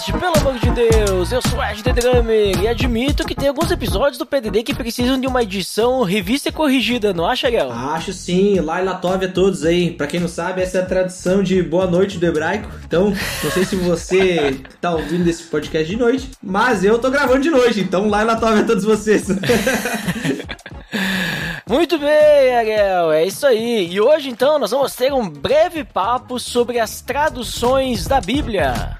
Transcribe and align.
Podcast, 0.00 0.12
pelo 0.12 0.38
amor 0.38 0.58
de 0.58 0.70
Deus! 0.70 1.30
Eu 1.30 1.42
sou 1.42 1.62
Ed 1.62 1.82
The 1.82 1.92
Drummer 1.92 2.58
e 2.62 2.66
admito 2.66 3.26
que 3.26 3.34
tem 3.34 3.48
alguns 3.48 3.70
episódios 3.70 4.16
do 4.16 4.24
PDD 4.24 4.62
que 4.62 4.74
precisam 4.74 5.20
de 5.20 5.26
uma 5.26 5.42
edição 5.42 6.02
revista 6.02 6.48
e 6.48 6.52
corrigida, 6.52 7.12
não 7.12 7.26
acha, 7.26 7.50
Gael? 7.50 7.70
Acho 7.70 8.12
sim, 8.12 8.58
Laila 8.60 8.94
Tove 8.94 9.26
a 9.26 9.28
todos 9.30 9.64
aí. 9.64 9.90
Pra 9.90 10.06
quem 10.06 10.18
não 10.18 10.28
sabe, 10.28 10.62
essa 10.62 10.78
é 10.78 10.82
a 10.82 10.86
tradução 10.86 11.42
de 11.42 11.62
boa 11.62 11.86
noite 11.86 12.16
do 12.18 12.24
hebraico. 12.24 12.70
Então, 12.86 13.12
não 13.44 13.50
sei 13.50 13.64
se 13.64 13.76
você 13.76 14.58
tá 14.80 14.94
ouvindo 14.94 15.28
esse 15.28 15.42
podcast 15.44 15.90
de 15.90 15.96
noite, 15.96 16.30
mas 16.42 16.82
eu 16.82 16.98
tô 16.98 17.10
gravando 17.10 17.40
de 17.40 17.50
noite, 17.50 17.80
então 17.80 18.08
Laila 18.08 18.36
Tove 18.36 18.60
a 18.60 18.64
todos 18.64 18.84
vocês. 18.84 19.26
Muito 21.68 21.98
bem, 21.98 22.56
Ariel, 22.56 23.12
é 23.12 23.26
isso 23.26 23.46
aí. 23.46 23.92
E 23.92 24.00
hoje 24.00 24.30
então 24.30 24.58
nós 24.58 24.70
vamos 24.70 24.94
ter 24.94 25.12
um 25.12 25.28
breve 25.28 25.84
papo 25.84 26.38
sobre 26.40 26.78
as 26.78 27.02
traduções 27.02 28.06
da 28.06 28.20
Bíblia. 28.20 28.99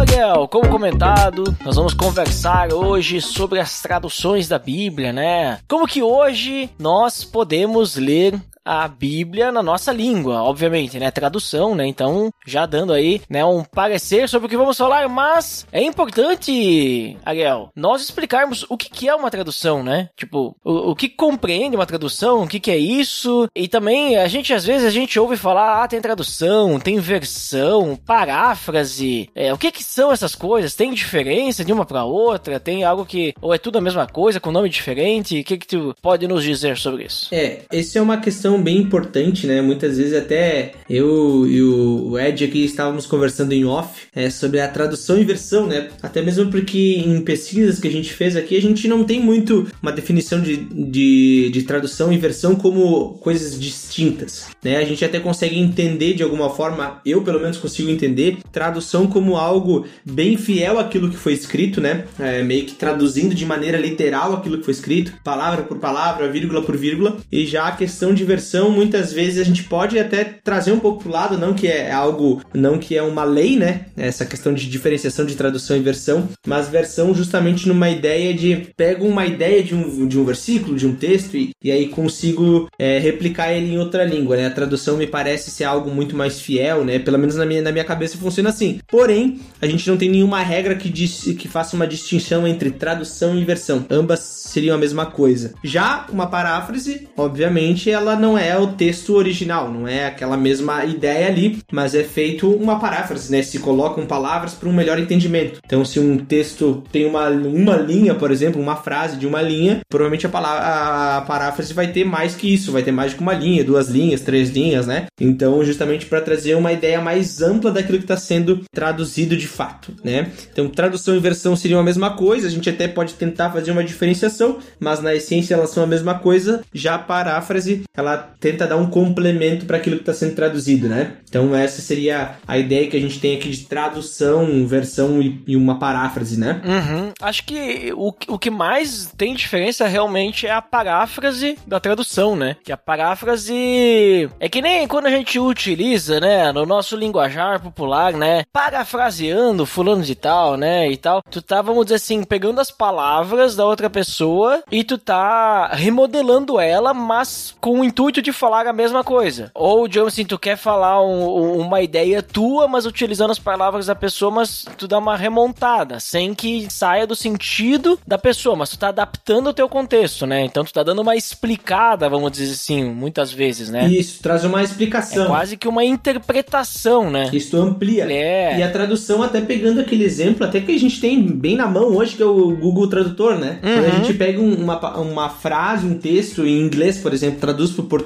Ariel, 0.00 0.48
como 0.48 0.66
comentado, 0.70 1.54
nós 1.62 1.76
vamos 1.76 1.92
conversar 1.92 2.72
hoje 2.72 3.20
sobre 3.20 3.60
as 3.60 3.82
traduções 3.82 4.48
da 4.48 4.58
Bíblia, 4.58 5.12
né? 5.12 5.58
Como 5.68 5.86
que 5.86 6.02
hoje 6.02 6.70
nós 6.78 7.22
podemos 7.22 7.96
ler 7.96 8.40
a 8.70 8.86
Bíblia 8.86 9.50
na 9.50 9.64
nossa 9.64 9.92
língua, 9.92 10.44
obviamente, 10.44 10.96
né? 10.96 11.10
Tradução, 11.10 11.74
né? 11.74 11.88
Então, 11.88 12.32
já 12.46 12.66
dando 12.66 12.92
aí, 12.92 13.20
né, 13.28 13.44
um 13.44 13.64
parecer 13.64 14.28
sobre 14.28 14.46
o 14.46 14.48
que 14.48 14.56
vamos 14.56 14.78
falar, 14.78 15.08
mas 15.08 15.66
é 15.72 15.82
importante, 15.82 17.16
Ariel, 17.24 17.72
nós 17.74 18.00
explicarmos 18.00 18.64
o 18.68 18.76
que, 18.76 18.88
que 18.88 19.08
é 19.08 19.14
uma 19.14 19.28
tradução, 19.28 19.82
né? 19.82 20.08
Tipo, 20.16 20.54
o, 20.64 20.90
o 20.90 20.94
que 20.94 21.08
compreende 21.08 21.74
uma 21.74 21.84
tradução, 21.84 22.44
o 22.44 22.46
que, 22.46 22.60
que 22.60 22.70
é 22.70 22.78
isso, 22.78 23.48
e 23.56 23.66
também 23.66 24.16
a 24.16 24.28
gente, 24.28 24.54
às 24.54 24.64
vezes, 24.64 24.86
a 24.86 24.90
gente 24.90 25.18
ouve 25.18 25.36
falar, 25.36 25.82
ah, 25.82 25.88
tem 25.88 26.00
tradução, 26.00 26.78
tem 26.78 27.00
versão, 27.00 27.96
paráfrase, 27.96 29.28
é, 29.34 29.52
o 29.52 29.58
que 29.58 29.72
que 29.72 29.82
são 29.82 30.12
essas 30.12 30.36
coisas? 30.36 30.74
Tem 30.76 30.94
diferença 30.94 31.64
de 31.64 31.72
uma 31.72 31.84
para 31.84 32.04
outra? 32.04 32.60
Tem 32.60 32.84
algo 32.84 33.04
que, 33.04 33.34
ou 33.42 33.52
é 33.52 33.58
tudo 33.58 33.78
a 33.78 33.80
mesma 33.80 34.06
coisa, 34.06 34.38
com 34.38 34.52
nome 34.52 34.68
diferente? 34.68 35.40
O 35.40 35.44
que 35.44 35.58
que 35.58 35.66
tu 35.66 35.92
pode 36.00 36.28
nos 36.28 36.44
dizer 36.44 36.76
sobre 36.76 37.06
isso? 37.06 37.28
É, 37.32 37.62
essa 37.72 37.98
é 37.98 38.02
uma 38.02 38.18
questão 38.18 38.59
bem 38.62 38.78
importante, 38.78 39.46
né? 39.46 39.60
Muitas 39.60 39.98
vezes 39.98 40.14
até 40.14 40.72
eu 40.88 41.46
e 41.46 41.62
o 41.62 42.18
Ed 42.18 42.44
aqui 42.44 42.64
estávamos 42.64 43.06
conversando 43.06 43.52
em 43.52 43.64
off 43.64 44.02
é, 44.14 44.28
sobre 44.30 44.60
a 44.60 44.68
tradução 44.68 45.18
e 45.18 45.24
versão, 45.24 45.66
né? 45.66 45.88
Até 46.02 46.22
mesmo 46.22 46.50
porque 46.50 47.02
em 47.06 47.20
pesquisas 47.20 47.78
que 47.78 47.88
a 47.88 47.90
gente 47.90 48.12
fez 48.12 48.36
aqui, 48.36 48.56
a 48.56 48.62
gente 48.62 48.88
não 48.88 49.04
tem 49.04 49.20
muito 49.20 49.66
uma 49.82 49.92
definição 49.92 50.40
de, 50.40 50.56
de, 50.56 51.50
de 51.52 51.62
tradução 51.62 52.12
e 52.12 52.18
versão 52.18 52.54
como 52.54 53.14
coisas 53.14 53.58
distintas, 53.58 54.48
né? 54.62 54.76
A 54.76 54.84
gente 54.84 55.04
até 55.04 55.20
consegue 55.20 55.58
entender 55.58 56.14
de 56.14 56.22
alguma 56.22 56.50
forma, 56.50 57.00
eu 57.04 57.22
pelo 57.22 57.40
menos 57.40 57.56
consigo 57.56 57.90
entender, 57.90 58.38
tradução 58.52 59.06
como 59.06 59.36
algo 59.36 59.86
bem 60.04 60.36
fiel 60.36 60.78
àquilo 60.78 61.10
que 61.10 61.16
foi 61.16 61.32
escrito, 61.32 61.80
né? 61.80 62.04
É, 62.18 62.42
meio 62.42 62.64
que 62.64 62.74
traduzindo 62.74 63.34
de 63.34 63.46
maneira 63.46 63.78
literal 63.78 64.34
aquilo 64.34 64.58
que 64.58 64.64
foi 64.64 64.72
escrito, 64.72 65.12
palavra 65.22 65.62
por 65.62 65.78
palavra, 65.78 66.30
vírgula 66.30 66.62
por 66.62 66.76
vírgula, 66.76 67.16
e 67.30 67.46
já 67.46 67.68
a 67.68 67.72
questão 67.72 68.12
de 68.14 68.24
versão 68.24 68.39
muitas 68.70 69.12
vezes 69.12 69.40
a 69.40 69.44
gente 69.44 69.64
pode 69.64 69.98
até 69.98 70.24
trazer 70.24 70.72
um 70.72 70.80
pouco 70.80 71.02
pro 71.02 71.12
lado, 71.12 71.38
não 71.38 71.54
que 71.54 71.66
é 71.66 71.90
algo, 71.90 72.42
não 72.54 72.78
que 72.78 72.96
é 72.96 73.02
uma 73.02 73.24
lei, 73.24 73.56
né? 73.56 73.86
Essa 73.96 74.24
questão 74.24 74.52
de 74.52 74.68
diferenciação 74.68 75.24
de 75.24 75.34
tradução 75.34 75.76
e 75.76 75.80
versão, 75.80 76.28
mas 76.46 76.68
versão 76.68 77.14
justamente 77.14 77.68
numa 77.68 77.90
ideia 77.90 78.32
de 78.34 78.68
pego 78.76 79.06
uma 79.06 79.26
ideia 79.26 79.62
de 79.62 79.74
um, 79.74 80.06
de 80.06 80.18
um 80.18 80.24
versículo, 80.24 80.76
de 80.76 80.86
um 80.86 80.94
texto 80.94 81.36
e, 81.36 81.50
e 81.62 81.70
aí 81.70 81.88
consigo 81.88 82.68
é, 82.78 82.98
replicar 82.98 83.52
ele 83.52 83.74
em 83.74 83.78
outra 83.78 84.04
língua, 84.04 84.36
né? 84.36 84.46
A 84.46 84.50
tradução 84.50 84.96
me 84.96 85.06
parece 85.06 85.50
ser 85.50 85.64
algo 85.64 85.90
muito 85.90 86.16
mais 86.16 86.40
fiel, 86.40 86.84
né? 86.84 86.98
Pelo 86.98 87.18
menos 87.18 87.36
na 87.36 87.44
minha, 87.44 87.62
na 87.62 87.72
minha 87.72 87.84
cabeça 87.84 88.16
funciona 88.18 88.50
assim. 88.50 88.80
Porém, 88.88 89.40
a 89.60 89.66
gente 89.66 89.88
não 89.88 89.96
tem 89.96 90.08
nenhuma 90.08 90.40
regra 90.40 90.74
que, 90.74 90.88
diz, 90.88 91.22
que 91.38 91.48
faça 91.48 91.76
uma 91.76 91.86
distinção 91.86 92.46
entre 92.46 92.70
tradução 92.70 93.38
e 93.38 93.44
versão. 93.44 93.84
Ambas 93.90 94.20
seriam 94.20 94.74
a 94.74 94.78
mesma 94.78 95.06
coisa. 95.06 95.54
Já 95.62 96.06
uma 96.10 96.26
paráfrase, 96.26 97.08
obviamente, 97.16 97.90
ela 97.90 98.16
não 98.16 98.29
é 98.36 98.58
o 98.58 98.68
texto 98.68 99.14
original, 99.14 99.70
não 99.70 99.86
é 99.86 100.06
aquela 100.06 100.36
mesma 100.36 100.84
ideia 100.84 101.26
ali, 101.26 101.58
mas 101.72 101.94
é 101.94 102.02
feito 102.02 102.50
uma 102.50 102.78
paráfrase, 102.78 103.30
né? 103.30 103.42
Se 103.42 103.58
colocam 103.58 104.06
palavras 104.06 104.54
para 104.54 104.68
um 104.68 104.72
melhor 104.72 104.98
entendimento. 104.98 105.60
Então, 105.64 105.84
se 105.84 106.00
um 106.00 106.18
texto 106.18 106.82
tem 106.90 107.06
uma, 107.06 107.28
uma 107.28 107.76
linha, 107.76 108.14
por 108.14 108.30
exemplo, 108.30 108.60
uma 108.60 108.76
frase 108.76 109.16
de 109.16 109.26
uma 109.26 109.42
linha, 109.42 109.80
provavelmente 109.88 110.26
a, 110.26 110.28
palavra, 110.28 111.16
a 111.16 111.20
paráfrase 111.22 111.72
vai 111.72 111.88
ter 111.88 112.04
mais 112.04 112.34
que 112.34 112.52
isso, 112.52 112.72
vai 112.72 112.82
ter 112.82 112.92
mais 112.92 113.12
de 113.12 113.20
uma 113.20 113.34
linha, 113.34 113.64
duas 113.64 113.88
linhas, 113.88 114.20
três 114.20 114.50
linhas, 114.50 114.86
né? 114.86 115.06
Então, 115.20 115.64
justamente 115.64 116.06
para 116.06 116.20
trazer 116.20 116.54
uma 116.54 116.72
ideia 116.72 117.00
mais 117.00 117.40
ampla 117.42 117.70
daquilo 117.70 117.98
que 117.98 118.04
está 118.04 118.16
sendo 118.16 118.60
traduzido 118.72 119.36
de 119.36 119.46
fato, 119.46 119.94
né? 120.02 120.30
Então, 120.52 120.68
tradução 120.68 121.14
e 121.14 121.20
versão 121.20 121.54
seriam 121.54 121.80
a 121.80 121.84
mesma 121.84 122.10
coisa, 122.10 122.46
a 122.46 122.50
gente 122.50 122.68
até 122.68 122.88
pode 122.88 123.14
tentar 123.14 123.50
fazer 123.50 123.70
uma 123.70 123.84
diferenciação, 123.84 124.58
mas 124.78 125.00
na 125.00 125.14
essência 125.14 125.54
elas 125.54 125.70
são 125.70 125.82
a 125.82 125.86
mesma 125.86 126.18
coisa. 126.18 126.62
Já 126.72 126.94
a 126.94 126.98
paráfrase, 126.98 127.82
ela 127.96 128.16
tenta 128.38 128.66
dar 128.66 128.76
um 128.76 128.88
complemento 128.88 129.66
para 129.66 129.76
aquilo 129.76 129.96
que 129.96 130.02
está 130.02 130.14
sendo 130.14 130.34
traduzido, 130.34 130.88
né? 130.88 131.16
Então 131.28 131.54
essa 131.54 131.80
seria 131.80 132.36
a 132.46 132.58
ideia 132.58 132.88
que 132.88 132.96
a 132.96 133.00
gente 133.00 133.20
tem 133.20 133.36
aqui 133.36 133.50
de 133.50 133.66
tradução, 133.66 134.66
versão 134.66 135.20
e, 135.20 135.42
e 135.46 135.56
uma 135.56 135.78
paráfrase, 135.78 136.38
né? 136.38 136.60
Uhum. 136.64 137.12
Acho 137.20 137.44
que 137.44 137.92
o, 137.94 138.12
o 138.28 138.38
que 138.38 138.50
mais 138.50 139.12
tem 139.16 139.34
diferença 139.34 139.86
realmente 139.86 140.46
é 140.46 140.50
a 140.50 140.62
paráfrase 140.62 141.56
da 141.66 141.80
tradução, 141.80 142.36
né? 142.36 142.56
Que 142.64 142.72
a 142.72 142.76
paráfrase 142.76 144.28
é 144.38 144.48
que 144.48 144.62
nem 144.62 144.86
quando 144.86 145.06
a 145.06 145.10
gente 145.10 145.38
utiliza, 145.38 146.20
né, 146.20 146.52
no 146.52 146.66
nosso 146.66 146.96
linguajar 146.96 147.60
popular, 147.60 148.12
né, 148.12 148.44
parafraseando 148.52 149.66
fulano 149.66 150.02
de 150.02 150.14
tal, 150.14 150.56
né, 150.56 150.90
e 150.90 150.96
tal. 150.96 151.22
Tu 151.30 151.42
tá, 151.42 151.62
vamos 151.62 151.84
dizer 151.84 151.96
assim, 151.96 152.24
pegando 152.24 152.60
as 152.60 152.70
palavras 152.70 153.54
da 153.54 153.64
outra 153.64 153.90
pessoa 153.90 154.62
e 154.70 154.82
tu 154.82 154.98
tá 154.98 155.68
remodelando 155.68 156.58
ela, 156.58 156.92
mas 156.94 157.54
com 157.60 157.80
o 157.80 157.84
intuito 157.84 158.09
de 158.10 158.32
falar 158.32 158.66
a 158.66 158.72
mesma 158.72 159.04
coisa. 159.04 159.50
Ou, 159.54 159.86
digamos 159.86 160.14
assim, 160.14 160.24
tu 160.24 160.38
quer 160.38 160.56
falar 160.56 161.04
um, 161.04 161.60
uma 161.60 161.82
ideia 161.82 162.22
tua, 162.22 162.66
mas 162.66 162.86
utilizando 162.86 163.30
as 163.30 163.38
palavras 163.38 163.86
da 163.86 163.94
pessoa, 163.94 164.30
mas 164.30 164.64
tu 164.76 164.88
dá 164.88 164.98
uma 164.98 165.16
remontada, 165.16 166.00
sem 166.00 166.34
que 166.34 166.66
saia 166.70 167.06
do 167.06 167.14
sentido 167.14 167.98
da 168.06 168.16
pessoa, 168.16 168.56
mas 168.56 168.70
tu 168.70 168.78
tá 168.78 168.88
adaptando 168.88 169.48
o 169.48 169.54
teu 169.54 169.68
contexto, 169.68 170.26
né? 170.26 170.44
Então 170.44 170.64
tu 170.64 170.72
tá 170.72 170.82
dando 170.82 171.02
uma 171.02 171.14
explicada, 171.14 172.08
vamos 172.08 172.32
dizer 172.32 172.52
assim, 172.52 172.84
muitas 172.84 173.32
vezes, 173.32 173.68
né? 173.68 173.86
Isso, 173.88 174.22
traz 174.22 174.44
uma 174.44 174.62
explicação. 174.62 175.24
É 175.24 175.26
quase 175.26 175.56
que 175.56 175.68
uma 175.68 175.84
interpretação, 175.84 177.10
né? 177.10 177.30
Isso 177.32 177.56
amplia. 177.56 178.10
É. 178.10 178.58
E 178.58 178.62
a 178.62 178.70
tradução, 178.70 179.22
até 179.22 179.40
pegando 179.40 179.80
aquele 179.80 180.04
exemplo, 180.04 180.44
até 180.44 180.60
que 180.60 180.72
a 180.72 180.78
gente 180.78 181.00
tem 181.00 181.22
bem 181.22 181.56
na 181.56 181.66
mão 181.66 181.96
hoje, 181.96 182.16
que 182.16 182.22
é 182.22 182.26
o 182.26 182.56
Google 182.56 182.88
Tradutor, 182.88 183.38
né? 183.38 183.58
Uhum. 183.62 183.74
Quando 183.74 183.86
a 183.86 183.90
gente 183.90 184.14
pega 184.14 184.40
uma, 184.40 184.98
uma 184.98 185.28
frase, 185.28 185.86
um 185.86 185.98
texto 185.98 186.46
em 186.46 186.60
inglês, 186.60 186.98
por 186.98 187.12
exemplo, 187.12 187.40
traduz 187.40 187.70
pro 187.70 187.84
português, 187.84 187.99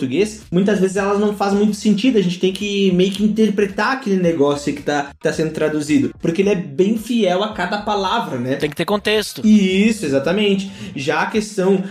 muitas 0.51 0.81
vezes 0.81 0.97
elas 0.97 1.19
não 1.19 1.35
fazem 1.35 1.59
muito 1.59 1.77
sentido. 1.77 2.19
A 2.19 2.23
gente 2.23 2.39
tem 2.39 2.53
que 2.53 2.93
meio 2.93 3.11
que 3.11 3.25
interpretar 3.25 3.93
aquele 3.93 4.17
negócio 4.17 4.73
que 4.75 4.83
tá, 4.83 5.11
tá 5.21 5.33
sendo 5.33 5.53
traduzido. 5.53 6.13
Porque 6.21 6.43
ele 6.43 6.51
é 6.51 6.55
bem 6.55 6.97
fiel 6.99 7.43
a 7.43 7.53
cada 7.53 7.79
palavra, 7.83 8.39
né? 8.39 8.57
Tem 8.57 8.71
que 8.71 8.77
ter 8.77 8.85
contexto. 8.85 9.47
Isso, 9.47 10.05
exatamente. 10.05 10.71
Já 10.95 11.23
a 11.23 11.27
questão 11.27 11.83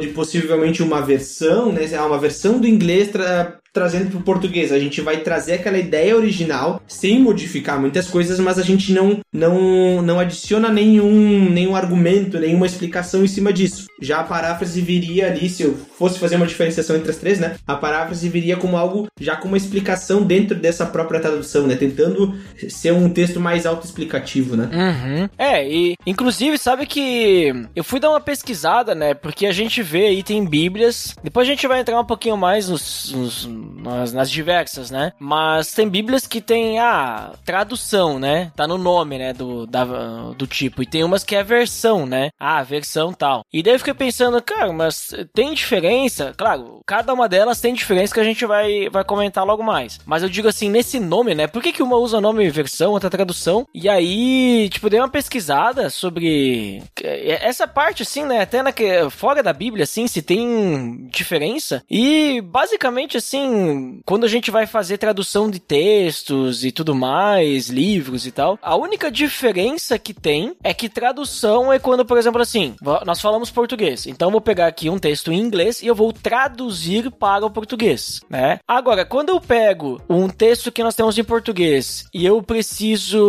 de 0.00 0.08
possivelmente 0.08 0.82
uma 0.82 1.00
versão, 1.00 1.72
né? 1.72 1.88
Uma 2.00 2.18
versão 2.18 2.58
do 2.58 2.66
inglês 2.66 3.08
tra 3.10 3.59
trazendo 3.72 4.10
pro 4.10 4.20
português. 4.20 4.72
A 4.72 4.78
gente 4.78 5.00
vai 5.00 5.18
trazer 5.18 5.54
aquela 5.54 5.78
ideia 5.78 6.16
original 6.16 6.82
sem 6.86 7.20
modificar 7.20 7.80
muitas 7.80 8.08
coisas, 8.08 8.38
mas 8.40 8.58
a 8.58 8.62
gente 8.62 8.92
não 8.92 9.20
não 9.32 10.02
não 10.02 10.18
adiciona 10.18 10.68
nenhum 10.68 11.48
nenhum 11.50 11.76
argumento, 11.76 12.38
nenhuma 12.38 12.66
explicação 12.66 13.24
em 13.24 13.28
cima 13.28 13.52
disso. 13.52 13.86
Já 14.00 14.20
a 14.20 14.24
paráfrase 14.24 14.80
viria 14.80 15.26
ali, 15.26 15.48
se 15.48 15.62
eu 15.62 15.74
fosse 15.74 16.18
fazer 16.18 16.36
uma 16.36 16.46
diferenciação 16.46 16.96
entre 16.96 17.10
as 17.10 17.16
três, 17.16 17.38
né? 17.38 17.56
A 17.66 17.74
paráfrase 17.74 18.28
viria 18.28 18.56
como 18.56 18.76
algo 18.76 19.06
já 19.20 19.36
com 19.36 19.48
uma 19.48 19.56
explicação 19.56 20.22
dentro 20.22 20.56
dessa 20.56 20.86
própria 20.86 21.20
tradução, 21.20 21.66
né? 21.66 21.76
Tentando 21.76 22.34
ser 22.68 22.92
um 22.92 23.08
texto 23.08 23.38
mais 23.38 23.66
autoexplicativo, 23.66 24.56
né? 24.56 24.70
Uhum. 24.72 25.28
É, 25.38 25.68
e 25.68 25.94
inclusive 26.06 26.58
sabe 26.58 26.86
que 26.86 27.52
eu 27.74 27.84
fui 27.84 28.00
dar 28.00 28.10
uma 28.10 28.20
pesquisada, 28.20 28.94
né? 28.94 29.14
Porque 29.14 29.46
a 29.46 29.52
gente 29.52 29.82
vê 29.82 30.06
aí 30.06 30.22
tem 30.22 30.44
bíblias. 30.44 31.14
Depois 31.22 31.46
a 31.46 31.50
gente 31.50 31.66
vai 31.66 31.80
entrar 31.80 32.00
um 32.00 32.04
pouquinho 32.04 32.36
mais 32.36 32.68
nos, 32.68 33.12
nos 33.12 33.59
nas, 33.60 34.12
nas, 34.12 34.30
diversas, 34.30 34.90
né? 34.90 35.12
Mas 35.18 35.72
tem 35.72 35.88
bíblias 35.88 36.26
que 36.26 36.40
tem 36.40 36.78
a 36.78 36.90
ah, 36.90 37.32
tradução, 37.44 38.18
né? 38.18 38.52
Tá 38.56 38.66
no 38.66 38.78
nome, 38.78 39.18
né? 39.18 39.32
Do, 39.32 39.66
da, 39.66 39.84
do 40.36 40.46
tipo. 40.46 40.82
E 40.82 40.86
tem 40.86 41.04
umas 41.04 41.24
que 41.24 41.34
é 41.36 41.42
versão, 41.42 42.06
né? 42.06 42.30
Ah, 42.38 42.62
versão 42.62 43.12
tal. 43.12 43.44
E 43.52 43.62
daí 43.62 43.74
eu 43.74 43.78
fiquei 43.78 43.94
pensando, 43.94 44.40
cara, 44.42 44.72
mas 44.72 45.12
tem 45.34 45.52
diferença? 45.54 46.32
Claro, 46.36 46.80
cada 46.86 47.12
uma 47.12 47.28
delas 47.28 47.60
tem 47.60 47.74
diferença 47.74 48.14
que 48.14 48.20
a 48.20 48.24
gente 48.24 48.46
vai, 48.46 48.88
vai 48.88 49.04
comentar 49.04 49.44
logo 49.44 49.62
mais. 49.62 49.98
Mas 50.06 50.22
eu 50.22 50.28
digo 50.28 50.48
assim, 50.48 50.68
nesse 50.70 50.98
nome, 51.00 51.34
né? 51.34 51.46
Por 51.46 51.62
que, 51.62 51.72
que 51.72 51.82
uma 51.82 51.96
usa 51.96 52.18
o 52.18 52.20
nome 52.20 52.48
versão, 52.50 52.92
outra 52.92 53.10
tradução? 53.10 53.66
E 53.74 53.88
aí, 53.88 54.68
tipo, 54.70 54.90
dei 54.90 55.00
uma 55.00 55.08
pesquisada 55.08 55.90
sobre 55.90 56.82
essa 57.02 57.66
parte, 57.66 58.02
assim, 58.02 58.24
né? 58.24 58.40
Até 58.40 58.62
na, 58.62 58.72
fora 59.10 59.42
da 59.42 59.52
Bíblia, 59.52 59.84
assim, 59.84 60.06
se 60.06 60.22
tem 60.22 61.08
diferença. 61.10 61.82
E 61.90 62.40
basicamente, 62.40 63.16
assim, 63.16 63.49
quando 64.04 64.24
a 64.24 64.28
gente 64.28 64.50
vai 64.50 64.66
fazer 64.66 64.98
tradução 64.98 65.50
de 65.50 65.58
textos 65.58 66.64
e 66.64 66.72
tudo 66.72 66.94
mais, 66.94 67.68
livros 67.68 68.26
e 68.26 68.30
tal, 68.30 68.58
a 68.62 68.76
única 68.76 69.10
diferença 69.10 69.98
que 69.98 70.14
tem 70.14 70.54
é 70.62 70.72
que 70.74 70.88
tradução 70.88 71.72
é 71.72 71.78
quando, 71.78 72.04
por 72.04 72.18
exemplo, 72.18 72.40
assim, 72.40 72.74
nós 73.04 73.20
falamos 73.20 73.50
português. 73.50 74.06
Então 74.06 74.28
eu 74.28 74.32
vou 74.32 74.40
pegar 74.40 74.66
aqui 74.66 74.88
um 74.88 74.98
texto 74.98 75.32
em 75.32 75.38
inglês 75.38 75.82
e 75.82 75.86
eu 75.86 75.94
vou 75.94 76.12
traduzir 76.12 77.10
para 77.10 77.44
o 77.44 77.50
português, 77.50 78.20
né? 78.28 78.58
Agora, 78.66 79.04
quando 79.04 79.30
eu 79.30 79.40
pego 79.40 80.00
um 80.08 80.28
texto 80.28 80.72
que 80.72 80.82
nós 80.82 80.94
temos 80.94 81.18
em 81.18 81.24
português 81.24 82.06
e 82.12 82.24
eu 82.24 82.42
preciso 82.42 83.20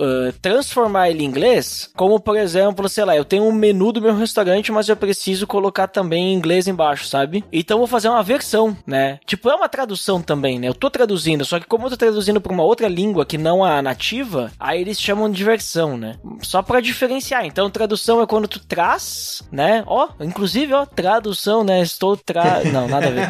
uh, 0.00 0.32
transformar 0.40 1.10
ele 1.10 1.24
em 1.24 1.26
inglês, 1.26 1.90
como 1.96 2.20
por 2.20 2.36
exemplo, 2.36 2.88
sei 2.88 3.04
lá, 3.04 3.16
eu 3.16 3.24
tenho 3.24 3.44
um 3.44 3.52
menu 3.52 3.92
do 3.92 4.02
meu 4.02 4.14
restaurante, 4.14 4.72
mas 4.72 4.88
eu 4.88 4.96
preciso 4.96 5.46
colocar 5.46 5.88
também 5.88 6.32
em 6.32 6.36
inglês 6.36 6.66
embaixo, 6.66 7.06
sabe? 7.06 7.44
Então 7.52 7.76
eu 7.76 7.80
vou 7.80 7.86
fazer 7.86 8.08
uma 8.08 8.22
versão, 8.22 8.76
né? 8.86 9.18
Tipo, 9.26 9.50
é 9.50 9.54
uma 9.54 9.68
tradução 9.68 10.20
também, 10.20 10.58
né? 10.58 10.68
Eu 10.68 10.74
tô 10.74 10.90
traduzindo, 10.90 11.44
só 11.44 11.58
que 11.58 11.66
como 11.66 11.86
eu 11.86 11.90
tô 11.90 11.96
traduzindo 11.96 12.40
para 12.40 12.52
uma 12.52 12.62
outra 12.62 12.88
língua 12.88 13.24
que 13.24 13.38
não 13.38 13.64
a 13.64 13.80
nativa, 13.82 14.50
aí 14.58 14.80
eles 14.80 15.00
chamam 15.00 15.30
de 15.30 15.44
versão, 15.44 15.96
né? 15.96 16.16
Só 16.40 16.62
para 16.62 16.80
diferenciar. 16.80 17.44
Então, 17.44 17.70
tradução 17.70 18.20
é 18.20 18.26
quando 18.26 18.48
tu 18.48 18.60
traz, 18.60 19.42
né? 19.50 19.84
Ó, 19.86 20.08
inclusive, 20.20 20.72
ó, 20.72 20.84
tradução, 20.84 21.64
né? 21.64 21.80
Estou 21.82 22.16
tra... 22.16 22.62
Não, 22.72 22.88
nada 22.88 23.08
a 23.08 23.10
ver. 23.10 23.28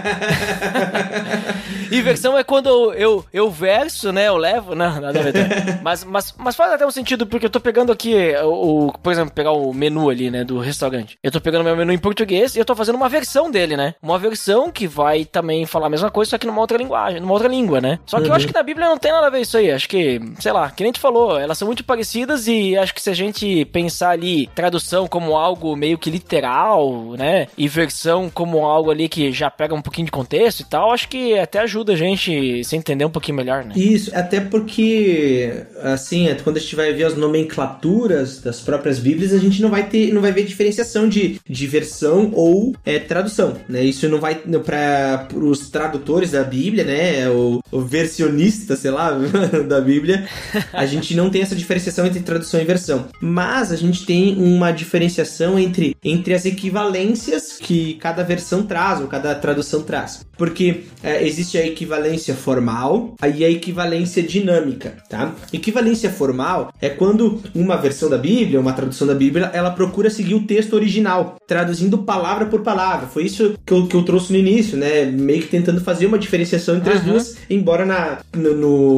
e 1.91 2.03
versão 2.03 2.37
é 2.39 2.45
quando 2.45 2.69
eu, 2.69 2.93
eu, 2.95 3.25
eu 3.33 3.51
verso, 3.51 4.13
né? 4.13 4.29
Eu 4.29 4.37
levo, 4.37 4.75
não, 4.75 5.01
nada 5.01 5.19
a 5.19 5.23
ver. 5.23 5.33
Mas, 5.83 6.05
mas, 6.05 6.35
mas 6.39 6.57
faz 6.57 6.73
até 6.73 6.87
um 6.87 6.91
sentido, 6.91 7.27
porque 7.27 7.47
eu 7.47 7.51
tô 7.51 7.61
pegando 7.61 7.93
aqui, 7.93 8.15
o, 8.43 8.87
o, 8.87 8.93
por 8.99 9.13
exemplo, 9.13 9.35
pegar 9.35 9.53
o 9.53 9.73
menu 9.73 10.09
ali, 10.09 10.31
né? 10.31 10.45
Do 10.45 10.59
restaurante. 10.59 11.19
Eu 11.23 11.31
tô 11.31 11.41
pegando 11.41 11.65
meu 11.65 11.77
menu 11.77 11.93
em 11.93 11.99
português 11.99 12.55
e 12.55 12.59
eu 12.59 12.65
tô 12.65 12.75
fazendo 12.75 12.97
uma 12.97 13.09
versão 13.09 13.51
dele, 13.51 13.77
né? 13.77 13.95
Uma 14.03 14.19
versão 14.19 14.71
que 14.71 14.87
vai 14.87 15.25
também 15.43 15.67
falar 15.67 15.89
a 15.89 15.91
mesma 15.91 16.11
coisa, 16.11 16.31
só 16.31 16.39
que 16.39 16.47
numa 16.47 16.61
outra 16.61 16.79
linguagem, 16.79 17.21
numa 17.21 17.33
outra 17.33 17.49
língua, 17.49 17.81
né? 17.81 17.99
Só 18.07 18.19
que 18.19 18.25
uhum. 18.25 18.29
eu 18.29 18.35
acho 18.35 18.47
que 18.47 18.55
na 18.55 18.63
Bíblia 18.63 18.89
não 18.89 18.97
tem 18.97 19.13
nada 19.13 19.27
a 19.27 19.31
ver 19.31 19.41
isso 19.41 19.57
aí. 19.57 19.71
Acho 19.71 19.89
que, 19.89 20.21
sei 20.39 20.53
lá, 20.53 20.71
que 20.71 20.83
nem 20.83 20.93
tu 20.93 21.01
falou, 21.01 21.39
elas 21.39 21.59
são 21.59 21.67
muito 21.67 21.85
parecidas 21.85 22.47
e 22.47 22.77
acho 22.77 22.95
que 22.95 23.03
se 23.03 23.11
a 23.11 23.15
gente 23.15 23.65
pensar 23.67 24.11
ali 24.11 24.49
tradução 24.55 25.07
como 25.09 25.37
algo 25.37 25.77
meio 25.77 25.99
que 25.99 26.11
literal, 26.11 27.15
né? 27.19 27.49
E 27.59 27.67
versão 27.69 28.31
como 28.31 28.65
algo 28.65 28.91
ali 28.91 29.09
que 29.09 29.33
já 29.33 29.51
pega 29.51 29.75
um 29.75 29.83
pouquinho 29.83 30.07
de 30.07 30.13
contexto 30.13 30.61
e 30.61 30.65
tal, 30.65 30.93
acho 30.93 31.09
que 31.09 31.39
até 31.39 31.59
ajuda 31.59 31.93
a 31.93 31.97
gente 31.97 32.63
se 32.63 32.77
entender 32.77 33.05
um 33.05 33.11
pouquinho 33.11 33.37
melhor, 33.37 33.65
né? 33.65 33.75
Isso, 33.77 34.11
até 34.15 34.41
porque, 34.41 35.65
assim, 35.83 36.29
é, 36.29 36.35
quando 36.35 36.57
a 36.57 36.61
gente 36.61 36.77
vai 36.77 36.93
ver 36.93 37.05
as 37.05 37.17
nomenclaturas 37.17 38.41
das 38.41 38.61
próprias 38.61 38.99
Bíblias, 38.99 39.33
a 39.33 39.39
gente 39.39 39.61
não 39.61 39.71
vai 39.71 39.89
ter, 39.89 40.13
não 40.13 40.23
vai 40.23 40.31
ver 40.33 40.45
diferenciação 40.45 41.09
de, 41.09 41.41
de 41.49 41.67
versão 41.67 42.31
ou 42.35 42.75
é, 42.85 42.99
tradução, 42.99 43.57
né? 43.69 43.83
Isso 43.83 44.09
não 44.09 44.21
vai 44.21 44.35
para 44.65 45.29
os 45.35 45.71
tradutores 45.71 46.31
da 46.31 46.45
Bíblia, 46.45 46.85
né? 46.85 47.29
O, 47.31 47.61
o 47.71 47.81
versionista, 47.81 48.77
sei 48.77 48.91
lá, 48.91 49.11
da 49.67 49.81
Bíblia, 49.81 50.27
a 50.73 50.87
gente 50.87 51.15
não 51.15 51.31
tem 51.31 51.43
essa 51.43 51.57
diferenciação 51.57 52.07
entre 52.07 52.21
tradução 52.21 52.61
e 52.61 52.65
versão. 52.65 53.07
Mas 53.21 53.73
a 53.73 53.77
gente 53.77 54.05
tem 54.05 54.37
uma 54.37 54.71
diferenciação 54.71 55.59
entre, 55.59 55.97
entre 56.03 56.35
as 56.35 56.45
equivalências 56.45 57.59
que 57.59 57.95
cada 57.95 58.23
versão 58.23 58.63
traz 58.63 59.01
ou 59.01 59.07
cada 59.07 59.35
tradução 59.35 59.83
traz. 59.83 60.25
Porque 60.43 60.81
é, 61.05 61.25
existe 61.25 61.57
a 61.57 61.65
equivalência 61.65 62.35
formal 62.35 63.15
e 63.33 63.45
a 63.45 63.49
equivalência 63.49 64.21
dinâmica, 64.21 64.95
tá? 65.09 65.37
Equivalência 65.53 66.11
formal 66.11 66.75
é 66.81 66.89
quando 66.89 67.41
uma 67.55 67.77
versão 67.77 68.11
da 68.11 68.19
Bíblia, 68.19 68.59
uma 68.59 68.73
tradução 68.73 69.07
da 69.07 69.15
Bíblia, 69.15 69.53
ela 69.53 69.71
procura 69.71 70.11
seguir 70.11 70.35
o 70.35 70.45
texto 70.45 70.73
original, 70.73 71.37
traduzindo 71.47 71.99
palavra 71.99 72.47
por 72.47 72.63
palavra. 72.63 73.07
Foi 73.07 73.23
isso 73.23 73.55
que 73.65 73.73
eu, 73.73 73.87
que 73.87 73.95
eu 73.95 74.03
trouxe 74.03 74.33
no 74.33 74.39
início, 74.41 74.77
né? 74.77 75.05
Meio 75.05 75.43
que 75.43 75.49
tentando 75.49 75.81
fazer 75.81 76.07
uma 76.07 76.19
diferenciação 76.19 76.75
entre 76.75 76.91
uhum. 76.91 76.97
as 76.97 77.05
duas, 77.05 77.37
embora 77.49 77.87
na, 77.87 78.19
no, 78.37 78.57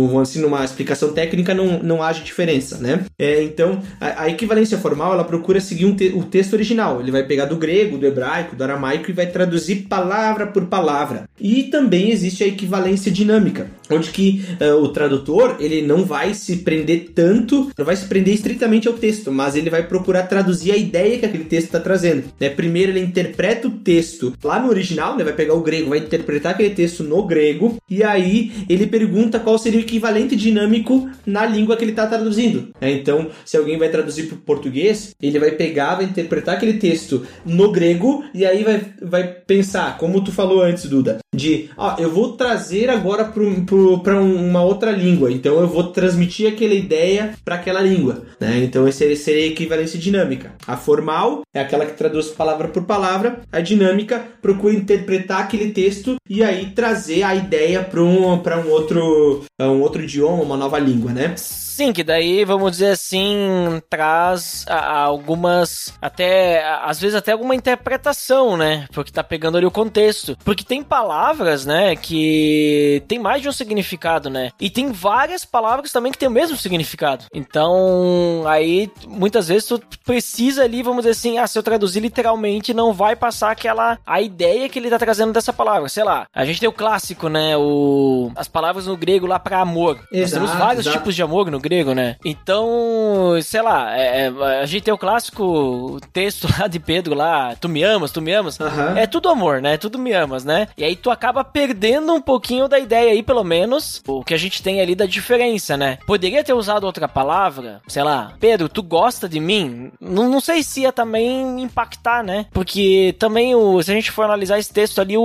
no, 0.08 0.20
assim, 0.20 0.40
numa 0.40 0.64
explicação 0.64 1.12
técnica 1.12 1.52
não, 1.52 1.82
não 1.82 2.02
haja 2.02 2.24
diferença, 2.24 2.78
né? 2.78 3.04
É, 3.18 3.42
então, 3.42 3.82
a, 4.00 4.22
a, 4.22 4.30
equivalência 4.30 4.78
formal, 4.78 5.12
ela 5.12 5.24
procura 5.24 5.60
seguir 5.60 5.84
um 5.84 5.94
te, 5.94 6.06
o 6.16 6.22
texto 6.22 6.54
original. 6.54 7.02
Ele 7.02 7.10
vai 7.10 7.22
pegar 7.22 7.44
do 7.44 7.58
grego, 7.58 7.98
do 7.98 8.06
hebraico, 8.06 8.56
do 8.56 8.64
aramaico 8.64 9.10
e 9.10 9.12
vai 9.12 9.26
traduzir 9.26 9.86
palavra 9.90 10.46
por 10.46 10.64
palavra. 10.68 11.28
E 11.40 11.64
também 11.64 12.10
existe 12.10 12.44
a 12.44 12.46
equivalência 12.46 13.10
dinâmica, 13.10 13.68
onde 13.90 14.10
que 14.10 14.44
uh, 14.60 14.76
o 14.76 14.88
tradutor 14.88 15.56
ele 15.58 15.82
não 15.82 16.04
vai 16.04 16.32
se 16.32 16.58
prender 16.58 17.10
tanto, 17.14 17.70
não 17.76 17.84
vai 17.84 17.96
se 17.96 18.06
prender 18.06 18.34
estritamente 18.34 18.86
ao 18.86 18.94
texto, 18.94 19.32
mas 19.32 19.56
ele 19.56 19.68
vai 19.68 19.82
procurar 19.86 20.24
traduzir 20.24 20.70
a 20.70 20.76
ideia 20.76 21.18
que 21.18 21.26
aquele 21.26 21.44
texto 21.44 21.66
está 21.66 21.80
trazendo. 21.80 22.24
Né? 22.38 22.48
Primeiro 22.50 22.92
ele 22.92 23.00
interpreta 23.00 23.66
o 23.66 23.72
texto 23.72 24.32
lá 24.44 24.60
no 24.60 24.68
original, 24.68 25.16
né? 25.16 25.24
vai 25.24 25.32
pegar 25.32 25.54
o 25.54 25.60
grego, 25.60 25.90
vai 25.90 25.98
interpretar 25.98 26.52
aquele 26.52 26.70
texto 26.70 27.02
no 27.02 27.26
grego 27.26 27.76
e 27.90 28.04
aí 28.04 28.52
ele 28.68 28.86
pergunta 28.86 29.40
qual 29.40 29.58
seria 29.58 29.80
o 29.80 29.82
equivalente 29.82 30.36
dinâmico 30.36 31.08
na 31.26 31.44
língua 31.44 31.76
que 31.76 31.82
ele 31.82 31.92
está 31.92 32.06
traduzindo. 32.06 32.68
Né? 32.80 32.92
Então, 32.92 33.28
se 33.44 33.56
alguém 33.56 33.76
vai 33.76 33.88
traduzir 33.88 34.26
para 34.26 34.36
o 34.36 34.40
português, 34.40 35.14
ele 35.20 35.38
vai 35.40 35.50
pegar, 35.50 35.96
vai 35.96 36.04
interpretar 36.04 36.54
aquele 36.54 36.74
texto 36.74 37.26
no 37.44 37.72
grego 37.72 38.24
e 38.32 38.46
aí 38.46 38.62
vai, 38.62 38.82
vai 39.02 39.24
pensar, 39.24 39.98
como 39.98 40.22
tu 40.22 40.30
falou 40.30 40.62
antes, 40.62 40.84
Duda, 40.84 41.18
de, 41.34 41.70
ó, 41.76 41.96
eu 41.98 42.10
vou 42.10 42.32
trazer 42.32 42.90
agora 42.90 43.24
para 43.24 44.20
uma 44.20 44.62
outra 44.62 44.90
língua, 44.90 45.30
então 45.30 45.60
eu 45.60 45.68
vou 45.68 45.84
transmitir 45.84 46.52
aquela 46.52 46.74
ideia 46.74 47.34
para 47.44 47.56
aquela 47.56 47.80
língua, 47.80 48.22
né? 48.40 48.58
Então 48.58 48.86
esse 48.88 49.14
seria 49.16 49.44
a 49.44 49.48
equivalência 49.48 49.98
dinâmica. 49.98 50.52
A 50.66 50.76
formal 50.76 51.42
é 51.54 51.60
aquela 51.60 51.86
que 51.86 51.96
traduz 51.96 52.28
palavra 52.28 52.68
por 52.68 52.84
palavra, 52.84 53.40
a 53.52 53.60
dinâmica 53.60 54.24
procura 54.40 54.74
interpretar 54.74 55.40
aquele 55.40 55.70
texto 55.70 56.16
e 56.28 56.42
aí 56.42 56.70
trazer 56.70 57.22
a 57.22 57.34
ideia 57.34 57.82
para 57.82 58.02
um, 58.02 58.34
um 58.34 58.70
outro 58.70 59.44
um 59.60 59.80
outro 59.80 60.02
idioma, 60.02 60.42
uma 60.42 60.56
nova 60.56 60.78
língua, 60.78 61.12
né? 61.12 61.34
Sim, 61.74 61.92
que 61.92 62.04
daí, 62.04 62.44
vamos 62.44 62.70
dizer 62.70 62.92
assim, 62.92 63.82
traz 63.90 64.64
algumas, 64.68 65.92
até, 66.00 66.64
às 66.84 67.00
vezes 67.00 67.16
até 67.16 67.32
alguma 67.32 67.52
interpretação, 67.52 68.56
né? 68.56 68.86
Porque 68.92 69.10
tá 69.10 69.24
pegando 69.24 69.56
ali 69.56 69.66
o 69.66 69.72
contexto. 69.72 70.38
Porque 70.44 70.62
tem 70.62 70.84
palavras, 70.84 71.23
né, 71.64 71.96
que 71.96 73.02
tem 73.08 73.18
mais 73.18 73.42
de 73.42 73.48
um 73.48 73.52
significado, 73.52 74.28
né? 74.28 74.50
E 74.60 74.68
tem 74.68 74.92
várias 74.92 75.44
palavras 75.44 75.92
também 75.92 76.12
que 76.12 76.18
tem 76.18 76.28
o 76.28 76.32
mesmo 76.32 76.56
significado. 76.56 77.24
Então, 77.32 78.44
aí, 78.46 78.90
muitas 79.06 79.48
vezes 79.48 79.66
tu 79.66 79.80
precisa 80.04 80.64
ali, 80.64 80.82
vamos 80.82 81.04
dizer 81.04 81.10
assim, 81.10 81.38
ah, 81.38 81.46
se 81.46 81.58
eu 81.58 81.62
traduzir 81.62 82.00
literalmente, 82.00 82.74
não 82.74 82.92
vai 82.92 83.16
passar 83.16 83.50
aquela, 83.50 83.98
a 84.06 84.20
ideia 84.20 84.68
que 84.68 84.78
ele 84.78 84.90
tá 84.90 84.98
trazendo 84.98 85.32
dessa 85.32 85.52
palavra. 85.52 85.88
Sei 85.88 86.04
lá, 86.04 86.26
a 86.34 86.44
gente 86.44 86.60
tem 86.60 86.68
o 86.68 86.72
clássico, 86.72 87.28
né, 87.28 87.56
o, 87.56 88.30
as 88.36 88.48
palavras 88.48 88.86
no 88.86 88.96
grego 88.96 89.26
lá 89.26 89.38
para 89.38 89.60
amor. 89.60 90.00
Exato, 90.12 90.20
Nós 90.20 90.30
temos 90.30 90.50
vários 90.52 90.86
exato. 90.86 90.98
tipos 90.98 91.14
de 91.14 91.22
amor 91.22 91.50
no 91.50 91.60
grego, 91.60 91.94
né? 91.94 92.16
Então, 92.24 93.38
sei 93.42 93.62
lá, 93.62 93.96
é, 93.96 94.26
é, 94.26 94.60
a 94.60 94.66
gente 94.66 94.82
tem 94.82 94.94
o 94.94 94.98
clássico 94.98 95.98
texto 96.12 96.48
lá 96.58 96.66
de 96.66 96.78
Pedro 96.78 97.14
lá, 97.14 97.54
tu 97.60 97.68
me 97.68 97.82
amas, 97.82 98.10
tu 98.10 98.20
me 98.20 98.32
amas. 98.32 98.58
Uhum. 98.58 98.96
É 98.96 99.06
tudo 99.06 99.28
amor, 99.28 99.60
né? 99.60 99.76
Tudo 99.76 99.98
me 99.98 100.12
amas, 100.12 100.44
né? 100.44 100.68
E 100.76 100.84
aí 100.84 100.96
tu 100.96 101.10
acaba 101.14 101.42
perdendo 101.42 102.12
um 102.12 102.20
pouquinho 102.20 102.68
da 102.68 102.78
ideia 102.78 103.12
aí, 103.12 103.22
pelo 103.22 103.42
menos 103.42 104.02
o 104.06 104.22
que 104.22 104.34
a 104.34 104.38
gente 104.38 104.62
tem 104.62 104.80
ali 104.80 104.94
da 104.94 105.06
diferença, 105.06 105.76
né? 105.76 105.98
Poderia 106.06 106.44
ter 106.44 106.52
usado 106.52 106.84
outra 106.84 107.08
palavra, 107.08 107.80
sei 107.88 108.02
lá, 108.02 108.34
Pedro, 108.38 108.68
tu 108.68 108.82
gosta 108.82 109.28
de 109.28 109.40
mim? 109.40 109.90
Não, 110.00 110.28
não 110.28 110.40
sei 110.40 110.62
se 110.62 110.82
ia 110.82 110.92
também 110.92 111.62
impactar, 111.62 112.22
né? 112.22 112.46
Porque 112.52 113.14
também, 113.18 113.54
o, 113.54 113.82
se 113.82 113.90
a 113.90 113.94
gente 113.94 114.10
for 114.10 114.24
analisar 114.24 114.58
esse 114.58 114.72
texto 114.72 115.00
ali, 115.00 115.16
o, 115.16 115.22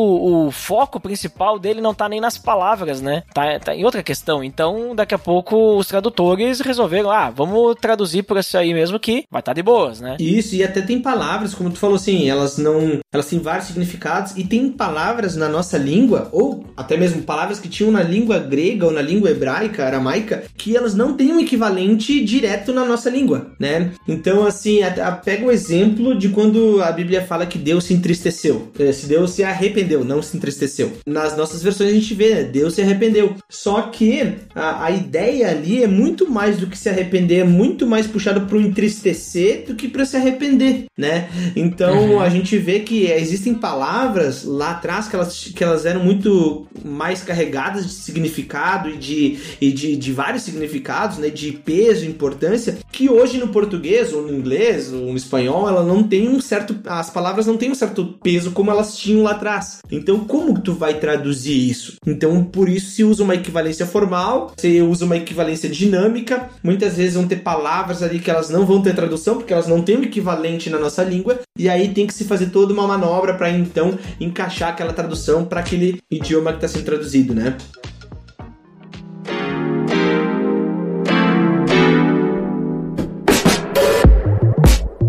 o 0.48 0.51
foco 0.51 1.00
principal 1.00 1.60
dele 1.60 1.81
não 1.81 1.93
tá 1.93 2.08
nem 2.08 2.22
nas 2.22 2.38
palavras, 2.38 3.01
né? 3.01 3.24
Tá, 3.34 3.60
tá 3.60 3.75
em 3.75 3.84
outra 3.84 4.03
questão. 4.03 4.43
Então, 4.43 4.96
daqui 4.96 5.13
a 5.13 5.19
pouco, 5.19 5.77
os 5.77 5.88
tradutores 5.88 6.60
resolveram, 6.62 7.12
ah, 7.12 7.29
vamos 7.29 7.75
traduzir 7.79 8.24
por 8.24 8.38
isso 8.38 8.58
aí 8.58 8.74
mesmo 8.74 9.00
que 9.00 9.25
vai 9.29 9.41
estar 9.41 9.51
tá 9.51 9.53
de 9.53 9.63
boas, 9.63 10.00
né? 10.00 10.17
Isso, 10.19 10.55
e 10.55 10.63
até 10.63 10.81
tem 10.81 11.01
palavras, 11.01 11.53
como 11.53 11.69
tu 11.69 11.79
falou 11.79 11.96
assim, 11.96 12.29
elas 12.29 12.58
não. 12.58 13.00
Elas 13.12 13.25
têm 13.25 13.39
vários 13.39 13.67
significados, 13.67 14.38
e 14.38 14.43
tem 14.43 14.72
palavras 14.72 15.36
na 15.36 15.50
nossa 15.50 15.69
língua, 15.78 16.30
ou 16.32 16.66
até 16.76 16.98
mesmo 16.98 17.22
palavras 17.22 17.60
que 17.60 17.70
tinham 17.70 17.92
na 17.92 18.02
língua 18.02 18.40
grega 18.40 18.86
ou 18.86 18.92
na 18.92 19.02
língua 19.02 19.32
hebraica, 19.32 19.86
aramaica, 19.86 20.44
que 20.58 20.76
elas 20.76 20.96
não 20.96 21.14
têm 21.14 21.34
um 21.34 21.40
equivalente 21.40 22.24
direto 22.24 22.74
na 22.74 22.86
nossa 22.86 23.10
língua, 23.10 23.52
né? 23.60 23.92
Então, 24.08 24.46
assim, 24.46 24.80
pega 25.24 25.46
o 25.46 25.52
exemplo 25.52 26.18
de 26.18 26.30
quando 26.30 26.82
a 26.82 26.92
Bíblia 26.92 27.22
fala 27.22 27.46
que 27.46 27.58
Deus 27.58 27.86
se 27.86 27.94
entristeceu. 27.94 28.70
É, 28.80 28.92
se 28.92 29.08
Deus 29.08 29.32
se 29.32 29.44
arrependeu, 29.44 30.04
não 30.04 30.22
se 30.22 30.36
entristeceu. 30.36 30.92
Nas 31.06 31.36
nossas 31.36 31.62
versões 31.62 31.92
a 31.92 31.94
gente 31.94 32.14
vê, 32.14 32.36
né? 32.36 32.44
Deus 32.44 32.76
se 32.76 32.82
arrependeu. 32.82 33.36
Só 33.50 33.84
que 33.84 34.36
a, 34.56 34.86
a 34.86 34.92
ideia 34.92 35.50
ali 35.50 35.84
é 35.84 35.88
muito 35.88 36.30
mais 36.30 36.58
do 36.58 36.68
que 36.68 36.78
se 36.78 36.90
arrepender, 36.90 37.40
é 37.40 37.44
muito 37.44 37.86
mais 37.86 38.08
puxado 38.08 38.42
para 38.42 38.58
o 38.58 38.62
entristecer 38.62 39.66
do 39.68 39.76
que 39.76 39.88
para 39.88 40.06
se 40.06 40.16
arrepender, 40.16 40.86
né? 40.98 41.30
Então 41.56 42.12
uhum. 42.12 42.20
a 42.20 42.30
gente 42.30 42.58
vê 42.58 42.80
que 42.80 43.06
existem 43.06 43.54
palavras 43.54 44.44
lá 44.44 44.72
atrás 44.72 45.08
que 45.08 45.16
elas, 45.16 45.52
que 45.60 45.63
elas 45.66 45.86
eram 45.86 46.01
muito 46.01 46.66
mais 46.86 47.22
carregadas 47.22 47.86
de 47.86 47.92
significado 47.92 48.89
e 48.89 48.96
de, 48.96 49.38
e 49.60 49.74
de, 49.74 49.98
de 49.98 50.13
vários 50.13 50.44
significados, 50.44 51.18
né? 51.18 51.30
De 51.30 51.51
peso, 51.51 52.06
importância, 52.06 52.78
que 52.89 53.10
hoje 53.10 53.38
no 53.38 53.50
português 53.50 54.13
ou 54.13 54.22
no 54.22 54.34
inglês 54.34 54.94
ou 54.94 55.12
no 55.12 55.18
espanhol 55.18 55.68
ela 55.68 55.84
não 55.84 56.01
tem 56.01 56.30
um 56.30 56.39
certo, 56.39 56.78
as 56.86 57.10
palavras 57.10 57.46
não 57.46 57.58
têm 57.58 57.72
um 57.72 57.75
certo 57.75 58.06
peso 58.24 58.51
como 58.51 58.72
elas 58.72 58.98
tinham 58.98 59.24
lá 59.24 59.32
atrás. 59.32 59.80
Então 59.92 60.22
como 60.22 60.58
tu 60.62 60.72
vai 60.74 60.94
traduzir 60.94 61.70
isso? 61.70 61.98
Então 62.08 62.42
por 62.42 62.70
isso 62.70 62.92
se 62.92 63.04
usa 63.04 63.22
uma 63.22 63.36
equivalência 63.36 63.86
formal, 63.86 64.54
se 64.58 64.82
usa 64.82 65.04
uma 65.04 65.18
equivalência 65.18 65.68
dinâmica, 65.68 66.50
muitas 66.63 66.96
vezes 66.96 67.16
vão 67.16 67.28
ter 67.28 67.42
palavras 67.42 68.01
ali 68.01 68.20
que 68.20 68.32
elas 68.32 68.50
não 68.50 68.66
vão 68.66 68.82
ter 68.82 68.96
tradução 68.96 69.36
porque 69.36 69.51
elas 69.51 69.68
não 69.68 69.82
têm 69.82 69.98
um 69.98 70.04
equivalente 70.04 70.70
na 70.70 70.80
nossa 70.80 71.04
língua 71.04 71.42
e 71.58 71.68
aí 71.68 71.89
tem 71.89 72.08
que 72.08 72.13
se 72.13 72.24
fazer 72.24 72.46
toda 72.46 72.72
uma 72.72 72.88
manobra 72.88 73.34
para 73.34 73.50
então 73.50 74.00
encaixar 74.22 74.70
aquela 74.70 74.94
tradução 74.94 75.49
para 75.50 75.62
aquele 75.62 76.01
idioma 76.10 76.51
que 76.51 76.58
está 76.63 76.68
sendo 76.68 76.86
traduzido, 76.86 77.34
né? 77.34 77.58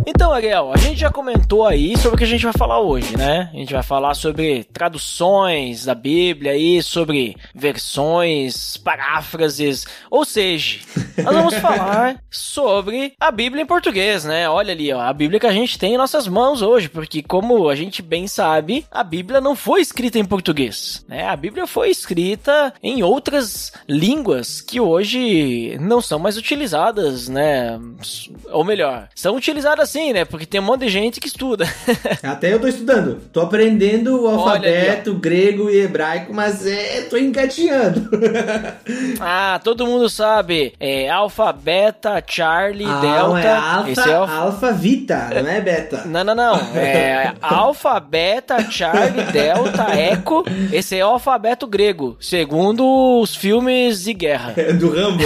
Então, 0.06 0.29
Ariel, 0.32 0.72
a 0.72 0.76
gente 0.76 1.00
já 1.00 1.10
comentou 1.10 1.66
aí 1.66 1.96
sobre 1.96 2.14
o 2.14 2.18
que 2.18 2.24
a 2.24 2.26
gente 2.26 2.44
vai 2.44 2.52
falar 2.52 2.80
hoje, 2.80 3.16
né? 3.16 3.50
A 3.52 3.56
gente 3.56 3.72
vai 3.72 3.82
falar 3.82 4.14
sobre 4.14 4.64
traduções 4.64 5.84
da 5.84 5.94
Bíblia 5.94 6.52
aí, 6.52 6.82
sobre 6.82 7.36
versões, 7.54 8.76
paráfrases, 8.76 9.86
ou 10.10 10.24
seja, 10.24 10.80
nós 11.18 11.34
vamos 11.34 11.54
falar 11.60 12.22
sobre 12.30 13.14
a 13.20 13.30
Bíblia 13.30 13.62
em 13.62 13.66
português, 13.66 14.24
né? 14.24 14.48
Olha 14.48 14.72
ali, 14.72 14.92
ó, 14.92 15.00
a 15.00 15.12
Bíblia 15.12 15.40
que 15.40 15.46
a 15.46 15.52
gente 15.52 15.78
tem 15.78 15.94
em 15.94 15.98
nossas 15.98 16.28
mãos 16.28 16.62
hoje, 16.62 16.88
porque 16.88 17.22
como 17.22 17.68
a 17.68 17.74
gente 17.74 18.02
bem 18.02 18.26
sabe, 18.26 18.86
a 18.90 19.02
Bíblia 19.02 19.40
não 19.40 19.56
foi 19.56 19.80
escrita 19.80 20.18
em 20.18 20.24
português, 20.24 21.04
né? 21.08 21.28
A 21.28 21.36
Bíblia 21.36 21.66
foi 21.66 21.90
escrita 21.90 22.72
em 22.82 23.02
outras 23.02 23.72
línguas 23.88 24.60
que 24.60 24.80
hoje 24.80 25.76
não 25.80 26.00
são 26.00 26.18
mais 26.18 26.36
utilizadas, 26.36 27.28
né? 27.28 27.78
Ou 28.52 28.64
melhor, 28.64 29.08
são 29.14 29.36
utilizadas 29.36 29.90
sim, 29.90 30.12
né? 30.12 30.19
Né? 30.20 30.24
Porque 30.24 30.46
tem 30.46 30.60
um 30.60 30.64
monte 30.64 30.82
de 30.82 30.88
gente 30.88 31.20
que 31.20 31.26
estuda. 31.26 31.66
Até 32.22 32.52
eu 32.52 32.60
tô 32.60 32.68
estudando. 32.68 33.20
Tô 33.32 33.40
aprendendo 33.40 34.22
o 34.22 34.28
alfabeto 34.28 35.14
grego 35.14 35.70
e 35.70 35.80
hebraico, 35.80 36.32
mas 36.32 36.66
é, 36.66 37.02
tô 37.02 37.16
engatinhando. 37.16 38.08
ah, 39.20 39.60
todo 39.62 39.86
mundo 39.86 40.08
sabe. 40.08 40.74
É 40.78 41.08
alfa, 41.08 41.52
beta, 41.52 42.22
Charlie, 42.26 42.86
ah, 42.86 43.00
delta. 43.00 43.40
É 43.40 43.56
alfa, 43.56 43.90
Esse 43.90 44.08
é 44.08 44.14
alfa... 44.14 44.34
alfa, 44.34 44.72
vita, 44.72 45.28
não 45.42 45.50
é 45.50 45.60
beta. 45.60 46.04
Não, 46.10 46.24
não, 46.24 46.34
não. 46.34 46.56
É 46.74 47.34
alfa, 47.40 48.00
beta, 48.00 48.68
Charlie, 48.70 49.24
delta, 49.32 49.94
eco. 49.94 50.44
Esse 50.72 50.98
é 50.98 51.04
o 51.04 51.10
alfabeto 51.10 51.66
grego, 51.66 52.16
segundo 52.20 53.20
os 53.20 53.34
filmes 53.34 54.04
de 54.04 54.12
guerra. 54.12 54.54
É 54.56 54.72
do 54.72 54.90
Rambo. 54.90 55.22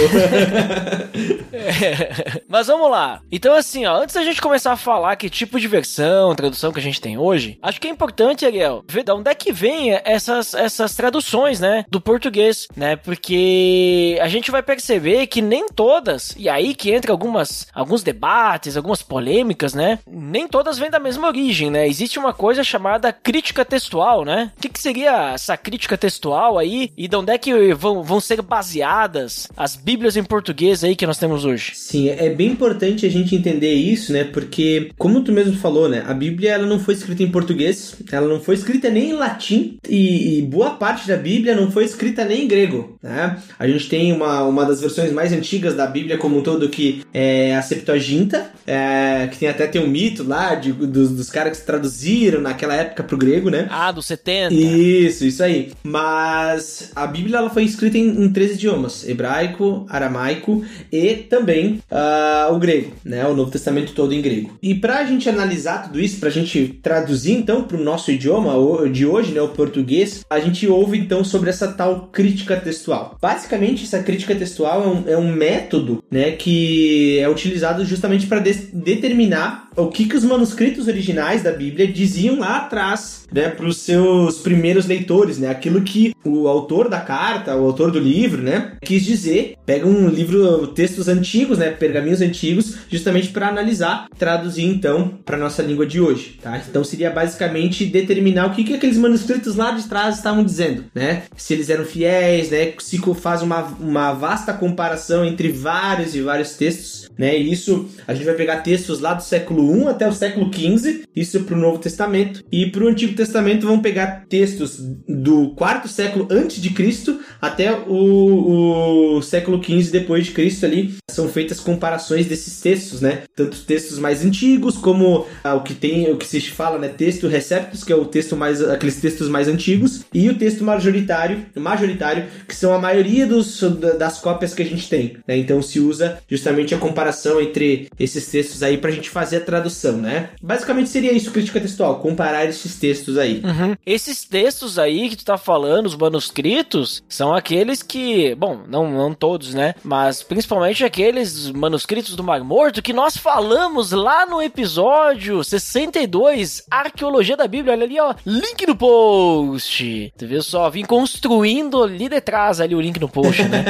é. 1.51 2.41
Mas 2.47 2.67
vamos 2.67 2.91
lá. 2.91 3.21
Então 3.31 3.55
assim, 3.55 3.85
ó, 3.85 4.01
antes 4.01 4.15
da 4.15 4.23
gente 4.23 4.41
começar 4.41 4.73
a 4.73 4.77
falar 4.85 5.15
que 5.15 5.31
tipo 5.31 5.59
de 5.59 5.67
versão, 5.67 6.35
tradução 6.35 6.71
que 6.71 6.79
a 6.79 6.83
gente 6.83 7.01
tem 7.01 7.17
hoje, 7.17 7.57
acho 7.59 7.81
que 7.81 7.87
é 7.87 7.89
importante, 7.89 8.45
Ariel, 8.45 8.83
ver 8.87 9.03
de 9.03 9.11
onde 9.11 9.31
é 9.31 9.33
que 9.33 9.51
vem 9.51 9.99
essas, 10.05 10.53
essas 10.53 10.95
traduções, 10.95 11.59
né, 11.59 11.85
do 11.89 11.99
português, 11.99 12.67
né, 12.77 12.95
porque 12.95 14.15
a 14.21 14.27
gente 14.27 14.51
vai 14.51 14.61
perceber 14.61 15.25
que 15.25 15.41
nem 15.41 15.67
todas, 15.67 16.35
e 16.37 16.47
aí 16.47 16.75
que 16.75 16.91
entra 16.91 17.11
algumas, 17.11 17.65
alguns 17.73 18.03
debates, 18.03 18.77
algumas 18.77 19.01
polêmicas, 19.01 19.73
né, 19.73 19.97
nem 20.07 20.47
todas 20.47 20.77
vêm 20.77 20.91
da 20.91 20.99
mesma 20.99 21.27
origem, 21.27 21.71
né, 21.71 21.87
existe 21.87 22.19
uma 22.19 22.31
coisa 22.31 22.63
chamada 22.63 23.11
crítica 23.11 23.65
textual, 23.65 24.23
né, 24.23 24.51
o 24.55 24.61
que, 24.61 24.69
que 24.69 24.79
seria 24.79 25.33
essa 25.33 25.57
crítica 25.57 25.97
textual 25.97 26.59
aí, 26.59 26.91
e 26.95 27.07
de 27.07 27.15
onde 27.15 27.31
é 27.31 27.39
que 27.39 27.73
vão, 27.73 28.03
vão 28.03 28.21
ser 28.21 28.39
baseadas 28.43 29.47
as 29.57 29.75
bíblias 29.75 30.15
em 30.15 30.23
português 30.23 30.83
aí 30.83 30.95
que 30.95 31.07
nós 31.07 31.17
temos 31.17 31.43
hoje? 31.43 31.71
Sim, 31.73 32.09
é 32.09 32.29
bem 32.29 32.49
importante 32.49 33.03
a 33.03 33.09
gente 33.09 33.35
entender 33.35 33.73
isso, 33.73 34.13
né, 34.13 34.23
porque 34.25 34.74
como 34.97 35.21
tu 35.21 35.31
mesmo 35.31 35.55
falou, 35.57 35.89
né, 35.89 36.03
a 36.07 36.13
Bíblia 36.13 36.51
ela 36.51 36.65
não 36.65 36.79
foi 36.79 36.93
escrita 36.93 37.23
em 37.23 37.31
português, 37.31 37.95
ela 38.11 38.27
não 38.27 38.39
foi 38.39 38.55
escrita 38.55 38.89
nem 38.89 39.11
em 39.11 39.13
latim 39.13 39.77
e, 39.87 40.39
e 40.39 40.41
boa 40.41 40.71
parte 40.71 41.07
da 41.07 41.17
Bíblia 41.17 41.55
não 41.55 41.71
foi 41.71 41.85
escrita 41.85 42.23
nem 42.25 42.43
em 42.43 42.47
grego, 42.47 42.97
né? 43.01 43.37
A 43.57 43.67
gente 43.67 43.89
tem 43.89 44.11
uma, 44.11 44.43
uma 44.43 44.65
das 44.65 44.81
versões 44.81 45.11
mais 45.11 45.31
antigas 45.33 45.75
da 45.75 45.87
Bíblia 45.87 46.17
como 46.17 46.37
um 46.37 46.41
todo 46.41 46.69
que 46.69 47.01
é 47.13 47.55
a 47.55 47.61
Septuaginta, 47.61 48.51
é, 48.65 49.27
que 49.31 49.37
tem 49.37 49.49
até 49.49 49.67
tem 49.67 49.81
um 49.81 49.87
mito 49.87 50.23
lá 50.23 50.55
de, 50.55 50.71
dos, 50.71 51.11
dos 51.11 51.29
caras 51.29 51.51
que 51.51 51.57
se 51.57 51.65
traduziram 51.65 52.41
naquela 52.41 52.75
época 52.75 53.03
pro 53.03 53.17
grego, 53.17 53.49
né? 53.49 53.67
Ah, 53.69 53.91
dos 53.91 54.05
70. 54.05 54.53
Isso, 54.53 55.25
isso 55.25 55.43
aí. 55.43 55.71
Mas 55.83 56.91
a 56.95 57.05
Bíblia 57.07 57.37
ela 57.37 57.49
foi 57.49 57.63
escrita 57.63 57.97
em, 57.97 58.23
em 58.23 58.31
três 58.31 58.53
idiomas: 58.53 59.07
hebraico, 59.07 59.85
aramaico 59.89 60.63
e 60.91 61.13
também 61.15 61.81
uh, 61.91 62.53
o 62.53 62.59
grego, 62.59 62.93
né? 63.03 63.25
O 63.25 63.35
Novo 63.35 63.51
Testamento 63.51 63.93
todo 63.93 64.13
em 64.13 64.21
grego. 64.21 64.57
E 64.65 64.73
para 64.73 64.97
a 64.97 65.05
gente 65.05 65.29
analisar 65.29 65.83
tudo 65.83 66.01
isso, 66.01 66.19
para 66.19 66.29
a 66.29 66.31
gente 66.31 66.79
traduzir 66.81 67.33
então 67.33 67.61
para 67.65 67.77
o 67.77 67.83
nosso 67.83 68.09
idioma 68.09 68.55
de 68.89 69.05
hoje, 69.05 69.31
né, 69.31 69.39
o 69.39 69.49
português, 69.49 70.25
a 70.27 70.39
gente 70.39 70.65
ouve 70.67 70.97
então 70.97 71.23
sobre 71.23 71.51
essa 71.51 71.67
tal 71.67 72.09
crítica 72.11 72.57
textual. 72.57 73.15
Basicamente, 73.21 73.83
essa 73.83 74.01
crítica 74.01 74.33
textual 74.33 74.83
é 74.83 74.87
um, 74.87 75.03
é 75.09 75.17
um 75.17 75.31
método 75.31 76.03
né, 76.09 76.31
que 76.31 77.19
é 77.19 77.29
utilizado 77.29 77.85
justamente 77.85 78.25
para 78.25 78.39
de 78.39 78.53
determinar 78.73 79.69
o 79.75 79.87
que, 79.87 80.05
que 80.05 80.15
os 80.15 80.23
manuscritos 80.23 80.87
originais 80.87 81.43
da 81.43 81.51
Bíblia 81.51 81.87
diziam 81.87 82.39
lá 82.39 82.57
atrás 82.57 83.27
né, 83.31 83.49
para 83.49 83.67
os 83.67 83.77
seus 83.77 84.39
primeiros 84.39 84.87
leitores, 84.87 85.37
né, 85.37 85.49
aquilo 85.49 85.81
que 85.81 86.15
o 86.23 86.47
autor 86.47 86.89
da 86.89 87.01
carta, 87.01 87.55
o 87.55 87.65
autor 87.65 87.91
do 87.91 87.99
livro, 87.99 88.41
né, 88.41 88.77
quis 88.81 89.03
dizer. 89.03 89.55
Pega 89.65 89.85
um 89.85 90.07
livro, 90.07 90.67
textos 90.67 91.07
antigos, 91.07 91.57
né, 91.57 91.69
pergaminhos 91.69 92.21
antigos, 92.21 92.77
justamente 92.89 93.29
para 93.29 93.47
analisar, 93.47 94.07
traduzir 94.17 94.54
então 94.63 95.19
para 95.25 95.37
nossa 95.37 95.61
língua 95.61 95.85
de 95.85 95.99
hoje, 95.99 96.39
tá? 96.41 96.61
Então 96.69 96.83
seria 96.83 97.09
basicamente 97.09 97.85
determinar 97.85 98.47
o 98.47 98.51
que, 98.51 98.63
que 98.63 98.73
aqueles 98.73 98.97
manuscritos 98.97 99.55
lá 99.55 99.71
de 99.71 99.87
trás 99.87 100.17
estavam 100.17 100.43
dizendo, 100.43 100.85
né? 100.93 101.23
Se 101.35 101.53
eles 101.53 101.69
eram 101.69 101.85
fiéis, 101.85 102.49
né? 102.49 102.73
Se 102.79 102.99
faz 103.13 103.41
uma, 103.41 103.61
uma 103.79 104.13
vasta 104.13 104.53
comparação 104.53 105.25
entre 105.25 105.49
vários 105.49 106.15
e 106.15 106.21
vários 106.21 106.55
textos, 106.55 107.09
né? 107.17 107.37
E 107.37 107.51
isso 107.51 107.87
a 108.07 108.13
gente 108.13 108.25
vai 108.25 108.35
pegar 108.35 108.57
textos 108.57 108.99
lá 108.99 109.13
do 109.13 109.23
século 109.23 109.71
1 109.71 109.89
até 109.89 110.07
o 110.07 110.13
século 110.13 110.49
15, 110.49 111.03
isso 111.15 111.41
para 111.43 111.55
o 111.55 111.59
Novo 111.59 111.77
Testamento, 111.77 112.43
e 112.51 112.65
para 112.67 112.83
o 112.83 112.87
Antigo 112.87 113.15
Testamento 113.15 113.67
vão 113.67 113.79
pegar 113.79 114.25
textos 114.27 114.79
do 115.07 115.51
quarto 115.55 115.87
século 115.87 116.27
antes 116.29 116.61
de 116.61 116.69
Cristo 116.71 117.19
até 117.41 117.71
o, 117.73 119.17
o 119.17 119.21
século 119.21 119.59
15 119.59 119.91
depois 119.91 120.25
de 120.25 120.31
Cristo 120.31 120.65
ali. 120.65 120.95
São 121.09 121.29
feitas 121.29 121.59
comparações 121.59 122.25
desses 122.25 122.59
textos, 122.59 123.01
né? 123.01 123.23
Tanto 123.35 123.63
textos 123.63 123.99
mais 123.99 124.23
antigos 124.23 124.44
como 124.81 125.25
ah, 125.43 125.55
o 125.55 125.61
que 125.61 125.73
tem, 125.73 126.11
o 126.11 126.17
que 126.17 126.25
se 126.25 126.41
fala, 126.41 126.77
né? 126.77 126.87
Texto 126.89 127.27
receptus, 127.27 127.83
que 127.83 127.91
é 127.91 127.95
o 127.95 128.05
texto 128.05 128.35
mais, 128.35 128.61
aqueles 128.61 128.99
textos 128.99 129.27
mais 129.29 129.47
antigos, 129.47 130.05
e 130.13 130.29
o 130.29 130.37
texto 130.37 130.63
majoritário, 130.63 131.45
majoritário, 131.55 132.25
que 132.47 132.55
são 132.55 132.73
a 132.73 132.79
maioria 132.79 133.25
dos, 133.25 133.61
das 133.97 134.19
cópias 134.19 134.53
que 134.53 134.61
a 134.61 134.65
gente 134.65 134.89
tem, 134.89 135.17
né? 135.27 135.37
Então 135.37 135.61
se 135.61 135.79
usa 135.79 136.19
justamente 136.29 136.73
a 136.73 136.77
comparação 136.77 137.41
entre 137.41 137.89
esses 137.99 138.27
textos 138.27 138.63
aí 138.63 138.77
pra 138.77 138.91
gente 138.91 139.09
fazer 139.09 139.37
a 139.37 139.41
tradução, 139.41 139.97
né? 139.97 140.29
Basicamente 140.41 140.89
seria 140.89 141.11
isso, 141.11 141.31
crítica 141.31 141.59
textual, 141.59 141.99
comparar 141.99 142.45
esses 142.45 142.75
textos 142.75 143.17
aí. 143.17 143.41
Uhum. 143.43 143.75
Esses 143.85 144.23
textos 144.23 144.77
aí 144.79 145.09
que 145.09 145.17
tu 145.17 145.25
tá 145.25 145.37
falando, 145.37 145.85
os 145.85 145.95
manuscritos, 145.95 147.03
são 147.07 147.33
aqueles 147.33 147.81
que, 147.81 148.35
bom, 148.35 148.61
não, 148.67 148.91
não 148.91 149.13
todos, 149.13 149.53
né? 149.53 149.75
Mas 149.83 150.23
principalmente 150.23 150.83
aqueles 150.83 151.49
manuscritos 151.51 152.15
do 152.15 152.23
Mar 152.23 152.43
Morto 152.43 152.81
que 152.81 152.93
nós 152.93 153.17
falamos 153.17 153.91
lá 153.91 154.25
no 154.25 154.34
episódio 154.41 155.43
62, 155.43 156.63
Arqueologia 156.69 157.37
da 157.37 157.47
Bíblia. 157.47 157.73
Olha 157.73 157.83
ali, 157.83 157.99
ó, 157.99 158.13
link 158.25 158.65
no 158.65 158.75
post. 158.75 160.13
Tu 160.17 160.27
viu 160.27 160.41
só? 160.41 160.69
Vim 160.69 160.83
construindo 160.83 161.83
ali 161.83 162.09
de 162.09 162.21
trás 162.21 162.59
ali 162.59 162.75
o 162.75 162.81
link 162.81 162.99
no 162.99 163.09
post, 163.09 163.43
né? 163.43 163.63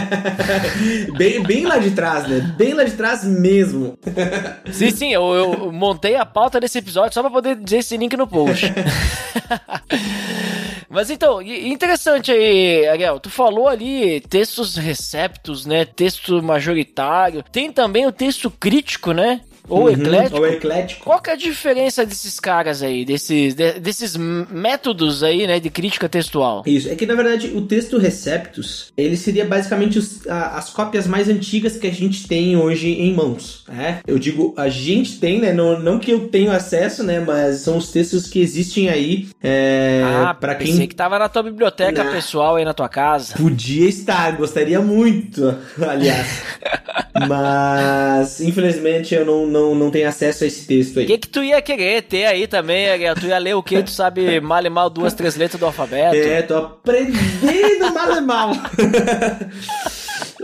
bem, 1.17 1.41
bem 1.43 1.65
lá 1.65 1.77
de 1.77 1.91
trás, 1.91 2.27
né? 2.27 2.39
Bem 2.57 2.73
lá 2.73 2.83
de 2.83 2.93
trás 2.93 3.23
mesmo. 3.23 3.97
sim, 4.71 4.91
sim, 4.91 5.11
eu, 5.11 5.33
eu 5.33 5.71
montei 5.71 6.15
a 6.15 6.25
pauta 6.25 6.59
desse 6.59 6.77
episódio 6.79 7.13
só 7.13 7.21
pra 7.21 7.31
poder 7.31 7.55
dizer 7.55 7.77
esse 7.77 7.97
link 7.97 8.15
no 8.15 8.27
post. 8.27 8.65
Mas 10.89 11.09
então, 11.09 11.41
interessante 11.41 12.31
aí, 12.31 12.87
Ariel. 12.87 13.19
Tu 13.19 13.29
falou 13.29 13.67
ali 13.67 14.21
textos 14.21 14.77
receptos, 14.77 15.65
né? 15.65 15.83
Texto 15.83 16.41
majoritário. 16.41 17.43
Tem 17.51 17.69
também 17.69 18.05
o 18.05 18.13
texto 18.13 18.49
crítico, 18.49 19.11
né? 19.11 19.41
Ou 19.67 19.83
uhum, 19.83 19.89
eclético. 19.89 20.37
Ou 20.37 20.47
eclético. 20.47 21.03
Qual 21.05 21.21
que 21.21 21.29
é 21.29 21.33
a 21.33 21.37
diferença 21.37 22.05
desses 22.05 22.39
caras 22.39 22.81
aí, 22.81 23.05
desses, 23.05 23.53
de, 23.53 23.79
desses 23.79 24.15
métodos 24.15 25.23
aí, 25.23 25.47
né, 25.47 25.59
de 25.59 25.69
crítica 25.69 26.07
textual? 26.07 26.63
Isso, 26.65 26.89
é 26.89 26.95
que 26.95 27.05
na 27.05 27.15
verdade 27.15 27.51
o 27.55 27.61
texto 27.61 27.97
Receptus, 27.97 28.91
ele 28.95 29.17
seria 29.17 29.45
basicamente 29.45 29.97
os, 29.97 30.27
a, 30.27 30.57
as 30.57 30.69
cópias 30.69 31.07
mais 31.07 31.29
antigas 31.29 31.77
que 31.77 31.87
a 31.87 31.91
gente 31.91 32.27
tem 32.27 32.55
hoje 32.55 32.89
em 32.89 33.13
mãos, 33.13 33.63
né? 33.67 33.99
Eu 34.05 34.19
digo, 34.19 34.53
a 34.57 34.69
gente 34.69 35.19
tem, 35.19 35.39
né, 35.39 35.53
não, 35.53 35.79
não 35.79 35.99
que 35.99 36.11
eu 36.11 36.27
tenho 36.27 36.51
acesso, 36.51 37.03
né, 37.03 37.19
mas 37.19 37.61
são 37.61 37.77
os 37.77 37.91
textos 37.91 38.27
que 38.27 38.39
existem 38.39 38.89
aí 38.89 39.27
é, 39.41 40.01
ah, 40.03 40.33
pra 40.33 40.55
quem... 40.55 40.67
pensei 40.67 40.87
que 40.87 40.95
tava 40.95 41.17
na 41.19 41.29
tua 41.29 41.43
biblioteca 41.43 42.03
na... 42.03 42.11
pessoal 42.11 42.55
aí 42.55 42.65
na 42.65 42.73
tua 42.73 42.89
casa. 42.89 43.35
Podia 43.35 43.87
estar, 43.87 44.35
gostaria 44.35 44.81
muito, 44.81 45.55
aliás. 45.81 46.43
mas, 47.27 48.41
infelizmente, 48.41 49.15
eu 49.15 49.25
não 49.25 49.47
não, 49.55 49.73
não 49.73 49.89
tem 49.89 50.03
acesso 50.03 50.43
a 50.43 50.47
esse 50.47 50.67
texto 50.67 50.99
aí. 50.99 51.05
O 51.05 51.07
que, 51.07 51.17
que 51.17 51.27
tu 51.29 51.41
ia 51.41 51.61
querer 51.61 52.01
ter 52.03 52.25
aí 52.25 52.45
também, 52.45 52.89
Ariel? 52.89 53.15
Tu 53.15 53.27
ia 53.27 53.37
ler 53.37 53.55
o 53.55 53.63
que? 53.63 53.81
Tu 53.81 53.89
sabe 53.89 54.41
mal 54.41 54.63
e 54.65 54.69
mal 54.69 54.89
duas, 54.89 55.13
três 55.13 55.37
letras 55.37 55.57
do 55.59 55.65
alfabeto? 55.65 56.15
É, 56.15 56.41
tô 56.41 56.57
aprendendo 56.57 57.93
mal 57.93 58.17
e 58.17 58.21
mal. 58.21 58.51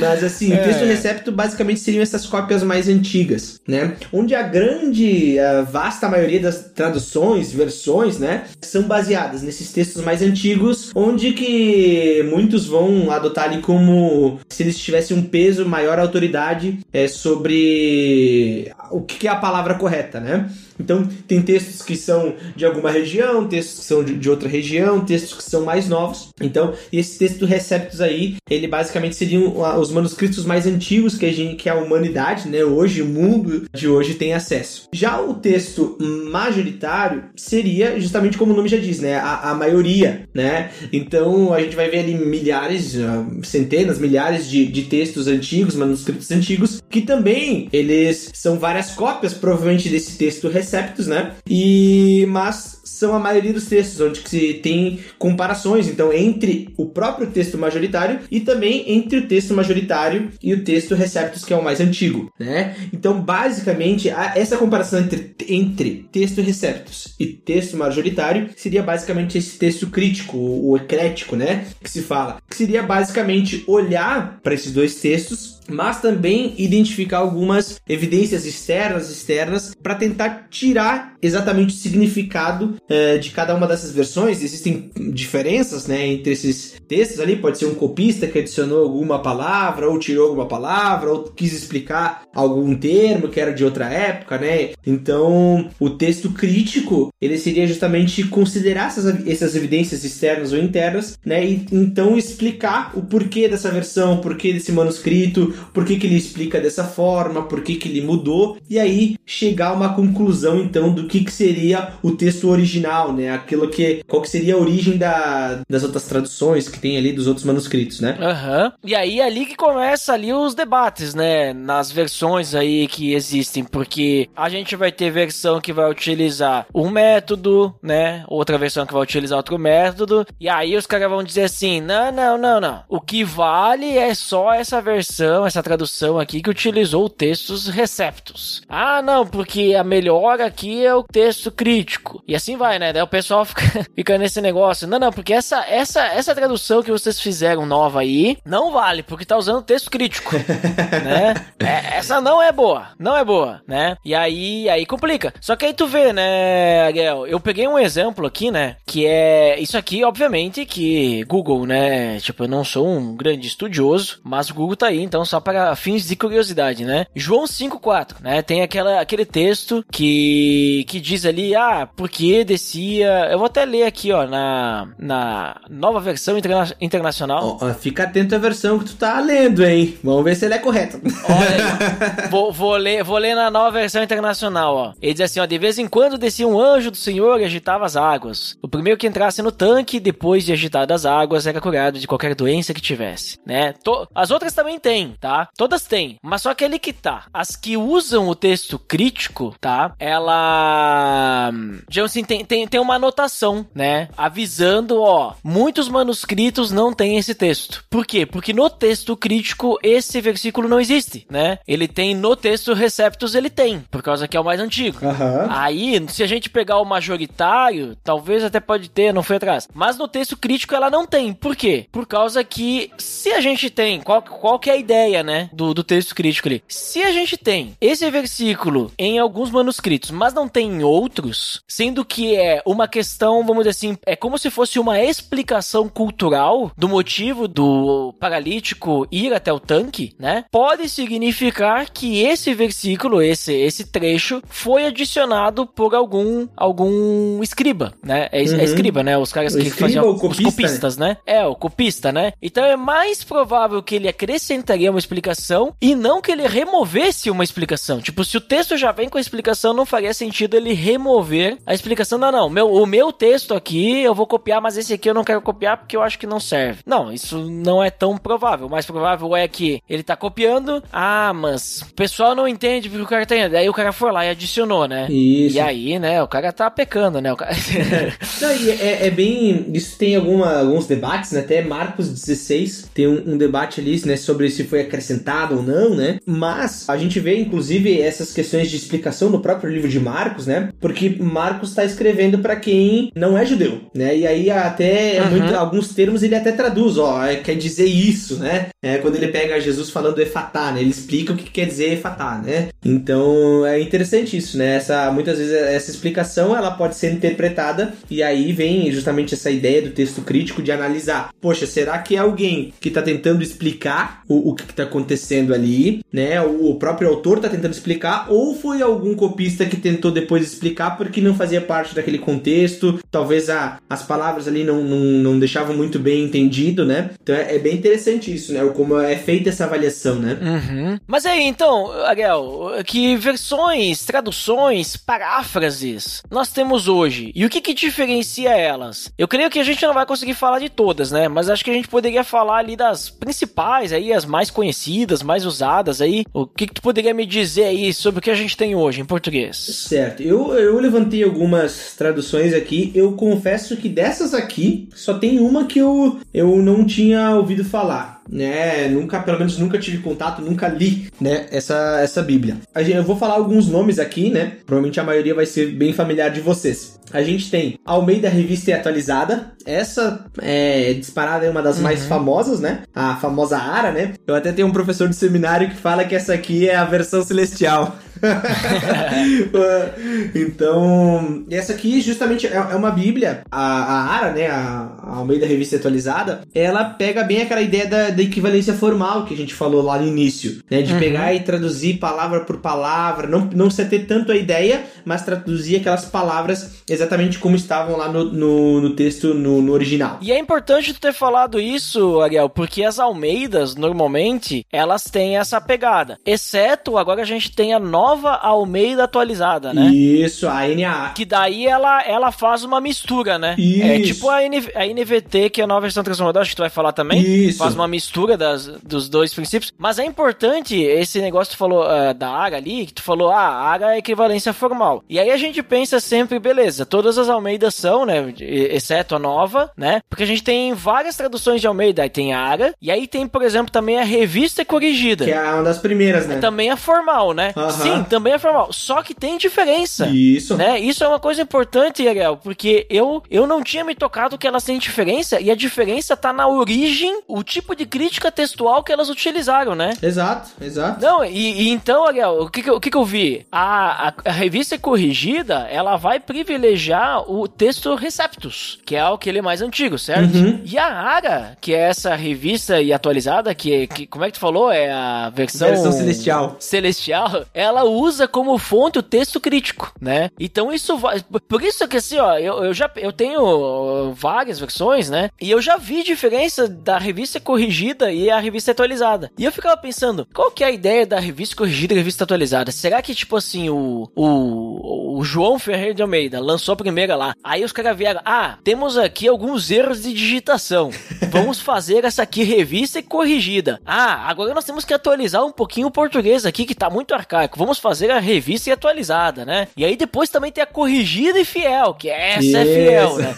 Mas 0.00 0.24
assim, 0.24 0.52
o 0.52 0.56
texto 0.56 0.82
é. 0.82 0.86
recepto 0.86 1.32
basicamente 1.32 1.80
seriam 1.80 2.02
essas 2.02 2.26
cópias 2.26 2.62
mais 2.62 2.88
antigas, 2.88 3.60
né? 3.66 3.96
Onde 4.12 4.34
a 4.34 4.42
grande, 4.42 5.38
a 5.38 5.62
vasta 5.62 6.08
maioria 6.08 6.40
das 6.40 6.70
traduções, 6.74 7.52
versões, 7.52 8.18
né, 8.18 8.44
são 8.60 8.82
baseadas 8.82 9.42
nesses 9.42 9.72
textos 9.72 10.04
mais 10.04 10.22
antigos, 10.22 10.90
onde 10.94 11.32
que 11.32 12.24
muitos 12.30 12.66
vão 12.66 13.10
adotar 13.10 13.44
ali 13.44 13.60
como 13.60 14.38
se 14.48 14.62
eles 14.62 14.78
tivessem 14.78 15.16
um 15.16 15.22
peso 15.22 15.66
maior 15.66 15.98
autoridade 15.98 16.78
é, 16.92 17.08
sobre 17.08 18.72
o 18.90 19.00
que 19.02 19.26
é 19.26 19.30
a 19.30 19.36
palavra 19.36 19.74
correta, 19.74 20.20
né? 20.20 20.48
Então, 20.78 21.06
tem 21.26 21.42
textos 21.42 21.82
que 21.82 21.96
são 21.96 22.34
de 22.54 22.64
alguma 22.64 22.90
região, 22.90 23.46
textos 23.46 23.80
que 23.80 23.84
são 23.86 24.04
de, 24.04 24.30
outra 24.30 24.48
região, 24.48 25.04
textos 25.04 25.34
que 25.34 25.50
são 25.50 25.64
mais 25.64 25.88
novos. 25.88 26.30
Então, 26.40 26.74
esse 26.92 27.18
texto 27.18 27.38
do 27.38 27.46
Receptus 27.46 28.00
aí, 28.00 28.36
ele 28.48 28.68
basicamente 28.68 29.05
seriam 29.14 29.54
os 29.78 29.90
manuscritos 29.90 30.44
mais 30.44 30.66
antigos 30.66 31.16
que 31.16 31.26
a, 31.26 31.32
gente, 31.32 31.56
que 31.56 31.68
a 31.68 31.76
humanidade, 31.76 32.48
né, 32.48 32.64
hoje, 32.64 33.02
o 33.02 33.06
mundo 33.06 33.64
de 33.74 33.88
hoje 33.88 34.14
tem 34.14 34.34
acesso. 34.34 34.88
Já 34.92 35.20
o 35.20 35.34
texto 35.34 35.96
majoritário 36.30 37.24
seria 37.36 38.00
justamente 38.00 38.38
como 38.38 38.52
o 38.52 38.56
nome 38.56 38.68
já 38.68 38.78
diz, 38.78 39.00
né, 39.00 39.16
a, 39.16 39.50
a 39.50 39.54
maioria, 39.54 40.28
né? 40.34 40.70
Então, 40.92 41.52
a 41.52 41.60
gente 41.60 41.76
vai 41.76 41.88
ver 41.88 42.00
ali 42.00 42.14
milhares, 42.14 42.96
ah, 42.98 43.26
centenas, 43.42 43.98
milhares 43.98 44.48
de, 44.48 44.66
de 44.66 44.82
textos 44.82 45.26
antigos, 45.26 45.74
manuscritos 45.74 46.30
antigos, 46.30 46.82
que 46.88 47.02
também 47.02 47.68
eles 47.72 48.30
são 48.34 48.58
várias 48.58 48.92
cópias, 48.92 49.34
provavelmente, 49.34 49.88
desse 49.88 50.16
texto 50.16 50.48
Receptus, 50.48 51.06
né? 51.06 51.32
E 51.48 52.26
mas 52.28 52.75
são 52.86 53.14
a 53.14 53.18
maioria 53.18 53.52
dos 53.52 53.66
textos 53.66 54.00
onde 54.00 54.26
se 54.26 54.54
tem 54.54 55.00
comparações, 55.18 55.88
então 55.88 56.12
entre 56.12 56.72
o 56.76 56.86
próprio 56.86 57.26
texto 57.26 57.58
majoritário 57.58 58.20
e 58.30 58.40
também 58.40 58.84
entre 58.86 59.18
o 59.18 59.26
texto 59.26 59.52
majoritário 59.52 60.30
e 60.42 60.54
o 60.54 60.64
texto 60.64 60.94
Receptus, 60.94 61.44
que 61.44 61.52
é 61.52 61.56
o 61.56 61.64
mais 61.64 61.80
antigo, 61.80 62.32
né? 62.38 62.76
Então, 62.92 63.20
basicamente, 63.20 64.08
essa 64.08 64.56
comparação 64.56 65.00
entre, 65.00 65.34
entre 65.48 66.06
texto 66.12 66.40
Receptus 66.40 67.14
e 67.18 67.26
texto 67.26 67.76
majoritário 67.76 68.50
seria 68.56 68.82
basicamente 68.82 69.36
esse 69.36 69.58
texto 69.58 69.88
crítico, 69.88 70.36
o 70.36 70.76
eclético, 70.76 71.36
né? 71.36 71.66
Que 71.82 71.90
se 71.90 72.02
fala, 72.02 72.40
que 72.48 72.56
seria 72.56 72.82
basicamente 72.82 73.64
olhar 73.66 74.38
para 74.42 74.54
esses 74.54 74.72
dois 74.72 74.94
textos 74.96 75.55
mas 75.68 76.00
também 76.00 76.54
identificar 76.58 77.18
algumas 77.18 77.80
evidências 77.88 78.46
externas 78.46 79.10
externas 79.10 79.72
para 79.82 79.94
tentar 79.94 80.46
tirar 80.50 81.14
exatamente 81.20 81.74
o 81.74 81.76
significado 81.76 82.76
é, 82.88 83.18
de 83.18 83.30
cada 83.30 83.54
uma 83.54 83.66
dessas 83.66 83.90
versões. 83.90 84.42
Existem 84.42 84.90
diferenças 85.12 85.86
né, 85.86 86.06
entre 86.06 86.32
esses 86.32 86.74
textos 86.88 87.20
ali. 87.20 87.36
Pode 87.36 87.58
ser 87.58 87.66
um 87.66 87.74
copista 87.74 88.26
que 88.26 88.38
adicionou 88.38 88.82
alguma 88.84 89.20
palavra, 89.20 89.88
ou 89.88 89.98
tirou 89.98 90.26
alguma 90.26 90.46
palavra, 90.46 91.10
ou 91.10 91.24
quis 91.24 91.52
explicar 91.52 92.22
algum 92.34 92.74
termo 92.74 93.28
que 93.28 93.40
era 93.40 93.52
de 93.52 93.64
outra 93.64 93.86
época, 93.86 94.38
né? 94.38 94.70
Então, 94.86 95.68
o 95.80 95.90
texto 95.90 96.30
crítico 96.30 97.12
ele 97.20 97.38
seria 97.38 97.66
justamente 97.66 98.24
considerar 98.24 98.88
essas, 98.88 99.26
essas 99.26 99.56
evidências 99.56 100.04
externas 100.04 100.52
ou 100.52 100.58
internas, 100.58 101.18
né? 101.24 101.44
E 101.44 101.66
então 101.72 102.16
explicar 102.16 102.92
o 102.96 103.02
porquê 103.02 103.48
dessa 103.48 103.70
versão, 103.70 104.14
o 104.14 104.20
porquê 104.20 104.52
desse 104.52 104.72
manuscrito, 104.72 105.54
por 105.72 105.84
que, 105.84 105.96
que 105.96 106.06
ele 106.06 106.16
explica 106.16 106.60
dessa 106.60 106.84
forma, 106.84 107.42
por 107.42 107.62
que, 107.62 107.76
que 107.76 107.88
ele 107.88 108.00
mudou, 108.00 108.58
e 108.68 108.78
aí 108.78 109.16
chegar 109.24 109.68
a 109.68 109.72
uma 109.72 109.94
conclusão 109.94 110.60
então 110.60 110.92
do 110.92 111.06
que, 111.06 111.24
que 111.24 111.32
seria 111.32 111.92
o 112.02 112.12
texto 112.12 112.48
original, 112.48 113.12
né? 113.12 113.30
Aquilo 113.30 113.68
que. 113.68 114.02
qual 114.06 114.22
que 114.22 114.30
seria 114.30 114.54
a 114.54 114.58
origem 114.58 114.96
da, 114.96 115.60
das 115.68 115.82
outras 115.82 116.04
traduções 116.04 116.68
que 116.68 116.78
tem 116.78 116.96
ali 116.96 117.12
dos 117.12 117.26
outros 117.26 117.44
manuscritos, 117.44 118.00
né? 118.00 118.16
Aham. 118.20 118.64
Uhum. 118.64 118.72
E 118.84 118.94
aí 118.94 119.20
é 119.20 119.24
ali 119.24 119.46
que 119.46 119.56
começa 119.56 120.12
ali 120.12 120.32
os 120.32 120.54
debates, 120.54 121.14
né? 121.14 121.52
Nas 121.52 121.90
versões 121.90 122.54
aí 122.54 122.86
que 122.86 123.14
existem, 123.14 123.64
porque 123.64 124.28
a 124.36 124.48
gente 124.48 124.76
vai 124.76 124.92
ter 124.92 125.10
versão 125.10 125.60
que 125.60 125.72
vai 125.72 125.90
utilizar 125.90 126.66
um 126.74 126.90
método, 126.90 127.74
né? 127.82 128.24
Outra 128.28 128.58
versão 128.58 128.86
que 128.86 128.92
vai 128.92 129.02
utilizar 129.02 129.36
outro 129.36 129.58
método, 129.58 130.26
e 130.40 130.48
aí 130.48 130.76
os 130.76 130.86
caras 130.86 131.10
vão 131.10 131.22
dizer 131.22 131.44
assim: 131.44 131.80
não, 131.80 132.12
não, 132.12 132.38
não, 132.38 132.60
não. 132.60 132.82
O 132.88 133.00
que 133.00 133.24
vale 133.24 133.96
é 133.96 134.14
só 134.14 134.52
essa 134.52 134.80
versão, 134.80 135.45
essa 135.46 135.62
tradução 135.62 136.18
aqui 136.18 136.42
que 136.42 136.50
utilizou 136.50 137.08
textos 137.08 137.68
receptos. 137.68 138.62
Ah, 138.68 139.02
não, 139.02 139.26
porque 139.26 139.74
a 139.78 139.84
melhor 139.84 140.40
aqui 140.40 140.84
é 140.84 140.94
o 140.94 141.02
texto 141.02 141.50
crítico. 141.50 142.22
E 142.26 142.34
assim 142.34 142.56
vai, 142.56 142.78
né? 142.78 142.92
Daí 142.92 143.02
o 143.02 143.06
pessoal 143.06 143.44
fica, 143.46 143.86
fica 143.94 144.18
nesse 144.18 144.40
negócio. 144.40 144.86
Não, 144.86 144.98
não, 144.98 145.12
porque 145.12 145.32
essa, 145.32 145.64
essa, 145.66 146.04
essa 146.06 146.34
tradução 146.34 146.82
que 146.82 146.90
vocês 146.90 147.20
fizeram 147.20 147.66
nova 147.66 148.00
aí 148.00 148.38
não 148.44 148.72
vale, 148.72 149.02
porque 149.02 149.24
tá 149.24 149.36
usando 149.36 149.62
texto 149.62 149.90
crítico, 149.90 150.34
né? 150.36 151.34
É, 151.58 151.96
essa 151.98 152.20
não 152.20 152.42
é 152.42 152.52
boa, 152.52 152.88
não 152.98 153.16
é 153.16 153.24
boa, 153.24 153.62
né? 153.66 153.96
E 154.04 154.14
aí, 154.14 154.68
aí 154.68 154.86
complica. 154.86 155.32
Só 155.40 155.56
que 155.56 155.66
aí 155.66 155.74
tu 155.74 155.86
vê, 155.86 156.12
né, 156.12 156.82
Ariel? 156.82 157.26
Eu 157.26 157.40
peguei 157.40 157.66
um 157.66 157.78
exemplo 157.78 158.26
aqui, 158.26 158.50
né? 158.50 158.76
Que 158.86 159.06
é 159.06 159.58
isso 159.60 159.76
aqui, 159.76 160.04
obviamente, 160.04 160.64
que 160.64 161.24
Google, 161.24 161.66
né? 161.66 162.18
Tipo, 162.20 162.44
eu 162.44 162.48
não 162.48 162.64
sou 162.64 162.86
um 162.86 163.16
grande 163.16 163.46
estudioso, 163.46 164.20
mas 164.22 164.50
o 164.50 164.54
Google 164.54 164.76
tá 164.76 164.86
aí, 164.86 165.02
então 165.02 165.24
só 165.24 165.35
para 165.40 165.74
fins 165.76 166.06
de 166.06 166.16
curiosidade, 166.16 166.84
né? 166.84 167.06
João 167.14 167.44
5:4, 167.44 168.16
né? 168.22 168.42
Tem 168.42 168.62
aquela, 168.62 169.00
aquele 169.00 169.24
texto 169.24 169.84
que, 169.90 170.84
que 170.88 171.00
diz 171.00 171.24
ali, 171.24 171.54
ah, 171.54 171.88
porque 171.96 172.44
descia. 172.44 173.28
Eu 173.30 173.38
vou 173.38 173.46
até 173.46 173.64
ler 173.64 173.84
aqui, 173.84 174.12
ó, 174.12 174.26
na, 174.26 174.88
na 174.98 175.56
nova 175.68 176.00
versão 176.00 176.36
interna 176.36 176.66
internacional. 176.80 177.58
Oh, 177.60 177.74
fica 177.74 178.04
atento 178.04 178.34
à 178.34 178.38
versão 178.38 178.78
que 178.78 178.86
tu 178.86 178.96
tá 178.96 179.20
lendo, 179.20 179.64
hein? 179.64 179.96
Vamos 180.02 180.24
ver 180.24 180.36
se 180.36 180.44
ela 180.44 180.54
é 180.54 180.58
correta. 180.58 181.00
Olha 181.28 181.66
vou, 182.30 182.52
vou, 182.52 182.76
ler, 182.76 183.02
vou 183.02 183.18
ler 183.18 183.34
na 183.34 183.50
nova 183.50 183.72
versão 183.72 184.02
internacional, 184.02 184.74
ó. 184.74 184.92
Ele 185.00 185.12
diz 185.12 185.22
assim, 185.22 185.40
ó, 185.40 185.46
de 185.46 185.58
vez 185.58 185.78
em 185.78 185.88
quando 185.88 186.18
descia 186.18 186.46
um 186.46 186.60
anjo 186.60 186.90
do 186.90 186.96
Senhor 186.96 187.40
e 187.40 187.44
agitava 187.44 187.84
as 187.84 187.96
águas. 187.96 188.56
O 188.62 188.68
primeiro 188.68 188.98
que 188.98 189.06
entrasse 189.06 189.42
no 189.42 189.52
tanque, 189.52 190.00
depois 190.00 190.44
de 190.44 190.52
agitar 190.52 190.90
as 190.90 191.04
águas, 191.06 191.46
era 191.46 191.60
curado 191.60 191.98
de 191.98 192.06
qualquer 192.06 192.34
doença 192.34 192.74
que 192.74 192.80
tivesse, 192.80 193.38
né? 193.44 193.74
As 194.14 194.30
outras 194.30 194.52
também 194.52 194.78
tem, 194.78 195.14
tá? 195.20 195.25
Tá? 195.26 195.48
Todas 195.56 195.82
têm, 195.82 196.18
mas 196.22 196.42
só 196.42 196.54
que 196.54 196.64
ali 196.64 196.78
que 196.78 196.92
tá. 196.92 197.24
As 197.34 197.56
que 197.56 197.76
usam 197.76 198.28
o 198.28 198.34
texto 198.36 198.78
crítico, 198.78 199.56
tá? 199.60 199.92
Ela. 199.98 201.50
Digamos 201.88 202.12
assim, 202.12 202.22
tem, 202.22 202.44
tem, 202.44 202.68
tem 202.68 202.80
uma 202.80 202.94
anotação, 202.94 203.66
né? 203.74 204.08
Avisando, 204.16 205.02
ó, 205.02 205.34
muitos 205.42 205.88
manuscritos 205.88 206.70
não 206.70 206.92
têm 206.92 207.18
esse 207.18 207.34
texto. 207.34 207.84
Por 207.90 208.06
quê? 208.06 208.24
Porque 208.24 208.52
no 208.52 208.70
texto 208.70 209.16
crítico 209.16 209.76
esse 209.82 210.20
versículo 210.20 210.68
não 210.68 210.78
existe, 210.78 211.26
né? 211.28 211.58
Ele 211.66 211.88
tem 211.88 212.14
no 212.14 212.36
texto 212.36 212.72
Receptus, 212.72 213.34
ele 213.34 213.50
tem, 213.50 213.80
por 213.90 214.02
causa 214.02 214.28
que 214.28 214.36
é 214.36 214.40
o 214.40 214.44
mais 214.44 214.60
antigo. 214.60 215.04
Aham. 215.04 215.48
Aí, 215.50 216.06
se 216.08 216.22
a 216.22 216.26
gente 216.26 216.48
pegar 216.48 216.78
o 216.78 216.84
majoritário, 216.84 217.96
talvez 218.04 218.44
até 218.44 218.60
pode 218.60 218.88
ter, 218.90 219.12
não 219.12 219.24
foi 219.24 219.36
atrás. 219.36 219.66
Mas 219.74 219.98
no 219.98 220.06
texto 220.06 220.36
crítico 220.36 220.74
ela 220.74 220.88
não 220.88 221.04
tem. 221.04 221.32
Por 221.32 221.56
quê? 221.56 221.88
Por 221.90 222.06
causa 222.06 222.44
que 222.44 222.92
se 222.96 223.32
a 223.32 223.40
gente 223.40 223.68
tem, 223.70 224.00
qual, 224.00 224.22
qual 224.22 224.58
que 224.60 224.70
é 224.70 224.74
a 224.74 224.76
ideia, 224.76 225.15
né, 225.22 225.50
do, 225.52 225.72
do 225.74 225.82
texto 225.84 226.14
crítico 226.14 226.48
ali? 226.48 226.62
Se 226.68 227.02
a 227.02 227.12
gente 227.12 227.36
tem 227.36 227.76
esse 227.80 228.08
versículo 228.10 228.92
em 228.98 229.18
alguns 229.18 229.50
manuscritos, 229.50 230.10
mas 230.10 230.32
não 230.34 230.48
tem 230.48 230.68
em 230.68 230.82
outros, 230.82 231.60
sendo 231.68 232.04
que 232.04 232.36
é 232.36 232.62
uma 232.66 232.88
questão, 232.88 233.44
vamos 233.44 233.64
dizer 233.64 233.70
assim, 233.70 233.98
é 234.06 234.16
como 234.16 234.38
se 234.38 234.50
fosse 234.50 234.78
uma 234.78 235.00
explicação 235.00 235.88
cultural 235.88 236.70
do 236.76 236.88
motivo 236.88 237.46
do 237.48 238.14
paralítico 238.18 239.06
ir 239.10 239.32
até 239.34 239.52
o 239.52 239.60
tanque, 239.60 240.14
né? 240.18 240.44
Pode 240.50 240.88
significar 240.88 241.90
que 241.90 242.22
esse 242.22 242.54
versículo, 242.54 243.20
esse, 243.22 243.52
esse 243.52 243.84
trecho, 243.86 244.42
foi 244.48 244.86
adicionado 244.86 245.66
por 245.66 245.94
algum 245.94 246.46
algum 246.56 247.42
escriba, 247.42 247.92
né? 248.02 248.28
É, 248.32 248.46
Uhum. 248.46 248.60
é 248.60 248.64
escriba, 248.64 249.02
né? 249.02 249.18
Os 249.18 249.32
caras 249.32 249.54
O 249.54 249.58
que 249.58 249.70
faziam 249.70 250.04
ou 250.04 250.14
os 250.14 250.20
copista, 250.20 250.44
copistas, 250.44 250.96
né? 250.96 251.16
É, 251.26 251.44
o 251.44 251.54
copista, 251.54 252.12
né? 252.12 252.32
Então 252.40 252.64
é 252.64 252.76
mais 252.76 253.24
provável 253.24 253.82
que 253.82 253.94
ele 253.96 254.08
acrescentaria 254.08 254.92
uma 254.96 255.00
explicação 255.00 255.74
e 255.80 255.94
não 255.94 256.20
que 256.20 256.32
ele 256.32 256.46
removesse 256.46 257.30
uma 257.30 257.44
explicação. 257.44 258.00
Tipo, 258.00 258.24
se 258.24 258.36
o 258.36 258.40
texto 258.40 258.76
já 258.76 258.90
vem 258.90 259.08
com 259.08 259.18
a 259.18 259.20
explicação, 259.20 259.74
não 259.74 259.86
faria 259.86 260.12
sentido 260.12 260.56
ele 260.56 260.72
remover 260.72 261.58
a 261.66 261.74
explicação. 261.74 262.18
Não, 262.18 262.32
não. 262.32 262.48
Meu, 262.48 262.72
o 262.72 262.86
meu 262.86 263.12
texto 263.12 263.54
aqui 263.54 264.02
eu 264.02 264.14
vou 264.14 264.26
copiar, 264.26 264.60
mas 264.60 264.76
esse 264.76 264.92
aqui 264.92 265.08
eu 265.08 265.14
não 265.14 265.24
quero 265.24 265.42
copiar 265.42 265.76
porque 265.76 265.96
eu 265.96 266.02
acho 266.02 266.18
que 266.18 266.26
não 266.26 266.40
serve. 266.40 266.80
Não, 266.86 267.12
isso 267.12 267.38
não 267.38 267.82
é 267.82 267.90
tão 267.90 268.16
provável. 268.16 268.66
O 268.66 268.70
mais 268.70 268.86
provável 268.86 269.36
é 269.36 269.46
que 269.46 269.82
ele 269.88 270.02
tá 270.02 270.16
copiando. 270.16 270.82
Ah, 270.92 271.32
mas 271.34 271.82
o 271.82 271.94
pessoal 271.94 272.34
não 272.34 272.48
entende 272.48 272.88
porque 272.88 273.04
o 273.04 273.08
cara 273.08 273.26
tem. 273.26 273.48
Daí 273.48 273.68
o 273.68 273.74
cara 273.74 273.92
foi 273.92 274.10
lá 274.10 274.24
e 274.24 274.30
adicionou, 274.30 274.88
né? 274.88 275.06
Isso. 275.10 275.56
E 275.56 275.60
aí, 275.60 275.98
né? 275.98 276.22
O 276.22 276.28
cara 276.28 276.52
tá 276.52 276.70
pecando, 276.70 277.20
né? 277.20 277.32
O 277.32 277.36
cara... 277.36 277.54
Não, 278.40 278.56
e 278.56 278.70
é, 278.70 279.06
é 279.06 279.10
bem. 279.10 279.66
Isso 279.74 279.98
tem 279.98 280.16
alguma, 280.16 280.60
alguns 280.60 280.86
debates, 280.86 281.32
né? 281.32 281.40
Até 281.40 281.62
Marcos 281.62 282.08
16 282.08 282.90
tem 282.94 283.06
um, 283.06 283.34
um 283.34 283.36
debate 283.36 283.80
ali, 283.80 284.00
né? 284.06 284.16
Sobre 284.16 284.48
se 284.50 284.64
foi 284.64 284.80
acrescentado 284.86 285.56
ou 285.56 285.62
não, 285.62 285.94
né? 285.94 286.18
Mas 286.26 286.88
a 286.88 286.96
gente 286.96 287.20
vê, 287.20 287.38
inclusive, 287.38 288.00
essas 288.00 288.32
questões 288.32 288.70
de 288.70 288.76
explicação 288.76 289.28
no 289.30 289.40
próprio 289.40 289.70
livro 289.70 289.88
de 289.88 290.00
Marcos, 290.00 290.46
né? 290.46 290.70
Porque 290.80 291.16
Marcos 291.20 291.70
está 291.70 291.84
escrevendo 291.84 292.38
para 292.38 292.56
quem 292.56 293.10
não 293.14 293.36
é 293.36 293.44
judeu, 293.44 293.82
né? 293.94 294.16
E 294.16 294.26
aí 294.26 294.50
até 294.50 295.20
Uhum. 295.22 295.30
muito- 295.30 295.54
alguns 295.54 295.88
termos 295.94 296.22
ele 296.22 296.34
até 296.34 296.52
traduz, 296.52 296.98
ó, 296.98 297.24
é, 297.24 297.36
quer 297.36 297.54
dizer 297.56 297.86
isso, 297.86 298.36
né? 298.36 298.66
É, 298.82 298.98
quando 298.98 299.16
ele 299.16 299.28
pega 299.28 299.60
Jesus 299.60 299.90
falando 299.90 300.18
efatá, 300.20 300.72
né? 300.72 300.80
Ele 300.80 300.90
explica 300.90 301.32
o 301.32 301.36
que 301.36 301.50
quer 301.50 301.66
dizer 301.66 301.92
efatá, 301.92 302.40
né? 302.44 302.68
Então 302.86 303.66
é 303.66 303.80
interessante 303.80 304.36
isso, 304.36 304.56
né? 304.56 304.76
Essa, 304.76 305.10
muitas 305.10 305.38
vezes 305.38 305.52
essa 305.52 305.90
explicação 305.90 306.56
ela 306.56 306.70
pode 306.70 306.94
ser 306.94 307.12
interpretada 307.12 307.92
e 308.08 308.22
aí 308.22 308.52
vem 308.52 308.90
justamente 308.92 309.34
essa 309.34 309.50
ideia 309.50 309.82
do 309.82 309.90
texto 309.90 310.22
crítico 310.22 310.62
de 310.62 310.70
analisar. 310.70 311.30
Poxa, 311.40 311.66
será 311.66 311.98
que 311.98 312.14
é 312.14 312.18
alguém 312.18 312.72
que 312.80 312.88
está 312.88 313.02
tentando 313.02 313.42
explicar 313.42 314.22
o, 314.28 314.50
o 314.50 314.54
que 314.54 314.70
está 314.70 314.84
acontecendo 314.84 315.52
ali, 315.52 316.00
né? 316.12 316.40
O, 316.40 316.76
próprio 316.76 317.08
autor 317.08 317.38
está 317.38 317.48
tentando 317.48 317.72
explicar 317.72 318.26
ou 318.28 318.54
foi 318.54 318.82
algum 318.82 319.14
copista 319.14 319.64
que 319.64 319.76
tentou 319.76 320.10
depois 320.10 320.46
explicar 320.46 320.96
porque 320.96 321.20
não 321.20 321.34
fazia 321.34 321.60
parte 321.60 321.94
daquele 321.94 322.18
contexto? 322.18 323.00
Talvez 323.10 323.48
a, 323.48 323.78
as 323.88 324.02
palavras 324.02 324.46
ali 324.46 324.62
não, 324.62 324.84
não, 324.84 324.98
não 324.98 325.38
deixavam 325.38 325.74
muito 325.74 325.98
bem 325.98 326.24
entendido, 326.24 326.84
né? 326.84 327.10
Então 327.22 327.34
é, 327.34 327.56
é 327.56 327.58
bem 327.58 327.74
interessante 327.74 328.32
isso, 328.32 328.52
né? 328.52 328.64
Como 328.76 328.98
é 329.00 329.16
feita 329.16 329.48
essa 329.48 329.64
avaliação, 329.64 330.16
né? 330.16 330.38
Uhum. 330.40 330.98
Mas 331.06 331.24
aí, 331.24 331.42
então, 331.44 331.90
Ariel, 332.02 332.75
que 332.84 333.16
versões, 333.16 334.04
traduções, 334.04 334.96
paráfrases 334.96 336.22
nós 336.30 336.48
temos 336.48 336.88
hoje? 336.88 337.32
E 337.34 337.44
o 337.44 337.50
que 337.50 337.60
que 337.60 337.74
diferencia 337.74 338.50
elas? 338.50 339.12
Eu 339.16 339.28
creio 339.28 339.50
que 339.50 339.58
a 339.58 339.64
gente 339.64 339.84
não 339.84 339.94
vai 339.94 340.06
conseguir 340.06 340.34
falar 340.34 340.58
de 340.58 340.68
todas, 340.68 341.10
né? 341.10 341.28
Mas 341.28 341.48
acho 341.48 341.64
que 341.64 341.70
a 341.70 341.74
gente 341.74 341.88
poderia 341.88 342.24
falar 342.24 342.58
ali 342.58 342.76
das 342.76 343.10
principais 343.10 343.92
aí, 343.92 344.12
as 344.12 344.24
mais 344.24 344.50
conhecidas, 344.50 345.22
mais 345.22 345.44
usadas 345.44 346.00
aí. 346.00 346.24
O 346.32 346.46
que 346.46 346.66
que 346.66 346.74
tu 346.74 346.82
poderia 346.82 347.14
me 347.14 347.26
dizer 347.26 347.64
aí 347.64 347.92
sobre 347.92 348.18
o 348.18 348.22
que 348.22 348.30
a 348.30 348.34
gente 348.34 348.56
tem 348.56 348.74
hoje 348.74 349.00
em 349.00 349.04
português? 349.04 349.56
Certo, 349.56 350.22
eu, 350.22 350.54
eu 350.54 350.78
levantei 350.78 351.22
algumas 351.22 351.94
traduções 351.96 352.54
aqui. 352.54 352.90
Eu 352.94 353.12
confesso 353.12 353.76
que 353.76 353.88
dessas 353.88 354.34
aqui, 354.34 354.88
só 354.94 355.14
tem 355.14 355.38
uma 355.38 355.64
que 355.64 355.78
eu, 355.78 356.18
eu 356.32 356.56
não 356.56 356.84
tinha 356.84 357.30
ouvido 357.30 357.64
falar. 357.64 358.15
Né, 358.30 358.88
nunca, 358.88 359.20
pelo 359.20 359.38
menos 359.38 359.56
nunca 359.58 359.78
tive 359.78 359.98
contato, 359.98 360.42
nunca 360.42 360.68
li, 360.68 361.08
né, 361.20 361.46
essa, 361.50 362.00
essa 362.02 362.22
Bíblia. 362.22 362.56
A 362.74 362.82
gente- 362.82 362.96
Eu 362.96 363.04
vou 363.04 363.16
falar 363.16 363.34
alguns 363.34 363.68
nomes 363.68 363.98
aqui, 363.98 364.30
né, 364.30 364.52
provavelmente 364.66 364.98
a 364.98 365.04
maioria 365.04 365.34
vai 365.34 365.46
ser 365.46 365.66
bem 365.72 365.92
familiar 365.92 366.30
de 366.30 366.40
vocês. 366.40 366.96
A 367.12 367.22
gente 367.22 367.48
tem 367.50 367.78
Almeida 367.84 368.28
Revista 368.28 368.70
e 368.70 368.74
Atualizada, 368.74 369.52
essa 369.64 370.24
é 370.42 370.92
disparada 370.94 371.46
é 371.46 371.50
uma 371.50 371.62
das 371.62 371.78
mais 371.78 372.04
famosas, 372.06 372.58
né, 372.58 372.80
a 372.94 373.14
famosa 373.16 373.56
Ara, 373.58 373.92
né. 373.92 374.14
Eu 374.26 374.34
até 374.34 374.50
tenho 374.52 374.66
um 374.66 374.72
professor 374.72 375.08
de 375.08 375.14
seminário 375.14 375.68
que 375.70 375.76
fala 375.76 376.04
que 376.04 376.14
essa 376.16 376.34
aqui 376.34 376.68
é 376.68 376.74
a 376.74 376.84
versão 376.84 377.22
celestial. 377.22 377.96
então, 380.34 381.44
essa 381.50 381.72
aqui 381.72 382.00
justamente 382.00 382.46
é, 382.46 382.54
é 382.54 382.74
uma 382.74 382.90
Bíblia, 382.90 383.42
a, 383.50 383.60
a 383.60 384.14
Ara, 384.16 384.32
né, 384.32 384.46
a, 384.48 384.88
a 385.02 385.16
Almeida 385.16 385.46
Revista 385.46 385.76
Atualizada, 385.76 386.42
ela 386.54 386.84
pega 386.84 387.22
bem 387.22 387.42
aquela 387.42 387.60
ideia 387.60 387.86
da, 387.86 388.10
da 388.16 388.22
equivalência 388.22 388.74
formal 388.74 389.24
que 389.24 389.34
a 389.34 389.36
gente 389.36 389.54
falou 389.54 389.82
lá 389.82 389.98
no 389.98 390.06
início, 390.06 390.62
né, 390.70 390.82
de 390.82 390.94
pegar 390.94 391.34
e 391.34 391.40
traduzir 391.40 391.98
palavra 391.98 392.40
por 392.40 392.58
palavra, 392.58 393.26
não, 393.28 393.48
não 393.54 393.70
se 393.70 393.84
ter 393.84 394.06
tanto 394.06 394.32
a 394.32 394.36
ideia, 394.36 394.84
mas 395.04 395.22
traduzir 395.22 395.76
aquelas 395.76 396.04
palavras 396.06 396.82
exatamente 396.88 397.38
como 397.38 397.54
estavam 397.56 397.96
lá 397.96 398.08
no, 398.08 398.24
no, 398.24 398.80
no 398.80 398.90
texto, 398.90 399.34
no, 399.34 399.60
no 399.62 399.72
original. 399.72 400.18
E 400.20 400.32
é 400.32 400.38
importante 400.38 400.92
tu 400.94 401.00
ter 401.00 401.12
falado 401.12 401.60
isso, 401.60 402.20
Ariel, 402.20 402.48
porque 402.48 402.82
as 402.82 402.98
Almeidas, 402.98 403.74
normalmente, 403.76 404.64
elas 404.72 405.04
têm 405.04 405.36
essa 405.36 405.60
pegada. 405.60 406.18
Exceto, 406.24 406.96
agora 406.96 407.22
a 407.22 407.24
gente 407.26 407.50
tem 407.52 407.74
a 407.74 407.78
nova 407.78 408.30
Almeida 408.34 409.04
atualizada, 409.04 409.72
né? 409.74 409.86
Isso, 409.92 410.48
a 410.48 410.66
NAA. 410.68 411.10
Que 411.10 411.24
daí 411.24 411.66
ela, 411.66 412.02
ela 412.04 412.32
faz 412.32 412.64
uma 412.64 412.80
mistura, 412.80 413.38
né? 413.38 413.54
É 413.58 413.98
Isso. 413.98 414.14
tipo 414.14 414.28
a, 414.30 414.42
N- 414.44 414.70
a 414.74 414.86
NVT, 414.86 415.50
que 415.50 415.60
é 415.60 415.64
a 415.64 415.66
nova 415.66 415.82
versão 415.82 416.02
transformadora, 416.04 416.42
acho 416.42 416.50
que 416.50 416.56
tu 416.56 416.60
vai 416.62 416.70
falar 416.70 416.92
também. 416.92 417.20
Isso. 417.20 417.58
Faz 417.58 417.74
uma 417.74 417.88
mistura 417.88 418.05
das, 418.36 418.66
dos 418.82 419.08
dois 419.08 419.32
princípios. 419.34 419.72
Mas 419.78 419.98
é 419.98 420.04
importante 420.04 420.76
esse 420.76 421.20
negócio 421.20 421.50
que 421.50 421.56
tu 421.56 421.58
falou 421.58 421.82
ah, 421.82 422.12
da 422.12 422.28
ARA 422.28 422.56
ali, 422.56 422.86
que 422.86 422.94
tu 422.94 423.02
falou, 423.02 423.30
ah, 423.30 423.36
a 423.36 423.68
ARA 423.68 423.94
é 423.94 423.98
equivalência 423.98 424.52
formal. 424.52 425.02
E 425.08 425.18
aí 425.18 425.30
a 425.30 425.36
gente 425.36 425.62
pensa 425.62 426.00
sempre, 426.00 426.38
beleza, 426.38 426.86
todas 426.86 427.18
as 427.18 427.28
Almeidas 427.28 427.74
são, 427.74 428.04
né? 428.04 428.32
Exceto 428.38 429.16
a 429.16 429.18
nova, 429.18 429.70
né? 429.76 430.00
Porque 430.08 430.22
a 430.22 430.26
gente 430.26 430.42
tem 430.42 430.72
várias 430.74 431.16
traduções 431.16 431.60
de 431.60 431.66
Almeida. 431.66 432.02
Aí 432.02 432.10
tem 432.10 432.32
a 432.32 432.40
ARA, 432.40 432.74
e 432.80 432.90
aí 432.90 433.06
tem, 433.06 433.26
por 433.26 433.42
exemplo, 433.42 433.70
também 433.70 433.98
a 433.98 434.04
revista 434.04 434.64
corrigida. 434.64 435.24
Que 435.24 435.32
é 435.32 435.52
uma 435.52 435.62
das 435.62 435.78
primeiras, 435.78 436.26
né? 436.26 436.38
Também 436.38 436.70
é 436.70 436.76
formal, 436.76 437.32
né? 437.32 437.52
Aham. 437.56 437.70
Sim, 437.70 438.04
também 438.04 438.34
é 438.34 438.38
formal. 438.38 438.72
Só 438.72 439.02
que 439.02 439.14
tem 439.14 439.38
diferença. 439.38 440.06
Isso. 440.06 440.56
Né? 440.56 440.78
Isso 440.78 441.04
é 441.04 441.08
uma 441.08 441.20
coisa 441.20 441.42
importante, 441.42 442.06
Ariel, 442.06 442.36
porque 442.36 442.86
eu, 442.90 443.22
eu 443.30 443.46
não 443.46 443.62
tinha 443.62 443.84
me 443.84 443.94
tocado 443.94 444.38
que 444.38 444.46
elas 444.46 444.64
têm 444.64 444.78
diferença, 444.78 445.40
e 445.40 445.50
a 445.50 445.54
diferença 445.54 446.16
tá 446.16 446.32
na 446.32 446.48
origem, 446.48 447.22
o 447.26 447.42
tipo 447.42 447.74
de 447.74 447.84
crítica 447.96 448.30
textual 448.30 448.82
que 448.82 448.92
elas 448.92 449.08
utilizaram, 449.08 449.74
né? 449.74 449.94
Exato, 450.02 450.50
exato. 450.60 451.00
Não, 451.00 451.24
e, 451.24 451.62
e 451.62 451.68
então, 451.70 452.04
Ariel, 452.06 452.42
o 452.42 452.50
que 452.50 452.62
que, 452.62 452.70
eu- 452.70 452.76
o 452.76 452.80
que 452.80 452.90
que 452.90 452.96
eu 452.96 453.04
vi? 453.04 453.46
A, 453.50 454.08
a, 454.08 454.14
a 454.26 454.32
revista 454.32 454.78
corrigida, 454.78 455.66
ela 455.70 455.96
vai 455.96 456.20
privilegiar 456.20 457.30
o 457.30 457.46
texto 457.48 457.94
Receptus, 457.94 458.78
que 458.84 458.96
é 458.96 459.00
aquele 459.00 459.40
mais 459.40 459.62
antigo, 459.62 459.98
certo? 459.98 460.34
Uhum. 460.36 460.60
E 460.64 460.76
a 460.78 460.86
ARA, 460.86 461.56
que 461.60 461.72
é 461.74 461.80
essa 461.88 462.14
revista 462.14 462.80
e 462.80 462.92
atualizada, 462.92 463.54
que, 463.54 463.86
que 463.86 464.06
como 464.06 464.24
é 464.24 464.28
que 464.28 464.34
tu 464.34 464.40
falou? 464.40 464.70
É 464.70 464.90
a 464.92 465.30
versão... 465.30 465.68
Versão 465.68 465.92
celestial. 465.92 466.56
Celestial, 466.58 467.44
ela 467.54 467.84
usa 467.84 468.26
como 468.28 468.58
fonte 468.58 468.98
o 468.98 469.02
texto 469.02 469.40
crítico, 469.40 469.92
né? 470.00 470.30
Então 470.38 470.72
isso 470.72 470.96
vai. 470.98 471.20
Por 471.48 471.62
isso 471.62 471.86
que 471.88 471.96
assim, 471.96 472.18
ó, 472.18 472.36
eu, 472.38 472.64
eu 472.64 472.74
já 472.74 472.90
eu 472.96 473.12
tenho 473.12 474.12
várias 474.14 474.58
versões, 474.58 475.08
né? 475.10 475.30
E 475.40 475.50
eu 475.50 475.60
já 475.60 475.76
vi 475.76 476.02
diferença 476.02 476.68
da 476.68 476.98
revista 476.98 477.38
corrigida 477.40 477.85
e 478.12 478.30
a 478.30 478.38
revista 478.38 478.72
atualizada. 478.72 479.30
E 479.38 479.44
eu 479.44 479.52
ficava 479.52 479.76
pensando, 479.76 480.26
qual 480.34 480.50
que 480.50 480.64
é 480.64 480.66
a 480.66 480.70
ideia 480.70 481.06
da 481.06 481.20
revista 481.20 481.56
corrigida 481.56 481.94
e 481.94 481.96
revista 481.96 482.24
atualizada? 482.24 482.72
Será 482.72 483.00
que, 483.02 483.14
tipo 483.14 483.36
assim, 483.36 483.68
o, 483.68 484.08
o, 484.14 485.18
o 485.18 485.24
João 485.24 485.58
Ferreira 485.58 485.94
de 485.94 486.02
Almeida 486.02 486.40
lançou 486.40 486.72
a 486.72 486.76
primeira 486.76 487.16
lá. 487.16 487.34
Aí 487.42 487.64
os 487.64 487.72
caras 487.72 487.96
vieram, 487.96 488.20
ah, 488.24 488.58
temos 488.62 488.98
aqui 488.98 489.28
alguns 489.28 489.70
erros 489.70 490.02
de 490.02 490.12
digitação. 490.12 490.90
Vamos 491.30 491.60
fazer 491.60 492.04
essa 492.04 492.22
aqui 492.22 492.42
revista 492.42 492.98
e 492.98 493.02
corrigida. 493.02 493.80
Ah, 493.84 494.28
agora 494.28 494.54
nós 494.54 494.64
temos 494.64 494.84
que 494.84 494.94
atualizar 494.94 495.44
um 495.44 495.52
pouquinho 495.52 495.86
o 495.86 495.90
português 495.90 496.44
aqui, 496.44 496.64
que 496.64 496.74
tá 496.74 496.90
muito 496.90 497.14
arcaico. 497.14 497.58
Vamos 497.58 497.78
fazer 497.78 498.10
a 498.10 498.18
revista 498.18 498.70
e 498.70 498.72
atualizada, 498.72 499.44
né? 499.44 499.68
E 499.76 499.84
aí 499.84 499.96
depois 499.96 500.28
também 500.28 500.52
tem 500.52 500.62
a 500.62 500.66
corrigida 500.66 501.38
e 501.38 501.44
fiel, 501.44 501.94
que 501.94 502.08
essa 502.08 502.42
Isso. 502.42 502.56
é 502.56 502.64
fiel, 502.64 503.16
né? 503.16 503.34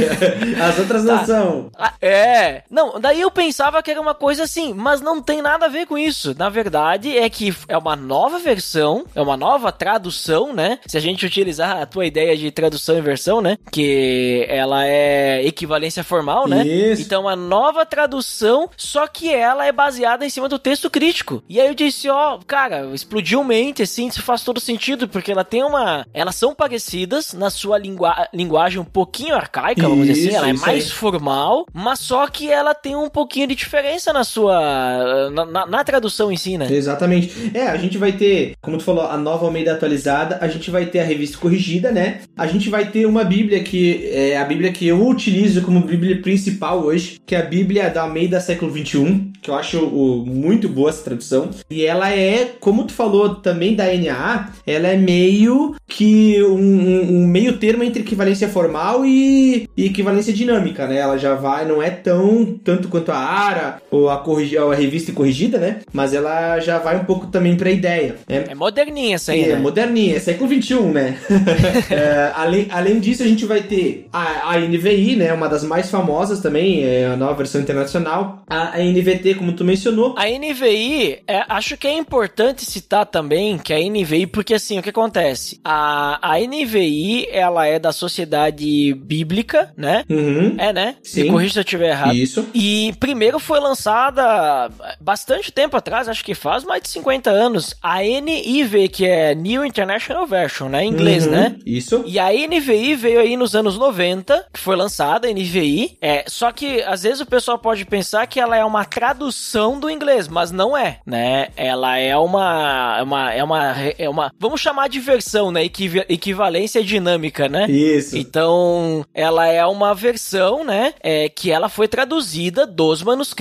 As 0.62 0.78
outras 0.78 1.04
tá. 1.04 1.16
não 1.16 1.26
são. 1.26 1.70
Ah, 1.78 1.94
é. 2.00 2.62
Não, 2.70 3.00
daí 3.00 3.20
eu 3.20 3.30
pensava 3.30 3.82
que 3.84 3.90
era 3.90 4.00
uma 4.00 4.14
coisa 4.14 4.42
assim, 4.44 4.72
mas 4.72 5.00
não 5.00 5.22
tem 5.22 5.42
nada 5.42 5.66
a 5.66 5.68
ver 5.68 5.86
com 5.86 5.96
isso. 5.96 6.34
Na 6.36 6.48
verdade, 6.48 7.16
é 7.16 7.28
que 7.28 7.54
é 7.68 7.76
uma 7.76 7.94
nova 7.94 8.38
versão, 8.38 9.04
é 9.14 9.20
uma 9.20 9.36
nova 9.36 9.70
tradução, 9.70 10.52
né? 10.52 10.78
Se 10.86 10.96
a 10.96 11.00
gente 11.00 11.26
utilizar 11.26 11.82
a 11.82 11.86
tua 11.86 12.06
ideia 12.06 12.36
de 12.36 12.50
tradução 12.50 12.96
e 12.96 13.00
versão, 13.00 13.40
né? 13.40 13.58
Que 13.70 14.46
ela 14.48 14.86
é 14.86 15.44
equivalência 15.44 16.02
formal, 16.02 16.48
né? 16.48 16.66
Isso. 16.66 17.02
Então, 17.02 17.28
a 17.28 17.36
nova 17.36 17.84
tradução, 17.84 18.70
só 18.76 19.06
que 19.06 19.32
ela 19.32 19.66
é 19.66 19.72
baseada 19.72 20.24
em 20.24 20.30
cima 20.30 20.48
do 20.48 20.58
texto 20.58 20.88
crítico. 20.88 21.42
E 21.48 21.60
aí 21.60 21.68
eu 21.68 21.74
disse, 21.74 22.08
ó, 22.08 22.38
cara, 22.46 22.86
explodiu 22.94 23.44
mente, 23.44 23.82
assim, 23.82 24.06
isso 24.06 24.22
faz 24.22 24.42
todo 24.42 24.60
sentido, 24.60 25.06
porque 25.06 25.30
ela 25.30 25.44
tem 25.44 25.62
uma. 25.62 26.06
Elas 26.14 26.36
são 26.36 26.54
parecidas 26.54 27.34
na 27.34 27.50
sua 27.50 27.76
lingua... 27.76 28.28
linguagem 28.32 28.80
um 28.80 28.84
pouquinho 28.84 29.34
arcaica, 29.34 29.82
vamos 29.82 30.08
isso, 30.08 30.14
dizer 30.14 30.28
assim. 30.30 30.38
Ela 30.38 30.48
é 30.48 30.52
mais 30.54 30.84
aí. 30.84 30.90
formal, 30.90 31.66
mas 31.72 31.98
só 31.98 32.26
que 32.26 32.50
ela 32.50 32.74
tem 32.74 32.96
um 32.96 33.10
pouquinho 33.10 33.46
de 33.48 33.56
diferença 33.64 34.12
na 34.12 34.24
sua. 34.24 35.30
Na, 35.30 35.44
na, 35.44 35.66
na, 35.66 35.84
tradução 35.84 36.30
em 36.30 36.36
si, 36.36 36.56
né? 36.56 36.68
Exatamente. 36.70 37.50
É, 37.52 37.66
a 37.66 37.76
gente 37.76 37.98
vai 37.98 38.12
ter, 38.12 38.54
como 38.60 38.78
tu 38.78 38.84
falou, 38.84 39.06
a 39.06 39.16
nova 39.16 39.44
Almeida 39.44 39.72
atualizada, 39.72 40.38
a 40.40 40.48
gente 40.48 40.70
vai 40.70 40.86
ter 40.86 41.00
a 41.00 41.04
revista 41.04 41.38
corrigida, 41.38 41.90
né? 41.90 42.20
A 42.36 42.46
gente 42.46 42.70
vai 42.70 42.86
ter 42.86 43.06
uma 43.06 43.24
Bíblia 43.24 43.62
que 43.62 44.08
é 44.12 44.36
a 44.36 44.44
Bíblia 44.44 44.72
que 44.72 44.86
eu 44.86 45.06
utilizo 45.06 45.62
como 45.62 45.80
Bíblia 45.80 46.20
principal 46.22 46.82
hoje, 46.82 47.20
que 47.26 47.34
é 47.34 47.38
a 47.38 47.44
Bíblia 47.44 47.90
da 47.90 48.02
Almeida 48.02 48.40
século 48.40 48.70
21, 48.70 49.32
que 49.42 49.50
eu 49.50 49.54
acho 49.54 49.78
o, 49.78 50.24
muito 50.24 50.68
boa 50.68 50.90
essa 50.90 51.04
tradução. 51.04 51.50
E 51.70 51.84
ela 51.84 52.10
é, 52.10 52.52
como 52.60 52.84
tu 52.84 52.92
falou 52.92 53.36
também 53.36 53.74
da 53.74 53.84
NA, 53.84 54.52
ela 54.66 54.88
é 54.88 54.96
meio 54.96 55.74
que 55.86 56.42
um, 56.42 57.18
um 57.18 57.26
meio 57.26 57.58
termo 57.58 57.82
entre 57.82 58.02
equivalência 58.02 58.48
formal 58.48 59.04
e, 59.04 59.68
e, 59.76 59.86
equivalência 59.86 60.32
dinâmica, 60.32 60.86
né? 60.86 60.96
Ela 60.96 61.18
já 61.18 61.34
vai, 61.34 61.66
não 61.66 61.82
é 61.82 61.90
tão 61.90 62.58
tanto 62.64 62.88
quanto 62.88 63.12
a 63.12 63.18
ARA 63.18 63.53
ou 63.90 64.10
a, 64.10 64.18
corrigi, 64.18 64.56
a 64.56 64.74
revista 64.74 65.12
corrigida, 65.12 65.58
né? 65.58 65.80
Mas 65.92 66.14
ela 66.14 66.58
já 66.60 66.78
vai 66.78 66.96
um 66.96 67.04
pouco 67.04 67.26
também 67.26 67.56
pra 67.56 67.70
ideia. 67.70 68.16
Né? 68.28 68.44
É 68.48 68.54
moderninha 68.54 69.14
essa 69.16 69.32
aí, 69.32 69.44
é, 69.44 69.48
né? 69.48 69.56
Moderninha, 69.56 70.16
é 70.16 70.20
século 70.20 70.48
21, 70.48 70.92
né? 70.92 71.18
é, 71.90 72.32
além, 72.34 72.68
além 72.70 73.00
disso, 73.00 73.22
a 73.22 73.26
gente 73.26 73.44
vai 73.44 73.62
ter 73.62 74.08
a, 74.12 74.52
a 74.52 74.58
NVI, 74.58 75.16
né? 75.16 75.32
Uma 75.32 75.48
das 75.48 75.64
mais 75.64 75.90
famosas 75.90 76.40
também, 76.40 76.84
é 76.84 77.06
a 77.06 77.16
nova 77.16 77.34
versão 77.34 77.60
internacional. 77.60 78.42
A, 78.48 78.76
a 78.76 78.78
NVT, 78.78 79.34
como 79.34 79.52
tu 79.52 79.64
mencionou. 79.64 80.14
A 80.16 80.26
NVI, 80.26 81.20
é, 81.26 81.44
acho 81.48 81.76
que 81.76 81.86
é 81.86 81.92
importante 81.96 82.64
citar 82.64 83.06
também 83.06 83.58
que 83.58 83.72
a 83.72 83.78
NVI, 83.78 84.26
porque 84.26 84.54
assim, 84.54 84.78
o 84.78 84.82
que 84.82 84.90
acontece? 84.90 85.60
A, 85.64 86.18
a 86.22 86.38
NVI, 86.38 87.28
ela 87.30 87.66
é 87.66 87.78
da 87.78 87.92
Sociedade 87.92 88.94
Bíblica, 88.94 89.72
né? 89.76 90.04
Uhum. 90.08 90.54
É, 90.58 90.72
né? 90.72 90.96
Sim. 91.02 91.24
Me 91.24 91.30
corrija 91.30 91.54
se 91.54 91.58
eu 91.58 91.64
estiver 91.64 91.90
errado. 91.90 92.14
Isso. 92.14 92.46
E 92.54 92.94
primeiro 92.98 93.38
foi 93.44 93.60
lançada 93.60 94.70
bastante 95.00 95.52
tempo 95.52 95.76
atrás, 95.76 96.08
acho 96.08 96.24
que 96.24 96.34
faz 96.34 96.64
mais 96.64 96.82
de 96.82 96.88
50 96.88 97.30
anos, 97.30 97.74
a 97.82 98.02
NIV, 98.02 98.88
que 98.88 99.06
é 99.06 99.34
New 99.34 99.64
International 99.64 100.26
Version, 100.26 100.68
né? 100.68 100.84
Em 100.84 100.88
inglês, 100.88 101.26
uhum. 101.26 101.32
né? 101.32 101.56
Isso. 101.64 102.02
E 102.06 102.18
a 102.18 102.30
NVI 102.30 102.94
veio 102.94 103.20
aí 103.20 103.36
nos 103.36 103.54
anos 103.54 103.78
90, 103.78 104.46
que 104.52 104.58
foi 104.58 104.76
lançada, 104.76 105.28
a 105.28 105.30
NVI. 105.30 105.96
É, 106.00 106.24
só 106.26 106.50
que 106.50 106.82
às 106.82 107.02
vezes 107.02 107.20
o 107.20 107.26
pessoal 107.26 107.58
pode 107.58 107.84
pensar 107.84 108.26
que 108.26 108.40
ela 108.40 108.56
é 108.56 108.64
uma 108.64 108.84
tradução 108.84 109.78
do 109.78 109.90
inglês, 109.90 110.26
mas 110.26 110.50
não 110.50 110.76
é, 110.76 111.00
né? 111.06 111.48
Ela 111.56 111.98
é 111.98 112.16
uma, 112.16 113.02
uma 113.02 113.32
é 113.32 113.44
uma 113.44 113.74
é 113.98 114.08
uma 114.08 114.32
vamos 114.38 114.60
chamar 114.60 114.88
de 114.88 115.00
versão, 115.00 115.50
né? 115.50 115.64
Equiv 115.64 115.96
equivalência 116.08 116.82
dinâmica, 116.82 117.48
né? 117.48 117.66
Isso. 117.70 118.16
Então, 118.16 119.04
ela 119.12 119.46
é 119.46 119.64
uma 119.66 119.94
versão, 119.94 120.64
né, 120.64 120.94
é, 121.00 121.28
que 121.28 121.50
ela 121.50 121.68
foi 121.68 121.88
traduzida 121.88 122.66
dos 122.66 123.02
manuscritos 123.02 123.33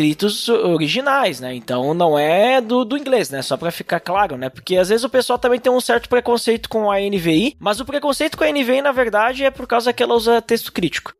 originais, 0.49 1.39
né? 1.39 1.53
Então 1.53 1.93
não 1.93 2.17
é 2.17 2.61
do, 2.61 2.83
do 2.85 2.97
inglês, 2.97 3.29
né? 3.29 3.41
Só 3.41 3.57
para 3.57 3.71
ficar 3.71 3.99
claro, 3.99 4.37
né? 4.37 4.49
Porque 4.49 4.77
às 4.77 4.89
vezes 4.89 5.03
o 5.03 5.09
pessoal 5.09 5.39
também 5.39 5.59
tem 5.59 5.71
um 5.71 5.81
certo 5.81 6.09
preconceito 6.09 6.69
com 6.69 6.91
a 6.91 6.99
NVI, 6.99 7.55
mas 7.59 7.79
o 7.79 7.85
preconceito 7.85 8.37
com 8.37 8.43
a 8.43 8.51
NVI, 8.51 8.81
na 8.81 8.91
verdade, 8.91 9.43
é 9.43 9.51
por 9.51 9.67
causa 9.67 9.93
que 9.93 10.03
ela 10.03 10.15
usa 10.15 10.41
texto 10.41 10.71
crítico. 10.71 11.13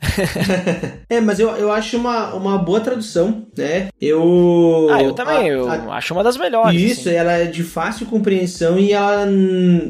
é, 1.09 1.21
mas 1.21 1.39
eu, 1.39 1.49
eu 1.51 1.71
acho 1.71 1.97
uma, 1.97 2.33
uma 2.33 2.57
boa 2.57 2.79
tradução, 2.79 3.45
né? 3.57 3.87
Eu. 3.99 4.87
Ah, 4.91 5.01
eu 5.01 5.13
também, 5.13 5.37
a, 5.37 5.47
eu 5.47 5.69
a... 5.69 5.97
acho 5.97 6.13
uma 6.13 6.23
das 6.23 6.37
melhores. 6.37 6.79
Isso, 6.79 7.09
assim. 7.09 7.17
ela 7.17 7.33
é 7.33 7.45
de 7.45 7.63
fácil 7.63 8.05
compreensão 8.05 8.77
e 8.79 8.93
ela, 8.93 9.25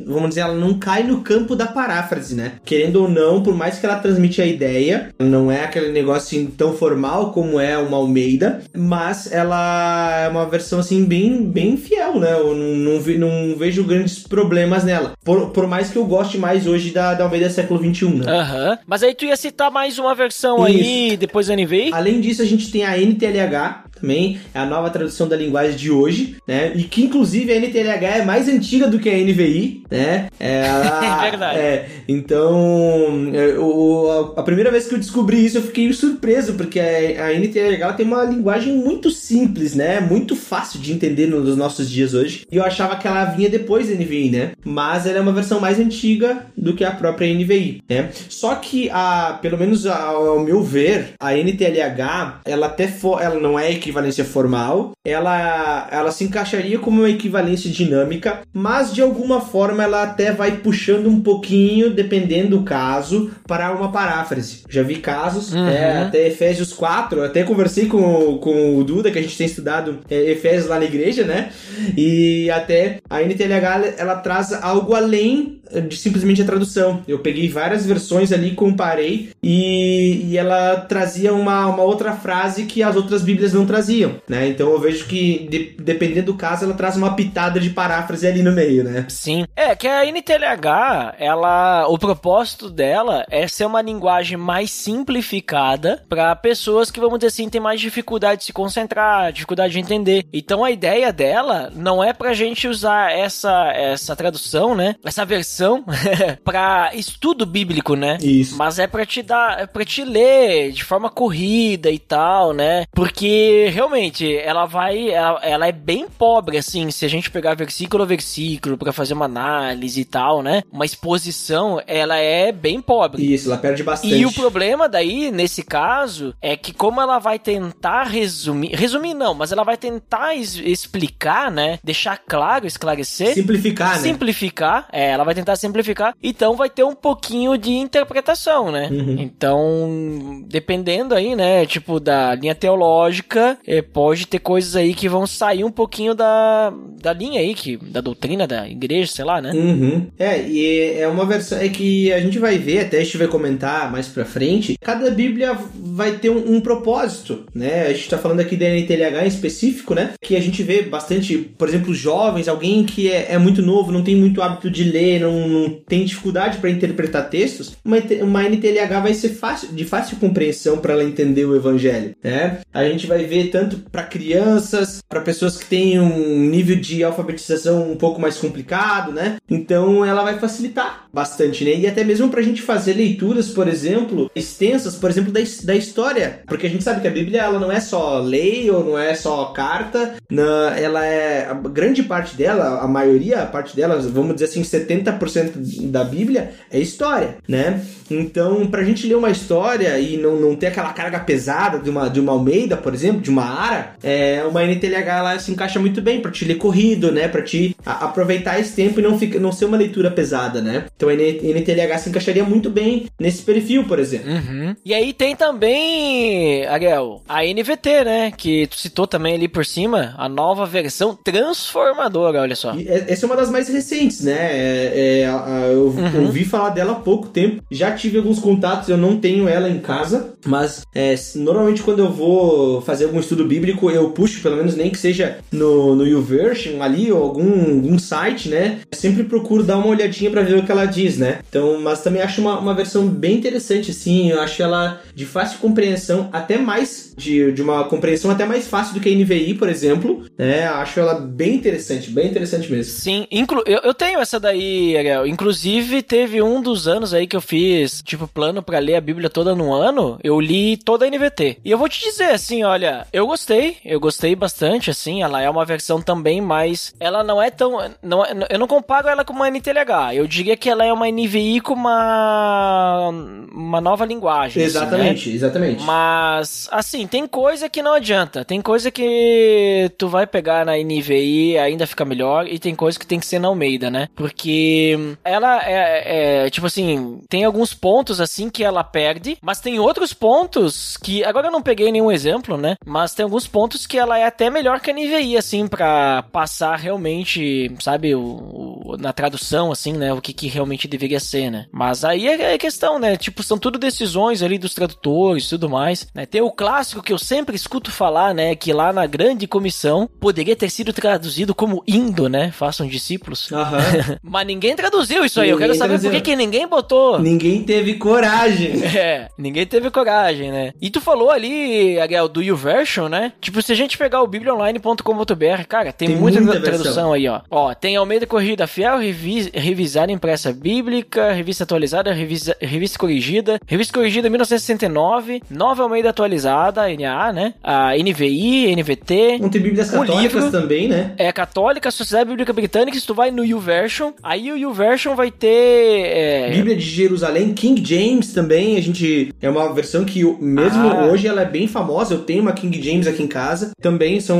vamos 0.05 0.29
dizer, 0.29 0.41
ela 0.41 0.55
não 0.55 0.77
cai 0.77 1.03
no 1.03 1.21
campo 1.21 1.55
da 1.55 1.67
paráfrase, 1.67 2.35
né? 2.35 2.53
Querendo 2.63 2.97
ou 2.97 3.09
não, 3.09 3.41
por 3.41 3.55
mais 3.55 3.79
que 3.79 3.85
ela 3.85 3.97
transmite 3.97 4.41
a 4.41 4.45
ideia, 4.45 5.09
não 5.19 5.51
é 5.51 5.63
aquele 5.63 5.91
negócio 5.91 6.23
assim, 6.23 6.47
tão 6.47 6.73
formal 6.73 7.31
como 7.31 7.59
é 7.59 7.77
uma 7.77 7.97
Almeida, 7.97 8.61
mas 8.75 9.31
ela 9.31 10.19
é 10.19 10.27
uma 10.27 10.45
versão 10.45 10.79
assim 10.79 11.05
bem, 11.05 11.43
bem 11.43 11.77
fiel, 11.77 12.19
né? 12.19 12.33
Eu 12.33 12.55
não, 12.55 12.99
não, 12.99 13.01
não 13.17 13.55
vejo 13.55 13.83
grandes 13.83 14.19
problemas 14.19 14.83
nela. 14.83 15.13
Por, 15.23 15.51
por 15.51 15.67
mais 15.67 15.89
que 15.89 15.97
eu 15.97 16.05
goste 16.05 16.37
mais 16.37 16.67
hoje 16.67 16.91
da, 16.91 17.13
da 17.13 17.23
Almeida 17.23 17.49
século 17.49 17.79
XXI, 17.79 18.05
né? 18.15 18.31
Aham. 18.31 18.69
Uhum. 18.71 18.77
Mas 18.85 19.03
aí 19.03 19.13
tu 19.13 19.25
ia 19.25 19.35
citar 19.35 19.71
mais 19.71 19.99
uma 19.99 20.15
versão 20.15 20.67
Isso. 20.67 20.77
aí, 20.77 21.17
depois 21.17 21.47
da 21.47 21.55
NVI? 21.55 21.91
Além 21.93 22.19
disso, 22.19 22.41
a 22.41 22.45
gente 22.45 22.71
tem 22.71 22.83
a 22.83 22.97
NTLH, 22.97 23.83
também, 24.03 24.37
é 24.53 24.59
a 24.59 24.65
nova 24.65 24.89
tradução 24.89 25.29
da 25.29 25.37
linguagem 25.37 25.77
de 25.77 25.89
hoje, 25.89 26.35
né? 26.45 26.73
E 26.75 26.83
que 26.83 27.01
inclusive 27.01 27.53
a 27.53 27.55
NTLH 27.55 28.17
é 28.17 28.25
mais 28.25 28.49
antiga 28.49 28.85
do 28.85 28.99
que 28.99 29.09
a 29.09 29.13
NVI, 29.13 29.83
né? 29.89 30.27
É, 30.37 30.67
a, 30.67 31.25
é 31.25 31.31
verdade. 31.31 31.57
É, 31.57 31.89
então, 32.05 33.31
é, 33.33 33.57
o, 33.57 34.33
a 34.35 34.43
primeira 34.43 34.69
vez 34.69 34.87
que 34.87 34.95
eu 34.95 34.99
descobri 34.99 35.45
isso, 35.45 35.57
eu 35.57 35.61
fiquei 35.61 35.91
surpreso, 35.93 36.53
porque 36.53 36.81
a, 36.81 37.27
a 37.27 37.33
NTLH 37.33 37.93
tem 37.93 38.05
uma 38.05 38.25
linguagem 38.25 38.75
muito 38.75 39.09
simples, 39.09 39.73
né? 39.73 40.01
Muito 40.01 40.35
fácil 40.35 40.81
de 40.81 40.91
entender 40.91 41.27
nos 41.27 41.55
nossos 41.55 41.89
dias 41.89 42.13
hoje. 42.13 42.45
E 42.51 42.57
eu 42.57 42.63
achava 42.63 42.97
que 42.97 43.07
ela 43.07 43.23
vinha 43.25 43.49
depois 43.49 43.87
da 43.87 43.95
NVI, 43.95 44.29
né? 44.29 44.51
Mas 44.65 45.05
ela 45.05 45.19
é 45.19 45.21
uma 45.21 45.31
versão 45.31 45.61
mais 45.61 45.79
antiga 45.79 46.45
do 46.63 46.73
que 46.73 46.83
a 46.83 46.91
própria 46.91 47.33
NVI, 47.33 47.83
né? 47.89 48.09
Só 48.29 48.55
que, 48.55 48.89
a, 48.91 49.37
pelo 49.41 49.57
menos 49.57 49.85
ao 49.85 50.39
meu 50.39 50.63
ver, 50.63 51.13
a 51.19 51.33
NTLH, 51.35 52.41
ela 52.45 52.67
até 52.67 52.87
for, 52.87 53.21
ela 53.21 53.39
não 53.39 53.59
é 53.59 53.71
equivalência 53.71 54.23
formal, 54.23 54.91
ela, 55.05 55.87
ela 55.91 56.11
se 56.11 56.23
encaixaria 56.23 56.79
como 56.79 57.01
uma 57.01 57.09
equivalência 57.09 57.69
dinâmica, 57.69 58.41
mas 58.53 58.93
de 58.93 59.01
alguma 59.01 59.41
forma 59.41 59.83
ela 59.83 60.03
até 60.03 60.31
vai 60.31 60.57
puxando 60.57 61.07
um 61.07 61.19
pouquinho, 61.19 61.89
dependendo 61.89 62.53
do 62.53 62.63
caso, 62.63 63.31
para 63.47 63.71
uma 63.71 63.91
paráfrase. 63.91 64.63
Já 64.69 64.83
vi 64.83 64.97
casos, 64.97 65.53
uhum. 65.53 65.67
é, 65.67 66.03
até 66.03 66.27
Efésios 66.27 66.71
4, 66.73 67.23
até 67.23 67.43
conversei 67.43 67.87
com, 67.87 68.37
com 68.37 68.77
o 68.77 68.83
Duda, 68.83 69.11
que 69.11 69.19
a 69.19 69.21
gente 69.21 69.37
tem 69.37 69.47
estudado 69.47 69.99
é, 70.09 70.31
Efésios 70.31 70.67
lá 70.67 70.79
na 70.79 70.85
igreja, 70.85 71.23
né? 71.23 71.51
E 71.97 72.49
até 72.51 72.99
a 73.09 73.21
NTLH 73.21 73.95
ela 73.97 74.15
traz 74.17 74.53
algo 74.53 74.93
além 74.93 75.61
de 75.87 75.97
simplesmente 75.97 76.41
a 76.41 76.45
tradução. 76.53 77.01
Eu 77.07 77.19
peguei 77.19 77.49
várias 77.49 77.85
versões 77.85 78.31
ali, 78.31 78.51
comparei 78.51 79.31
e, 79.41 80.27
e 80.29 80.37
ela 80.37 80.77
trazia 80.77 81.33
uma, 81.33 81.67
uma 81.67 81.83
outra 81.83 82.13
frase 82.13 82.65
que 82.65 82.83
as 82.83 82.95
outras 82.95 83.21
bíblias 83.21 83.53
não 83.53 83.65
traziam, 83.65 84.15
né? 84.27 84.47
Então 84.47 84.69
eu 84.71 84.79
vejo 84.79 85.05
que 85.05 85.47
de, 85.49 85.75
dependendo 85.79 86.27
do 86.27 86.35
caso 86.35 86.65
ela 86.65 86.73
traz 86.73 86.95
uma 86.95 87.15
pitada 87.15 87.59
de 87.59 87.69
paráfrase 87.69 88.27
ali 88.27 88.41
no 88.43 88.51
meio, 88.51 88.83
né? 88.83 89.05
Sim. 89.09 89.45
É 89.55 89.75
que 89.75 89.87
a 89.87 90.05
NTLH, 90.05 91.15
ela, 91.17 91.87
o 91.87 91.97
propósito 91.97 92.69
dela 92.69 93.25
é 93.29 93.47
ser 93.47 93.65
uma 93.65 93.81
linguagem 93.81 94.37
mais 94.37 94.71
simplificada 94.71 96.03
para 96.07 96.35
pessoas 96.35 96.91
que 96.91 96.99
vamos 96.99 97.19
dizer 97.19 97.27
assim 97.27 97.49
têm 97.49 97.61
mais 97.61 97.81
dificuldade 97.81 98.39
de 98.39 98.45
se 98.45 98.53
concentrar, 98.53 99.31
dificuldade 99.31 99.73
de 99.73 99.79
entender. 99.79 100.25
Então 100.31 100.63
a 100.63 100.71
ideia 100.71 101.11
dela 101.11 101.71
não 101.75 102.03
é 102.03 102.13
pra 102.13 102.33
gente 102.33 102.67
usar 102.67 103.11
essa 103.11 103.71
essa 103.73 104.15
tradução, 104.15 104.75
né? 104.75 104.95
Essa 105.03 105.25
versão 105.25 105.63
tradução 105.63 105.83
para 106.43 106.91
estudo 106.93 107.45
bíblico, 107.45 107.95
né? 107.95 108.17
Isso. 108.21 108.57
Mas 108.57 108.79
é 108.79 108.87
para 108.87 109.05
te 109.05 109.21
dar, 109.21 109.59
é 109.61 109.65
para 109.65 109.85
te 109.85 110.03
ler 110.03 110.71
de 110.71 110.83
forma 110.83 111.09
corrida 111.09 111.89
e 111.89 111.99
tal, 111.99 112.53
né? 112.53 112.85
Porque 112.93 113.69
realmente 113.73 114.35
ela 114.37 114.65
vai, 114.65 115.09
ela, 115.09 115.39
ela 115.43 115.67
é 115.67 115.71
bem 115.71 116.07
pobre 116.07 116.57
assim, 116.57 116.89
se 116.91 117.05
a 117.05 117.09
gente 117.09 117.29
pegar 117.31 117.55
versículo 117.55 118.03
a 118.03 118.05
versículo 118.05 118.77
para 118.77 118.91
fazer 118.93 119.13
uma 119.13 119.25
análise 119.25 120.01
e 120.01 120.05
tal, 120.05 120.41
né? 120.41 120.63
Uma 120.71 120.85
exposição, 120.85 121.81
ela 121.87 122.17
é 122.17 122.51
bem 122.51 122.81
pobre. 122.81 123.33
Isso, 123.33 123.49
ela 123.49 123.57
perde 123.57 123.83
bastante. 123.83 124.15
E 124.15 124.25
o 124.25 124.31
problema 124.31 124.89
daí, 124.89 125.31
nesse 125.31 125.63
caso, 125.63 126.33
é 126.41 126.55
que 126.57 126.73
como 126.73 126.99
ela 127.01 127.19
vai 127.19 127.39
tentar 127.39 128.03
resumir, 128.03 128.75
resumir 128.75 129.13
não, 129.13 129.33
mas 129.33 129.51
ela 129.51 129.63
vai 129.63 129.77
tentar 129.77 130.35
es- 130.35 130.55
explicar, 130.57 131.51
né? 131.51 131.79
Deixar 131.83 132.17
claro, 132.17 132.65
esclarecer. 132.67 133.33
Simplificar, 133.33 133.93
né? 133.93 133.97
Simplificar, 133.99 134.87
é, 134.91 135.09
ela 135.11 135.23
vai 135.23 135.35
tentar 135.35 135.55
simplificar, 135.55 136.15
então 136.33 136.55
vai 136.55 136.69
ter 136.69 136.83
um 136.83 136.95
pouquinho 136.95 137.55
de 137.57 137.71
interpretação, 137.71 138.71
né? 138.71 138.89
Uhum. 138.91 139.17
Então, 139.19 140.43
dependendo 140.47 141.13
aí, 141.13 141.35
né, 141.35 141.63
tipo, 141.67 141.99
da 141.99 142.33
linha 142.33 142.55
teológica, 142.55 143.57
é, 143.67 143.83
pode 143.83 144.25
ter 144.25 144.39
coisas 144.39 144.75
aí 144.75 144.95
que 144.95 145.07
vão 145.07 145.27
sair 145.27 145.63
um 145.63 145.69
pouquinho 145.69 146.15
da, 146.15 146.73
da 146.99 147.13
linha 147.13 147.39
aí, 147.39 147.53
que, 147.53 147.77
da 147.77 148.01
doutrina 148.01 148.47
da 148.47 148.67
igreja, 148.67 149.11
sei 149.11 149.23
lá, 149.23 149.39
né? 149.39 149.51
Uhum. 149.51 150.07
É, 150.17 150.41
e 150.41 150.99
é 150.99 151.07
uma 151.07 151.25
versão. 151.25 151.59
É 151.59 151.69
que 151.69 152.11
a 152.11 152.19
gente 152.19 152.39
vai 152.39 152.57
ver, 152.57 152.79
até 152.79 152.97
a 152.97 153.03
gente 153.03 153.17
vai 153.17 153.27
comentar 153.27 153.91
mais 153.91 154.07
pra 154.07 154.25
frente. 154.25 154.75
Cada 154.81 155.11
Bíblia 155.11 155.55
vai 155.75 156.13
ter 156.13 156.31
um, 156.31 156.55
um 156.55 156.61
propósito, 156.61 157.45
né? 157.53 157.83
A 157.87 157.93
gente 157.93 158.09
tá 158.09 158.17
falando 158.17 158.39
aqui 158.39 158.55
da 158.55 158.65
NTLH 158.65 159.23
em 159.23 159.27
específico, 159.27 159.93
né? 159.93 160.13
Que 160.19 160.35
a 160.35 160.41
gente 160.41 160.63
vê 160.63 160.81
bastante, 160.81 161.37
por 161.37 161.67
exemplo, 161.67 161.93
jovens, 161.93 162.47
alguém 162.47 162.83
que 162.83 163.11
é, 163.11 163.33
é 163.33 163.37
muito 163.37 163.61
novo, 163.61 163.91
não 163.91 164.03
tem 164.03 164.15
muito 164.15 164.41
hábito 164.41 164.69
de 164.71 164.83
ler, 164.83 165.21
não, 165.21 165.47
não 165.47 165.69
tem 165.87 166.03
dificuldade 166.03 166.22
pra 166.59 166.69
interpretar 166.69 167.29
textos. 167.29 167.75
Uma, 167.83 167.97
uma 168.21 168.43
NTLH 168.43 168.99
vai 169.01 169.13
ser 169.13 169.29
fácil, 169.29 169.69
de 169.69 169.83
fácil 169.85 170.17
compreensão 170.17 170.77
para 170.77 170.93
ela 170.93 171.03
entender 171.03 171.45
o 171.45 171.55
evangelho, 171.55 172.15
né? 172.23 172.59
A 172.73 172.83
gente 172.85 173.07
vai 173.07 173.23
ver 173.25 173.49
tanto 173.49 173.77
para 173.91 174.03
crianças, 174.03 175.01
para 175.07 175.21
pessoas 175.21 175.57
que 175.57 175.65
têm 175.65 175.99
um 175.99 176.39
nível 176.49 176.75
de 176.75 177.03
alfabetização 177.03 177.91
um 177.91 177.95
pouco 177.95 178.19
mais 178.21 178.37
complicado, 178.37 179.11
né? 179.11 179.37
Então 179.49 180.03
ela 180.05 180.23
vai 180.23 180.39
facilitar 180.39 181.07
bastante, 181.13 181.63
né? 181.63 181.75
E 181.75 181.87
até 181.87 182.03
mesmo 182.03 182.29
pra 182.29 182.41
gente 182.41 182.61
fazer 182.61 182.93
leituras, 182.93 183.49
por 183.49 183.67
exemplo, 183.67 184.29
extensas, 184.35 184.95
por 184.95 185.09
exemplo, 185.09 185.31
da, 185.31 185.41
da 185.63 185.75
história, 185.75 186.41
porque 186.47 186.67
a 186.67 186.69
gente 186.69 186.83
sabe 186.83 187.01
que 187.01 187.07
a 187.07 187.11
Bíblia 187.11 187.41
ela 187.41 187.59
não 187.59 187.71
é 187.71 187.79
só 187.79 188.19
lei 188.19 188.69
ou 188.69 188.83
não 188.83 188.97
é 188.97 189.13
só 189.15 189.45
carta, 189.45 190.15
na- 190.29 190.73
ela 190.77 191.05
é 191.05 191.45
a 191.49 191.53
grande 191.53 192.03
parte 192.03 192.35
dela, 192.35 192.79
a 192.81 192.87
maioria, 192.87 193.41
a 193.41 193.45
parte 193.45 193.75
dela, 193.75 193.97
vamos 193.99 194.33
dizer 194.35 194.45
assim, 194.45 194.61
70% 194.63 195.53
da 195.91 196.03
Bíblia 196.13 196.51
é 196.71 196.79
história, 196.79 197.37
né? 197.47 197.81
Então, 198.11 198.67
pra 198.67 198.83
gente 198.83 199.07
ler 199.07 199.15
uma 199.15 199.29
história 199.31 199.97
e 199.99 200.17
não, 200.17 200.35
não 200.39 200.55
ter 200.55 200.67
aquela 200.67 200.93
carga 200.93 201.19
pesada 201.19 201.79
de 201.79 201.89
uma, 201.89 202.09
de 202.09 202.19
uma 202.19 202.31
Almeida, 202.33 202.77
por 202.77 202.93
exemplo, 202.93 203.21
de 203.21 203.29
uma 203.29 203.43
Ara, 203.43 203.93
é, 204.03 204.43
uma 204.47 204.63
NTLH 204.63 205.17
ela 205.17 205.39
se 205.39 205.51
encaixa 205.51 205.79
muito 205.79 206.01
bem 206.01 206.21
pra 206.21 206.29
te 206.31 206.45
ler 206.45 206.55
corrido, 206.55 207.11
né? 207.11 207.27
Pra 207.27 207.41
te 207.41 207.75
a- 207.85 208.05
aproveitar 208.05 208.59
esse 208.59 208.73
tempo 208.75 208.99
e 208.99 209.03
não, 209.03 209.17
fica, 209.17 209.39
não 209.39 209.51
ser 209.51 209.65
uma 209.65 209.77
leitura 209.77 210.11
pesada, 210.11 210.61
né? 210.61 210.85
Então 210.95 211.09
a 211.09 211.13
NTLH 211.13 211.97
se 211.97 212.09
encaixaria 212.09 212.43
muito 212.43 212.69
bem 212.69 213.07
nesse 213.19 213.41
perfil, 213.41 213.85
por 213.85 213.97
exemplo. 213.99 214.31
Uhum. 214.31 214.75
E 214.85 214.93
aí 214.93 215.11
tem 215.13 215.35
também, 215.35 216.65
Ariel, 216.67 217.21
a 217.27 217.43
NVT, 217.45 218.03
né? 218.03 218.31
Que 218.35 218.67
tu 218.67 218.77
citou 218.77 219.07
também 219.07 219.35
ali 219.35 219.47
por 219.47 219.65
cima, 219.65 220.13
a 220.17 220.27
nova 220.29 220.65
versão 220.65 221.15
transformadora, 221.15 222.41
olha 222.41 222.55
só. 222.55 222.73
E 222.75 222.87
é- 222.87 223.05
essa 223.07 223.25
é 223.25 223.27
uma 223.27 223.35
das 223.35 223.49
mais 223.49 223.67
recentes, 223.69 224.21
né? 224.23 224.33
É, 224.51 225.21
é, 225.25 225.73
eu 225.73 225.89
Uhum. 225.99 226.25
ouvi 226.25 226.45
falar 226.45 226.69
dela 226.69 226.93
há 226.93 226.95
pouco 226.95 227.27
tempo. 227.27 227.61
Já 227.71 227.91
tive 227.91 228.17
alguns 228.17 228.39
contatos, 228.39 228.89
eu 228.89 228.97
não 228.97 229.17
tenho 229.17 229.47
ela 229.47 229.69
em 229.69 229.79
casa, 229.79 230.33
mas 230.45 230.83
é, 230.93 231.15
normalmente 231.35 231.81
quando 231.81 231.99
eu 231.99 232.11
vou 232.11 232.81
fazer 232.81 233.05
algum 233.05 233.19
estudo 233.19 233.45
bíblico, 233.45 233.89
eu 233.89 234.09
puxo, 234.11 234.41
pelo 234.41 234.57
menos 234.57 234.75
nem 234.75 234.89
que 234.89 234.97
seja 234.97 235.37
no, 235.51 235.95
no 235.95 236.05
YouVersion 236.05 236.81
ali, 236.81 237.11
ou 237.11 237.21
algum, 237.21 237.75
algum 237.75 237.99
site, 237.99 238.49
né? 238.49 238.79
Eu 238.91 238.97
sempre 238.97 239.23
procuro 239.23 239.63
dar 239.63 239.77
uma 239.77 239.87
olhadinha 239.87 240.29
pra 240.31 240.41
ver 240.41 240.57
o 240.57 240.63
que 240.63 240.71
ela 240.71 240.85
diz, 240.85 241.17
né? 241.17 241.39
Então, 241.49 241.79
mas 241.81 242.01
também 242.01 242.21
acho 242.21 242.41
uma, 242.41 242.59
uma 242.59 242.73
versão 242.73 243.07
bem 243.07 243.35
interessante, 243.37 243.91
assim. 243.91 244.29
Eu 244.29 244.41
acho 244.41 244.61
ela 244.61 245.01
de 245.15 245.25
fácil 245.25 245.59
compreensão, 245.59 246.29
até 246.31 246.57
mais, 246.57 247.13
de, 247.17 247.51
de 247.51 247.61
uma 247.61 247.83
compreensão 247.85 248.31
até 248.31 248.45
mais 248.45 248.67
fácil 248.67 248.93
do 248.93 248.99
que 248.99 249.09
a 249.09 249.11
NVI, 249.11 249.55
por 249.55 249.69
exemplo, 249.69 250.25
né? 250.37 250.67
Acho 250.67 250.99
ela 250.99 251.15
bem 251.15 251.55
interessante, 251.55 252.09
bem 252.09 252.29
interessante 252.29 252.71
mesmo. 252.71 252.93
Sim, 252.93 253.27
inclu 253.31 253.63
eu, 253.65 253.79
eu 253.83 253.93
tenho 253.93 254.19
essa 254.19 254.39
daí, 254.39 254.97
Ariel. 254.97 255.27
Inclusive, 255.27 255.82
teve 256.01 256.41
um 256.41 256.61
dos 256.61 256.87
anos 256.87 257.13
aí 257.13 257.27
que 257.27 257.35
eu 257.35 257.41
fiz, 257.41 258.01
tipo, 258.03 258.27
plano 258.27 258.61
pra 258.63 258.79
ler 258.79 258.95
a 258.95 259.01
Bíblia 259.01 259.29
toda 259.29 259.55
no 259.55 259.73
ano. 259.73 260.17
Eu 260.23 260.39
li 260.39 260.77
toda 260.77 261.05
a 261.05 261.09
NVT. 261.09 261.57
E 261.63 261.71
eu 261.71 261.77
vou 261.77 261.89
te 261.89 262.01
dizer, 262.01 262.31
assim, 262.31 262.63
olha, 262.63 263.05
eu 263.11 263.25
gostei. 263.27 263.77
Eu 263.83 263.99
gostei 263.99 264.35
bastante, 264.35 264.89
assim. 264.89 265.21
Ela 265.23 265.41
é 265.41 265.49
uma 265.49 265.65
versão 265.65 266.01
também, 266.01 266.41
mas 266.41 266.93
ela 266.99 267.23
não 267.23 267.41
é 267.41 267.49
tão. 267.51 267.77
Não, 268.01 268.23
é- 268.23 268.33
eu 268.49 268.59
não 268.59 268.67
comparo 268.67 269.07
ela 269.07 269.23
com 269.25 269.33
uma 269.33 269.47
NTLH. 269.49 270.13
Eu 270.15 270.27
diria 270.27 270.55
que 270.57 270.69
ela 270.69 270.85
é 270.85 270.91
uma 270.93 271.07
NVI 271.09 271.61
com 271.61 271.73
uma. 271.73 273.09
Uma 273.51 273.81
nova 273.81 274.05
linguagem. 274.05 274.63
assim, 274.63 274.73
né? 274.77 274.85
Exatamente, 274.85 275.29
exatamente. 275.31 275.83
Mas, 275.83 276.67
assim, 276.71 277.05
tem 277.07 277.27
coisa 277.27 277.69
que 277.69 277.81
não 277.81 277.93
adianta. 277.93 278.43
Tem 278.45 278.61
coisa 278.61 278.89
que 278.91 279.91
tu 279.97 280.07
vai 280.07 280.25
pegar 280.27 280.65
na 280.65 280.77
NVI 280.77 281.57
ainda 281.57 281.85
fica 281.87 282.05
melhor. 282.05 282.47
E 282.47 282.59
tem 282.59 282.75
coisa 282.75 282.97
que 282.99 283.05
tem 283.07 283.19
que 283.19 283.25
ser 283.25 283.39
na 283.39 283.47
Almeida, 283.47 283.89
né? 283.89 284.07
Porque 284.15 284.97
ela 285.23 285.61
é, 285.73 286.45
é, 286.45 286.49
tipo 286.49 286.67
assim, 286.67 287.21
tem 287.29 287.43
alguns 287.43 287.73
pontos 287.73 288.21
assim 288.21 288.49
que 288.49 288.63
ela 288.63 288.83
perde. 288.83 289.37
Mas 289.41 289.59
tem 289.59 289.79
outros 289.79 290.13
pontos 290.13 290.97
que. 290.97 291.23
Agora 291.23 291.47
eu 291.47 291.51
não 291.51 291.61
peguei 291.61 291.91
nenhum 291.91 292.11
exemplo, 292.11 292.57
né? 292.57 292.75
Mas 292.85 293.13
tem 293.13 293.23
alguns 293.23 293.47
pontos 293.47 293.85
que 293.85 293.97
ela 293.97 294.17
é 294.17 294.25
até 294.25 294.49
melhor 294.49 294.79
que 294.79 294.91
a 294.91 294.93
NVI, 294.93 295.37
assim, 295.37 295.67
pra 295.67 296.23
passar 296.31 296.75
realmente, 296.77 297.71
sabe, 297.79 298.15
o, 298.15 298.21
o- 298.21 298.97
na 298.99 299.11
tradução, 299.13 299.71
assim, 299.71 299.93
né? 299.93 300.13
O 300.13 300.21
que, 300.21 300.33
que 300.33 300.47
realmente 300.47 300.87
deveria 300.87 301.19
ser, 301.19 301.49
né? 301.49 301.65
Mas 301.71 302.03
aí 302.05 302.27
é, 302.27 302.53
é 302.53 302.57
questão, 302.57 302.99
né? 302.99 303.15
Tipo, 303.17 303.43
são 303.43 303.57
tudo 303.57 303.77
decisões 303.77 304.41
ali 304.41 304.57
dos 304.57 304.73
tradutores 304.73 305.45
e 305.45 305.49
tudo 305.49 305.69
mais, 305.69 306.07
né? 306.13 306.25
Tem 306.25 306.41
o 306.41 306.51
clássico 306.51 307.01
que 307.03 307.11
eu 307.13 307.17
sempre 307.17 307.55
escuto 307.55 307.91
falar, 307.91 308.33
né? 308.33 308.55
Que 308.55 308.73
lá 308.73 308.91
na 308.93 309.05
grande 309.05 309.47
comissão 309.47 310.09
poderia 310.19 310.55
ter 310.55 310.69
sido 310.69 310.93
traduzido 310.93 311.53
como 311.55 311.83
indo, 311.87 312.27
né? 312.29 312.51
Façam 312.51 312.87
discípulos. 312.87 313.51
Aham. 313.51 313.79
Mas 314.23 314.47
ninguém 314.47 314.75
traduziu 314.75 315.23
isso 315.25 315.39
aí. 315.41 315.49
Eu 315.49 315.57
quero 315.63 315.75
saber 315.75 315.99
por 315.99 316.11
que, 316.11 316.21
que 316.21 316.35
ninguém 316.35 316.67
botou. 316.67 317.19
Ninguém 317.19 317.63
teve 317.63 317.95
coragem. 317.95 318.73
É, 318.93 319.27
ninguém 319.37 319.65
teve 319.65 319.89
coragem, 319.89 320.51
né? 320.51 320.71
E 320.81 320.89
tu 320.89 321.01
falou 321.01 321.31
ali, 321.31 321.99
Ariel, 321.99 322.27
do 322.27 322.41
YouVersion, 322.43 323.07
né? 323.09 323.33
Tipo, 323.41 323.61
se 323.61 323.71
a 323.71 323.75
gente 323.75 323.97
pegar 323.97 324.21
o 324.21 324.27
bibliaonline.com.br, 324.27 325.63
cara, 325.67 325.91
tem, 325.91 326.09
Tem 326.09 326.17
muita, 326.17 326.39
muita 326.41 326.59
tradução 326.61 327.13
aí, 327.13 327.27
ó. 327.27 327.41
Ó, 327.49 327.73
tem 327.73 327.95
Almeida 327.95 328.25
Corrigida 328.27 328.67
Fiel, 328.67 328.97
revis, 328.99 329.49
revisada 329.53 330.11
impressa 330.11 330.51
bíblica, 330.53 331.31
revista 331.31 331.63
atualizada, 331.63 332.13
revisa, 332.13 332.55
revista 332.61 332.99
corrigida, 332.99 333.59
revista 333.65 333.93
corrigida 333.93 334.29
1969, 334.29 335.41
nova 335.49 335.83
Almeida 335.83 336.09
atualizada, 336.09 336.83
NA, 336.95 337.33
né? 337.33 337.53
A 337.63 337.93
NVI, 337.97 338.75
NVT. 338.75 339.37
Vão 339.39 339.49
ter 339.49 339.59
bíblias 339.59 339.89
católicas 339.91 340.21
livro- 340.43 340.51
também, 340.51 340.87
né? 340.87 341.13
É 341.17 341.31
católica, 341.31 341.89
Sociedade 341.91 342.29
Bíblica 342.29 342.53
Britânica, 342.53 342.99
se 342.99 343.05
tu 343.05 343.13
vai 343.13 343.31
no 343.31 343.43
YouVersion, 343.43 344.11
aí 344.21 344.51
o 344.51 344.57
YouVersion 344.57 345.15
vai 345.15 345.31
ter... 345.31 345.52
é, 345.53 346.51
Bíblia 346.51 346.75
de 346.75 346.81
Jerusalém, 346.83 347.53
King 347.53 347.83
James 347.85 348.33
também, 348.33 348.77
a 348.77 348.81
gente 348.81 349.33
é 349.41 349.49
uma 349.49 349.71
versão 349.73 350.03
que 350.05 350.23
mesmo 350.39 350.87
Ah. 350.89 351.05
hoje 351.05 351.27
ela 351.27 351.41
é 351.41 351.45
bem 351.45 351.67
famosa. 351.67 352.13
Eu 352.13 352.19
tenho 352.23 352.41
uma 352.41 352.53
King 352.53 352.81
James 352.81 353.07
aqui 353.07 353.23
em 353.23 353.27
casa. 353.27 353.71
Também 353.81 354.19
são 354.19 354.39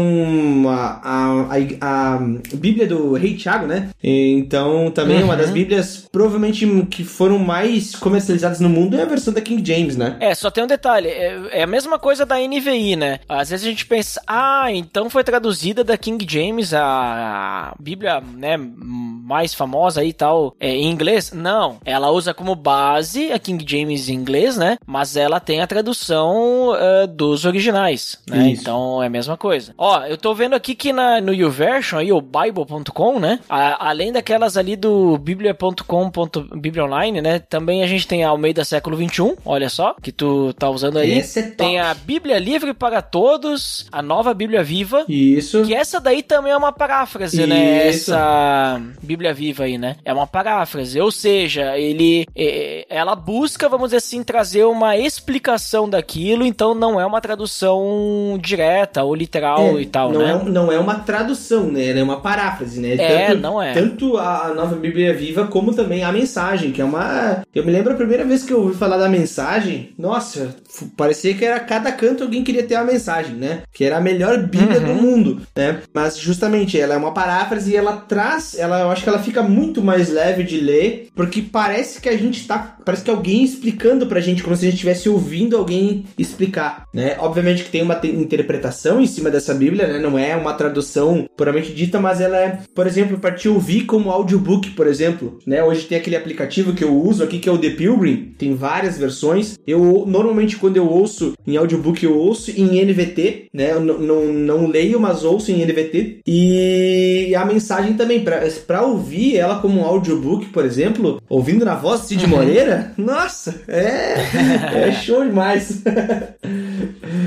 a, 0.68 1.00
a, 1.04 1.56
a, 1.82 2.16
a 2.16 2.20
Bíblia 2.56 2.88
do 2.88 3.14
Rei 3.14 3.36
Tiago, 3.36 3.66
né? 3.68 3.90
Então 4.04 4.92
também 4.92 5.20
é 5.22 5.24
uma 5.24 5.34
Uhum. 5.34 5.40
das 5.40 5.50
Bíblias 5.50 6.08
provavelmente 6.12 6.66
que 6.92 7.04
foram 7.04 7.40
mais 7.40 7.96
comercializadas 7.96 8.60
no 8.60 8.70
mundo 8.70 8.96
é 8.98 9.02
a 9.02 9.06
versão 9.06 9.34
da 9.34 9.42
King 9.42 9.66
James, 9.66 9.98
né? 9.98 10.18
É, 10.20 10.36
só 10.36 10.52
tem 10.52 10.64
um 10.64 10.68
detalhe, 10.68 11.08
é, 11.08 11.40
é 11.52 11.64
a 11.64 11.68
mesma 11.68 11.98
coisa 11.98 12.26
da 12.26 12.36
NVI, 12.40 12.96
né? 12.96 13.20
Às 13.28 13.50
vezes 13.50 13.66
a 13.66 13.70
gente 13.70 13.86
pensa, 13.86 14.22
ah, 14.28 14.68
então 14.72 15.10
foi 15.10 15.24
traduzida 15.24 15.84
da 15.84 15.98
King 15.98 16.24
James, 16.30 16.74
a, 16.74 16.84
a 16.84 17.76
Bíblia, 17.80 18.22
né, 18.38 18.58
mais 18.58 19.54
famosa 19.54 20.02
aí 20.02 20.10
e 20.10 20.14
tal, 20.14 20.56
é, 20.60 20.70
em 20.76 20.90
inglês? 20.92 21.03
Não, 21.34 21.78
ela 21.86 22.10
usa 22.12 22.34
como 22.34 22.56
base 22.56 23.32
a 23.32 23.40
King 23.40 23.64
James 23.68 24.10
em 24.10 24.14
inglês, 24.14 24.58
né? 24.58 24.78
Mas 24.86 25.16
ela 25.16 25.40
tem 25.40 25.62
a 25.62 25.68
tradução 25.68 26.74
eh, 26.76 27.08
dos 27.08 27.46
originais, 27.46 28.18
né? 28.28 28.50
Isso. 28.52 28.62
Então 28.62 29.02
é 29.02 29.08
a 29.08 29.10
mesma 29.10 29.36
coisa. 29.38 29.74
Ó, 29.78 30.04
eu 30.06 30.18
tô 30.18 30.34
vendo 30.34 30.54
aqui 30.56 30.76
que 30.76 30.92
na, 30.94 31.20
no 31.22 31.34
YouVersion, 31.34 31.98
aí, 32.00 32.12
o 32.12 32.22
Bible.com, 32.22 33.20
né? 33.20 33.40
A- 33.50 33.90
além 33.90 34.12
daquelas 34.12 34.58
ali 34.58 34.76
do 34.76 35.18
Biblia.com, 35.18 36.12
Bíblia 36.56 36.86
Online, 36.86 37.22
né? 37.22 37.40
Também 37.40 37.84
a 37.84 37.88
gente 37.88 38.08
tem 38.08 38.24
a 38.24 38.30
Almeida 38.30 38.64
Século 38.66 38.96
XXI, 38.98 39.36
olha 39.46 39.70
só, 39.70 39.96
que 40.02 40.12
tu 40.12 40.54
tá 40.54 40.70
usando 40.70 40.98
aí. 40.98 41.20
Essa 41.20 41.40
é 41.40 41.44
top. 41.44 41.56
Tem 41.58 41.80
a 41.80 41.94
Bíblia 41.94 42.40
Livre 42.40 42.74
para 42.74 43.02
Todos, 43.02 43.86
a 43.92 44.02
nova 44.02 44.34
Bíblia 44.34 44.64
Viva. 44.64 45.06
Isso. 45.08 45.64
Que 45.64 45.74
essa 45.74 46.00
daí 46.00 46.24
também 46.24 46.52
é 46.52 46.58
uma 46.58 46.72
paráfrase, 46.72 47.46
né? 47.46 47.90
Isso. 47.90 48.12
Essa 48.14 48.82
Bíblia 49.02 49.34
Viva 49.34 49.64
aí, 49.64 49.78
né? 49.78 49.96
É 50.04 50.14
uma 50.14 50.28
paráfrase, 50.28 50.93
ou 51.02 51.12
seja, 51.12 51.78
ele, 51.78 52.26
é, 52.36 52.86
ela 52.90 53.16
busca, 53.16 53.68
vamos 53.70 53.88
dizer 53.88 53.98
assim, 53.98 54.24
trazer 54.24 54.64
uma 54.66 54.98
explicação 54.98 55.90
daquilo, 55.90 56.46
então 56.46 56.74
não 56.76 57.00
é 57.00 57.06
uma 57.06 57.22
tradução 57.22 58.38
direta 58.42 59.04
ou 59.04 59.16
literal 59.16 59.78
É, 59.78 59.82
e 59.82 59.86
tal, 59.86 60.12
não 60.12 60.20
né? 60.22 60.42
É, 60.46 60.50
não 60.50 60.72
é 60.72 60.80
uma 60.80 60.96
tradução, 61.00 61.72
né? 61.72 61.88
Ela 61.88 62.00
é 62.00 62.04
uma 62.04 62.20
paráfrase, 62.22 62.80
né? 62.80 62.96
É, 62.96 63.28
tanto, 63.28 63.42
não 63.42 63.62
é. 63.62 63.74
Tanto 63.74 64.18
a 64.18 64.34
a 64.44 64.54
nova 64.54 64.76
Bíblia 64.76 65.14
Viva 65.14 65.48
como 65.48 65.74
também 65.74 66.04
a 66.04 66.12
mensagem, 66.12 66.72
que 66.72 66.82
é 66.82 66.86
uma. 66.86 67.44
Eu 67.54 67.64
me 67.66 67.72
lembro 67.72 67.94
a 67.94 67.96
primeira 67.96 68.26
vez 68.26 68.44
que 68.44 68.52
eu 68.52 68.62
ouvi 68.62 68.76
falar 68.76 68.98
da 68.98 69.08
mensagem, 69.08 69.92
nossa, 69.98 70.56
parecia 70.98 71.34
que 71.34 71.46
era 71.46 71.60
cada 71.60 71.92
canto 71.92 72.24
alguém 72.24 72.44
queria 72.44 72.64
ter 72.64 72.76
a 72.76 72.84
mensagem, 72.84 73.36
né? 73.36 73.62
Que 73.72 73.86
era 73.86 73.98
a 73.98 74.02
melhor 74.02 74.38
Bíblia 74.48 74.80
Uhum. 74.80 74.86
do 74.88 74.94
mundo, 75.02 75.42
né? 75.56 75.80
Mas 75.94 76.18
justamente 76.18 76.80
ela 76.80 76.96
é 76.96 76.98
uma 76.98 77.14
paráfrase 77.14 77.72
e 77.72 77.76
ela 77.76 77.94
traz, 77.98 78.58
ela, 78.58 78.82
eu 78.82 78.90
acho 78.92 79.04
que 79.04 79.10
ela 79.10 79.20
fica 79.20 79.42
muito 79.44 79.82
mais 79.84 80.10
leve 80.10 80.44
de 80.44 80.60
ler, 80.60 80.83
porque 81.16 81.42
parece 81.42 82.00
que 82.02 82.10
a 82.10 82.18
gente 82.18 82.46
tá, 82.48 82.78
parece 82.86 83.04
que 83.04 83.12
alguém 83.12 83.44
explicando 83.44 84.08
pra 84.08 84.20
gente, 84.20 84.44
como 84.44 84.56
se 84.56 84.64
a 84.64 84.66
gente 84.66 84.76
estivesse 84.76 85.08
ouvindo 85.10 85.58
alguém 85.58 86.06
explicar, 86.18 86.86
né? 86.94 87.16
Obviamente 87.20 87.64
que 87.64 87.70
tem 87.70 87.82
uma 87.82 87.96
te- 87.96 88.08
interpretação 88.10 89.02
em 89.02 89.06
cima 89.08 89.30
dessa 89.30 89.54
Bíblia, 89.54 89.88
né? 89.88 90.00
Não 90.00 90.18
é 90.18 90.36
uma 90.36 90.54
tradução 90.54 91.26
puramente 91.38 91.72
dita, 91.74 92.00
mas 92.00 92.20
ela 92.22 92.38
é, 92.38 92.60
por 92.76 92.86
exemplo, 92.88 93.18
para 93.18 93.32
te 93.36 93.48
ouvir 93.50 93.82
como 93.86 94.10
audiobook, 94.12 94.72
por 94.72 94.88
exemplo, 94.88 95.40
né? 95.46 95.64
Hoje 95.64 95.86
tem 95.86 95.98
aquele 95.98 96.16
aplicativo 96.16 96.74
que 96.74 96.84
eu 96.84 96.94
uso 96.96 97.24
aqui 97.24 97.40
que 97.40 97.50
é 97.50 97.52
o 97.52 97.58
The 97.58 97.72
Pilgrim, 97.72 98.34
tem 98.38 98.56
várias 98.56 98.98
versões. 98.98 99.58
Eu 99.66 100.06
normalmente 100.08 100.58
quando 100.58 100.78
eu 100.78 100.88
ouço 100.90 101.34
em 101.46 101.58
audiobook 101.58 102.04
eu 102.04 102.18
ouço 102.18 102.52
em 102.52 102.84
NVT, 102.86 103.48
né? 103.54 103.72
Eu 103.72 103.80
não, 103.82 104.26
não 104.34 104.68
leio, 104.68 105.00
mas 105.00 105.24
ouço 105.24 105.52
em 105.52 105.64
NVT. 105.66 106.20
E 106.26 107.34
a 107.36 107.46
mensagem 107.46 107.94
também 107.94 108.24
para 108.24 108.82
ouvir 108.84 109.38
ela 109.38 109.60
como 109.60 109.80
um 109.80 109.86
audiobook, 109.86 110.48
por 110.48 110.66
exemplo, 110.66 111.22
ouvindo 111.30 111.64
na 111.66 111.76
voz 111.76 112.02
de 112.02 112.08
Cid 112.08 112.28
Moreira, 112.28 112.73
nossa, 112.98 113.62
é 113.68 114.88
é 114.88 114.92
show 115.04 115.24
demais. 115.24 115.82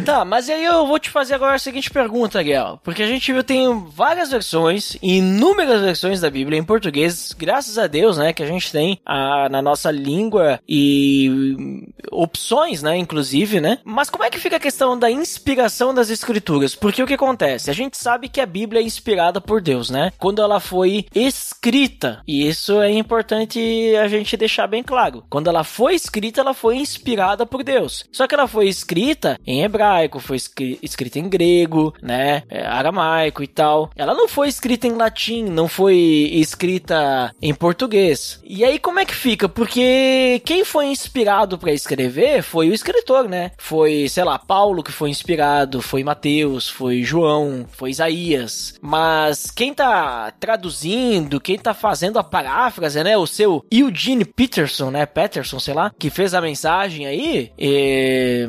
Tá, 0.04 0.24
mas 0.24 0.48
aí 0.48 0.64
eu 0.64 0.86
vou 0.86 0.98
te 0.98 1.10
fazer 1.10 1.34
agora 1.34 1.54
a 1.54 1.58
seguinte 1.58 1.90
pergunta, 1.90 2.38
Ariel. 2.38 2.80
Porque 2.82 3.02
a 3.02 3.06
gente 3.06 3.32
viu 3.32 3.42
tem 3.42 3.84
várias 3.88 4.30
versões, 4.30 4.96
inúmeras 5.02 5.80
versões 5.80 6.20
da 6.20 6.30
Bíblia 6.30 6.58
em 6.58 6.64
português, 6.64 7.32
graças 7.36 7.78
a 7.78 7.86
Deus, 7.86 8.16
né, 8.18 8.32
que 8.32 8.42
a 8.42 8.46
gente 8.46 8.70
tem 8.72 8.98
a, 9.04 9.48
na 9.48 9.62
nossa 9.62 9.90
língua 9.90 10.60
e 10.68 11.28
hum, 11.30 11.86
opções, 12.10 12.82
né, 12.82 12.96
inclusive, 12.96 13.60
né? 13.60 13.78
Mas 13.84 14.10
como 14.10 14.24
é 14.24 14.30
que 14.30 14.38
fica 14.38 14.56
a 14.56 14.60
questão 14.60 14.98
da 14.98 15.10
inspiração 15.10 15.94
das 15.94 16.10
escrituras? 16.10 16.74
Porque 16.74 17.02
o 17.02 17.06
que 17.06 17.14
acontece? 17.14 17.70
A 17.70 17.74
gente 17.74 17.96
sabe 17.96 18.28
que 18.28 18.40
a 18.40 18.46
Bíblia 18.46 18.80
é 18.80 18.84
inspirada 18.84 19.40
por 19.40 19.60
Deus, 19.60 19.90
né? 19.90 20.12
Quando 20.18 20.42
ela 20.42 20.60
foi 20.60 21.06
escrita, 21.14 22.22
e 22.26 22.46
isso 22.46 22.80
é 22.80 22.90
importante 22.90 23.60
a 23.96 24.08
gente 24.08 24.36
deixar 24.36 24.66
bem 24.66 24.82
claro. 24.82 25.24
Quando 25.28 25.48
ela 25.48 25.64
foi 25.64 25.94
escrita, 25.94 26.40
ela 26.40 26.54
foi 26.54 26.76
inspirada 26.76 27.46
por 27.46 27.62
Deus. 27.62 28.04
Só 28.12 28.26
que 28.26 28.34
ela 28.34 28.48
foi 28.48 28.68
escrita 28.68 29.38
em 29.46 29.62
hebraico, 29.62 29.75
foi 30.20 30.36
escri- 30.36 30.78
escrita 30.82 31.18
em 31.18 31.28
grego, 31.28 31.94
né, 32.02 32.42
é, 32.48 32.64
aramaico 32.66 33.42
e 33.42 33.46
tal. 33.46 33.90
Ela 33.96 34.14
não 34.14 34.28
foi 34.28 34.48
escrita 34.48 34.86
em 34.86 34.92
latim, 34.92 35.44
não 35.44 35.68
foi 35.68 35.96
escrita 36.34 37.32
em 37.40 37.54
português. 37.54 38.40
E 38.44 38.64
aí 38.64 38.78
como 38.78 38.98
é 38.98 39.04
que 39.04 39.14
fica? 39.14 39.48
Porque 39.48 40.40
quem 40.44 40.64
foi 40.64 40.86
inspirado 40.86 41.58
para 41.58 41.72
escrever 41.72 42.42
foi 42.42 42.68
o 42.68 42.74
escritor, 42.74 43.28
né? 43.28 43.50
Foi, 43.58 44.08
sei 44.08 44.24
lá, 44.24 44.38
Paulo 44.38 44.82
que 44.82 44.92
foi 44.92 45.10
inspirado, 45.10 45.80
foi 45.82 46.02
Mateus, 46.04 46.68
foi 46.68 47.02
João, 47.02 47.66
foi 47.68 47.90
Isaías. 47.90 48.74
Mas 48.80 49.50
quem 49.50 49.72
tá 49.74 50.32
traduzindo, 50.38 51.40
quem 51.40 51.58
tá 51.58 51.74
fazendo 51.74 52.18
a 52.18 52.24
paráfrase, 52.24 53.02
né? 53.02 53.16
O 53.16 53.26
seu 53.26 53.64
Eugene 53.70 54.24
Peterson, 54.24 54.90
né? 54.90 55.06
Peterson, 55.06 55.58
sei 55.58 55.74
lá, 55.74 55.92
que 55.98 56.10
fez 56.10 56.34
a 56.34 56.40
mensagem 56.40 57.06
aí. 57.06 57.50
é, 57.58 58.46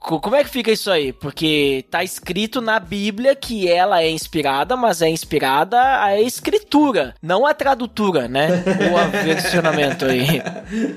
co- 0.00 0.20
Como 0.20 0.36
é 0.36 0.43
que 0.44 0.50
fica 0.50 0.70
isso 0.70 0.90
aí? 0.90 1.12
Porque 1.12 1.84
tá 1.90 2.04
escrito 2.04 2.60
na 2.60 2.78
Bíblia 2.78 3.34
que 3.34 3.68
ela 3.68 4.02
é 4.02 4.10
inspirada, 4.10 4.76
mas 4.76 5.02
é 5.02 5.08
inspirada 5.08 6.02
a 6.02 6.20
escritura, 6.20 7.14
não 7.22 7.46
a 7.46 7.54
tradutura, 7.54 8.28
né? 8.28 8.62
O 8.92 8.96
aversionamento 8.96 10.04
aí. 10.04 10.42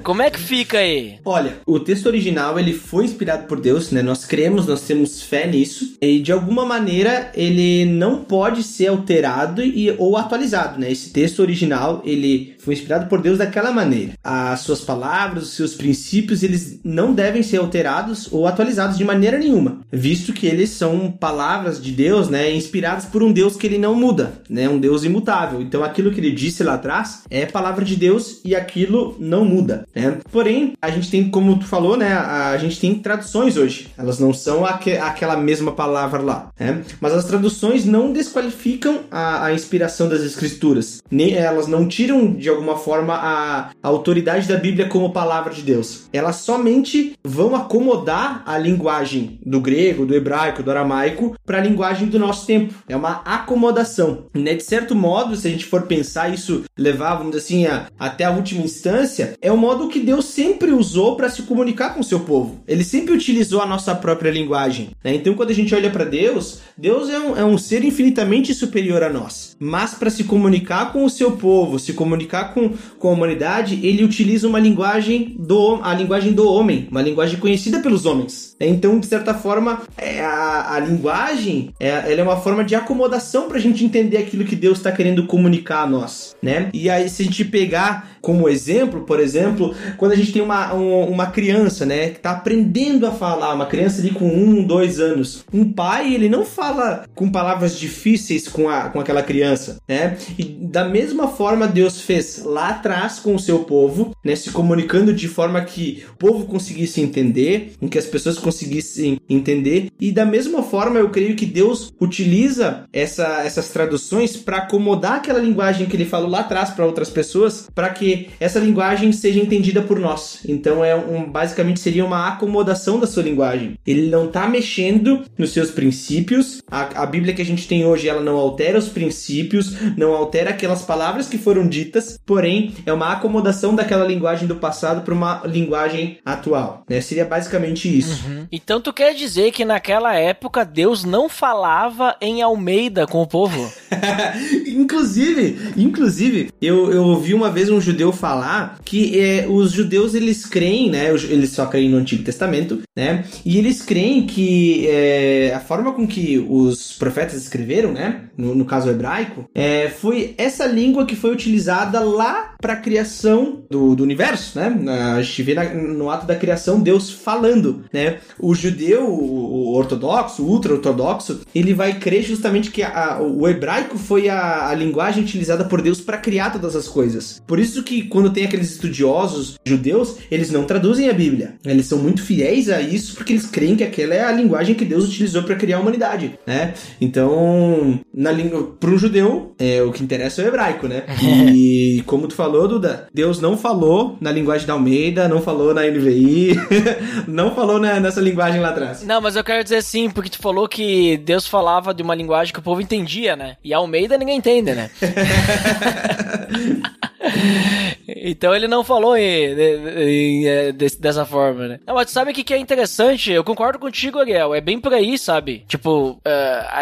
Como 0.03 0.21
é 0.21 0.29
que 0.29 0.39
fica 0.39 0.77
aí? 0.77 1.19
Olha, 1.25 1.57
o 1.65 1.79
texto 1.79 2.05
original 2.05 2.59
ele 2.59 2.73
foi 2.73 3.05
inspirado 3.05 3.47
por 3.47 3.59
Deus, 3.59 3.91
né? 3.91 4.01
Nós 4.01 4.25
cremos, 4.25 4.67
nós 4.67 4.81
temos 4.81 5.21
fé 5.21 5.47
nisso. 5.47 5.97
E 6.01 6.19
de 6.19 6.31
alguma 6.31 6.65
maneira 6.65 7.31
ele 7.33 7.85
não 7.85 8.23
pode 8.23 8.63
ser 8.63 8.87
alterado 8.87 9.63
e, 9.63 9.89
ou 9.97 10.17
atualizado, 10.17 10.79
né? 10.79 10.91
Esse 10.91 11.11
texto 11.11 11.39
original 11.39 12.01
ele 12.05 12.56
foi 12.67 12.73
inspirado 12.73 13.07
por 13.07 13.21
Deus 13.21 13.37
daquela 13.37 13.71
maneira. 13.71 14.11
As 14.21 14.59
suas 14.59 14.81
palavras, 14.81 15.43
os 15.43 15.53
seus 15.53 15.73
princípios, 15.73 16.43
eles 16.43 16.81
não 16.83 17.13
devem 17.13 17.41
ser 17.41 17.57
alterados 17.57 18.27
ou 18.29 18.45
atualizados 18.45 18.97
de 18.97 19.05
maneira 19.05 19.37
nenhuma, 19.37 19.79
visto 19.89 20.33
que 20.33 20.45
eles 20.45 20.71
são 20.71 21.09
palavras 21.09 21.81
de 21.81 21.93
Deus, 21.93 22.27
né? 22.27 22.51
Inspiradas 22.53 23.05
por 23.05 23.23
um 23.23 23.31
Deus 23.31 23.55
que 23.55 23.65
ele 23.65 23.77
não 23.77 23.95
muda, 23.95 24.33
né? 24.49 24.67
Um 24.67 24.79
Deus 24.79 25.05
imutável. 25.05 25.61
Então 25.61 25.81
aquilo 25.81 26.11
que 26.11 26.19
ele 26.19 26.31
disse 26.31 26.61
lá 26.61 26.73
atrás 26.73 27.21
é 27.29 27.45
palavra 27.45 27.85
de 27.85 27.95
Deus 27.95 28.41
e 28.43 28.53
aquilo 28.53 29.15
não 29.17 29.45
muda, 29.45 29.87
né? 29.95 30.17
Porém, 30.29 30.73
a 30.81 30.89
gente 30.89 31.09
tem, 31.09 31.29
como 31.29 31.57
tu 31.57 31.65
falou, 31.65 31.95
né? 31.95 32.11
A, 32.11 32.57
gente 32.57 32.81
tem 32.81 32.95
traduções 32.95 33.55
hoje. 33.55 33.87
Elas 33.97 34.19
não 34.19 34.33
são 34.33 34.65
aque- 34.65 34.97
aquela 34.97 35.37
mesma 35.37 35.71
palavra 35.71 36.21
lá, 36.21 36.49
né? 36.59 36.81
Mas 36.99 37.13
as 37.13 37.23
traduções 37.23 37.85
não 37.85 38.11
desqualificam 38.11 39.01
a, 39.09 39.45
a 39.45 39.53
inspiração 39.53 40.09
das 40.09 40.21
escrituras. 40.21 41.01
Nem, 41.09 41.33
elas 41.33 41.67
não 41.67 41.87
tiram, 41.87 42.33
de 42.33 42.49
alguma 42.57 42.77
forma, 42.77 43.13
a, 43.13 43.69
a 43.81 43.87
autoridade 43.87 44.47
da 44.47 44.57
Bíblia 44.57 44.87
como 44.87 45.11
palavra 45.11 45.53
de 45.53 45.61
Deus. 45.61 46.07
Elas 46.11 46.37
somente 46.37 47.13
vão 47.25 47.55
acomodar 47.55 48.43
a 48.45 48.57
linguagem 48.57 49.39
do 49.45 49.59
grego, 49.61 50.05
do 50.05 50.15
hebraico, 50.15 50.61
do 50.63 50.71
aramaico 50.71 51.35
para 51.45 51.57
a 51.59 51.61
linguagem 51.61 52.07
do 52.07 52.19
nosso 52.19 52.45
tempo. 52.45 52.73
É 52.87 52.95
uma 52.95 53.21
acomodação. 53.25 54.25
Né? 54.33 54.53
De 54.55 54.63
certo 54.63 54.95
modo, 54.95 55.35
se 55.35 55.47
a 55.47 55.51
gente 55.51 55.65
for 55.65 55.83
pensar 55.83 56.33
isso, 56.33 56.63
levar, 56.77 57.15
vamos 57.15 57.31
dizer 57.31 57.43
assim, 57.45 57.65
a- 57.65 57.87
até 57.97 58.25
a 58.25 58.31
última 58.31 58.63
instância, 58.63 59.33
é 59.41 59.51
o 59.51 59.57
modo 59.57 59.87
que 59.87 59.99
Deus 59.99 60.25
sempre 60.25 60.71
usou 60.71 61.15
para 61.15 61.29
se 61.29 61.43
comunicar 61.43 61.93
com 61.93 62.01
o 62.01 62.03
seu 62.03 62.19
povo. 62.21 62.61
Ele 62.67 62.83
sempre 62.83 63.13
utilizou 63.13 63.61
a 63.61 63.65
nossa 63.65 63.95
própria 63.95 64.29
linguagem. 64.31 64.91
né? 65.03 65.13
Então, 65.15 65.33
quando 65.33 65.51
a 65.51 65.55
gente 65.55 65.73
olha 65.73 65.89
para 65.89 66.05
Deus, 66.05 66.59
Deus 66.77 67.09
é 67.09 67.19
um, 67.19 67.37
é 67.37 67.45
um 67.45 67.57
ser 67.57 67.83
infinitamente 67.83 68.53
superior 68.53 69.03
a 69.03 69.09
nós. 69.09 69.55
Mas 69.59 69.93
para 69.93 70.09
se 70.09 70.23
comunicar 70.23 70.91
com 70.91 71.03
o 71.05 71.09
seu 71.09 71.31
povo, 71.31 71.79
se 71.79 71.93
comunicar 71.93 72.46
com, 72.53 72.71
com 72.99 73.09
a 73.09 73.11
humanidade, 73.11 73.79
ele 73.85 74.03
utiliza 74.03 74.47
uma 74.47 74.59
linguagem 74.59 75.35
do 75.39 75.79
a 75.83 75.93
linguagem 75.93 76.33
do 76.33 76.47
homem, 76.51 76.87
uma 76.91 77.01
linguagem 77.01 77.39
conhecida 77.39 77.79
pelos 77.79 78.05
homens. 78.05 78.55
Então, 78.59 78.99
de 78.99 79.05
certa 79.05 79.33
forma, 79.33 79.81
é, 79.97 80.21
a, 80.23 80.73
a 80.75 80.79
linguagem 80.79 81.71
é, 81.79 81.89
ela 82.11 82.21
é 82.21 82.23
uma 82.23 82.37
forma 82.37 82.63
de 82.63 82.75
acomodação 82.75 83.47
para 83.47 83.57
a 83.57 83.61
gente 83.61 83.83
entender 83.83 84.17
aquilo 84.17 84.43
que 84.45 84.55
Deus 84.55 84.77
está 84.79 84.91
querendo 84.91 85.25
comunicar 85.27 85.83
a 85.83 85.87
nós, 85.87 86.35
né? 86.41 86.69
E 86.73 86.89
aí, 86.89 87.09
se 87.09 87.21
a 87.21 87.25
gente 87.25 87.45
pegar 87.45 88.17
como 88.21 88.49
exemplo, 88.49 89.01
por 89.01 89.19
exemplo, 89.19 89.73
quando 89.97 90.11
a 90.11 90.15
gente 90.15 90.33
tem 90.33 90.41
uma, 90.41 90.73
um- 90.73 91.05
uma 91.09 91.27
criança, 91.27 91.85
né, 91.85 92.09
que 92.09 92.17
está 92.17 92.31
aprendendo 92.31 93.05
a 93.07 93.11
falar, 93.11 93.53
uma 93.53 93.65
criança 93.65 94.01
ali 94.01 94.09
com 94.11 94.27
um, 94.27 94.63
dois 94.63 94.99
anos, 94.99 95.45
um 95.53 95.71
pai, 95.71 96.13
ele 96.13 96.27
não 96.27 96.43
fala 96.43 97.05
com 97.15 97.31
palavras 97.31 97.79
difíceis 97.79 98.47
com, 98.47 98.67
a, 98.69 98.89
com 98.89 98.99
aquela 98.99 99.21
criança, 99.23 99.77
né? 99.87 100.17
E 100.37 100.43
da 100.43 100.83
mesma 100.83 101.27
forma 101.27 101.67
Deus 101.67 102.01
fez 102.01 102.26
lá 102.43 102.69
atrás 102.69 103.19
com 103.19 103.35
o 103.35 103.39
seu 103.39 103.59
povo, 103.59 104.11
né, 104.23 104.35
se 104.35 104.51
comunicando 104.51 105.13
de 105.13 105.27
forma 105.27 105.61
que 105.61 106.03
o 106.13 106.17
povo 106.17 106.45
conseguisse 106.45 107.01
entender, 107.01 107.73
em 107.81 107.87
que 107.87 107.97
as 107.97 108.05
pessoas 108.05 108.37
conseguissem 108.37 109.19
entender, 109.29 109.89
e 109.99 110.11
da 110.11 110.25
mesma 110.25 110.63
forma 110.63 110.99
eu 110.99 111.09
creio 111.09 111.35
que 111.35 111.45
Deus 111.45 111.93
utiliza 111.99 112.85
essa, 112.91 113.41
essas 113.43 113.69
traduções 113.69 114.35
para 114.37 114.57
acomodar 114.57 115.13
aquela 115.13 115.39
linguagem 115.39 115.87
que 115.87 115.95
ele 115.95 116.05
falou 116.05 116.29
lá 116.29 116.39
atrás 116.39 116.69
para 116.69 116.85
outras 116.85 117.09
pessoas, 117.09 117.67
para 117.73 117.89
que 117.89 118.29
essa 118.39 118.59
linguagem 118.59 119.11
seja 119.11 119.39
entendida 119.39 119.81
por 119.81 119.99
nós. 119.99 120.39
Então 120.47 120.83
é 120.83 120.95
um 120.95 121.29
basicamente 121.29 121.79
seria 121.79 122.05
uma 122.05 122.27
acomodação 122.27 122.99
da 122.99 123.07
sua 123.07 123.23
linguagem. 123.23 123.75
Ele 123.85 124.09
não 124.09 124.25
está 124.25 124.47
mexendo 124.47 125.23
nos 125.37 125.51
seus 125.51 125.71
princípios. 125.71 126.61
A, 126.69 127.03
a 127.03 127.05
Bíblia 127.05 127.33
que 127.33 127.41
a 127.41 127.45
gente 127.45 127.67
tem 127.67 127.85
hoje 127.85 128.07
ela 128.07 128.21
não 128.21 128.35
altera 128.35 128.77
os 128.77 128.87
princípios, 128.87 129.75
não 129.97 130.13
altera 130.13 130.51
aquelas 130.51 130.81
palavras 130.81 131.27
que 131.27 131.37
foram 131.37 131.67
ditas, 131.67 132.19
porém 132.27 132.73
é 132.85 132.91
uma 132.91 133.13
acomodação 133.13 133.73
daquela 133.73 134.05
linguagem 134.05 134.47
do 134.47 134.57
passado 134.57 135.01
para 135.01 135.13
uma 135.13 135.41
linguagem 135.45 136.19
atual. 136.25 136.83
Né? 136.87 136.99
Seria 136.99 137.23
basicamente 137.23 137.87
isso. 137.87 138.25
Então 138.51 138.81
tu 138.81 138.91
quer 138.91 139.13
dizer 139.15 139.51
que 139.51 139.63
naquela 139.63 140.13
época 140.13 140.65
Deus 140.65 141.05
não 141.05 141.29
falava 141.29 142.15
em 142.19 142.41
Almeida 142.41 143.07
com 143.07 143.21
o 143.21 143.27
povo? 143.27 143.71
inclusive, 144.67 145.57
inclusive, 145.77 146.51
eu, 146.61 146.91
eu 146.91 147.03
ouvi 147.03 147.33
uma 147.33 147.49
vez 147.49 147.69
um 147.69 147.79
judeu 147.79 148.11
falar 148.11 148.77
que 148.83 149.17
é, 149.17 149.47
os 149.47 149.71
judeus 149.71 150.13
eles 150.13 150.45
creem, 150.45 150.89
né? 150.89 151.07
Eles 151.09 151.51
só 151.51 151.65
creem 151.65 151.89
no 151.89 151.97
Antigo 151.97 152.23
Testamento, 152.23 152.81
né? 152.95 153.23
E 153.45 153.57
eles 153.57 153.81
creem 153.81 154.27
que 154.27 154.85
é, 154.87 155.53
a 155.55 155.61
forma 155.61 155.93
com 155.93 156.05
que 156.05 156.45
os 156.49 156.91
profetas 156.97 157.35
escreveram, 157.41 157.93
né? 157.93 158.23
No, 158.37 158.53
no 158.53 158.65
caso 158.65 158.89
hebraico, 158.89 159.49
é, 159.55 159.87
foi 159.87 160.35
essa 160.37 160.65
língua 160.65 161.05
que 161.05 161.15
foi 161.15 161.31
utilizada 161.31 162.01
lá 162.01 162.16
para 162.61 162.73
a 162.73 162.77
criação 162.77 163.63
do, 163.69 163.95
do 163.95 164.03
universo, 164.03 164.59
né? 164.59 164.75
A 165.15 165.21
gente 165.21 165.43
vê 165.43 165.53
na, 165.53 165.63
no 165.65 166.09
ato 166.09 166.25
da 166.25 166.35
criação 166.35 166.79
Deus 166.79 167.11
falando, 167.11 167.85
né? 167.91 168.17
O 168.39 168.53
judeu, 168.53 169.05
o, 169.07 169.71
o 169.71 169.75
ortodoxo, 169.75 170.43
o 170.43 170.49
ultra-ortodoxo, 170.49 171.41
ele 171.53 171.73
vai 171.73 171.99
crer 171.99 172.23
justamente 172.23 172.71
que 172.71 172.83
a, 172.83 173.19
o 173.21 173.47
hebraico 173.47 173.97
foi 173.97 174.29
a, 174.29 174.67
a 174.69 174.73
linguagem 174.73 175.23
utilizada 175.23 175.65
por 175.65 175.81
Deus 175.81 176.01
para 176.01 176.17
criar 176.17 176.51
todas 176.51 176.75
as 176.75 176.87
coisas. 176.87 177.41
Por 177.45 177.59
isso 177.59 177.83
que 177.83 178.03
quando 178.03 178.31
tem 178.31 178.45
aqueles 178.45 178.71
estudiosos 178.71 179.59
judeus, 179.65 180.17
eles 180.31 180.51
não 180.51 180.63
traduzem 180.65 181.09
a 181.09 181.13
Bíblia. 181.13 181.55
Eles 181.65 181.85
são 181.85 181.99
muito 181.99 182.23
fiéis 182.23 182.69
a 182.69 182.81
isso 182.81 183.15
porque 183.15 183.33
eles 183.33 183.45
creem 183.45 183.75
que 183.75 183.83
aquela 183.83 184.13
é 184.13 184.23
a 184.23 184.31
linguagem 184.31 184.75
que 184.75 184.85
Deus 184.85 185.07
utilizou 185.07 185.43
para 185.43 185.55
criar 185.55 185.77
a 185.77 185.79
humanidade, 185.79 186.37
né? 186.45 186.73
Então, 186.99 187.99
na 188.13 188.31
língua 188.31 188.75
para 188.79 188.89
um 188.89 188.97
judeu, 188.97 189.53
é, 189.59 189.81
o 189.81 189.91
que 189.91 190.03
interessa 190.03 190.41
é 190.41 190.45
o 190.45 190.47
hebraico, 190.47 190.87
né? 190.87 191.03
E 191.47 192.03
como 192.07 192.27
tu 192.27 192.33
falou, 192.33 192.67
Duda, 192.67 193.07
Deus 193.13 193.39
não 193.39 193.57
falou 193.57 194.17
na 194.19 194.31
linguagem 194.31 194.65
da 194.65 194.73
Almeida, 194.73 195.27
não 195.27 195.41
falou 195.41 195.73
na 195.73 195.83
NVI, 195.83 196.55
não 197.27 197.53
falou 197.53 197.79
na, 197.79 197.99
nessa 197.99 198.21
linguagem 198.21 198.61
lá 198.61 198.69
atrás. 198.69 199.03
Não, 199.03 199.21
mas 199.21 199.35
eu 199.35 199.43
quero 199.43 199.63
dizer 199.63 199.83
sim, 199.83 200.09
porque 200.09 200.29
tu 200.29 200.39
falou 200.39 200.67
que 200.67 201.17
Deus 201.17 201.45
falava 201.45 201.93
de 201.93 202.01
uma 202.01 202.15
linguagem 202.15 202.53
que 202.53 202.59
o 202.59 202.63
povo 202.63 202.81
entendia, 202.81 203.35
né? 203.35 203.57
E 203.63 203.73
a 203.73 203.77
Almeida 203.77 204.17
ninguém 204.17 204.37
entende, 204.37 204.73
né? 204.73 204.89
Então 208.27 208.53
ele 208.53 208.67
não 208.67 208.83
falou 208.83 209.15
em, 209.15 209.23
em, 209.23 210.43
em, 210.43 210.47
é, 210.47 210.71
dessa 210.73 211.25
forma, 211.25 211.67
né? 211.67 211.79
Não, 211.87 211.95
mas 211.95 212.11
sabe 212.11 212.31
o 212.31 212.33
que, 212.33 212.43
que 212.43 212.53
é 212.53 212.57
interessante? 212.57 213.31
Eu 213.31 213.43
concordo 213.43 213.79
contigo, 213.79 214.19
Ariel. 214.19 214.53
É 214.53 214.59
bem 214.59 214.79
por 214.79 214.93
aí, 214.93 215.17
sabe? 215.17 215.63
Tipo, 215.67 216.11
uh, 216.11 216.19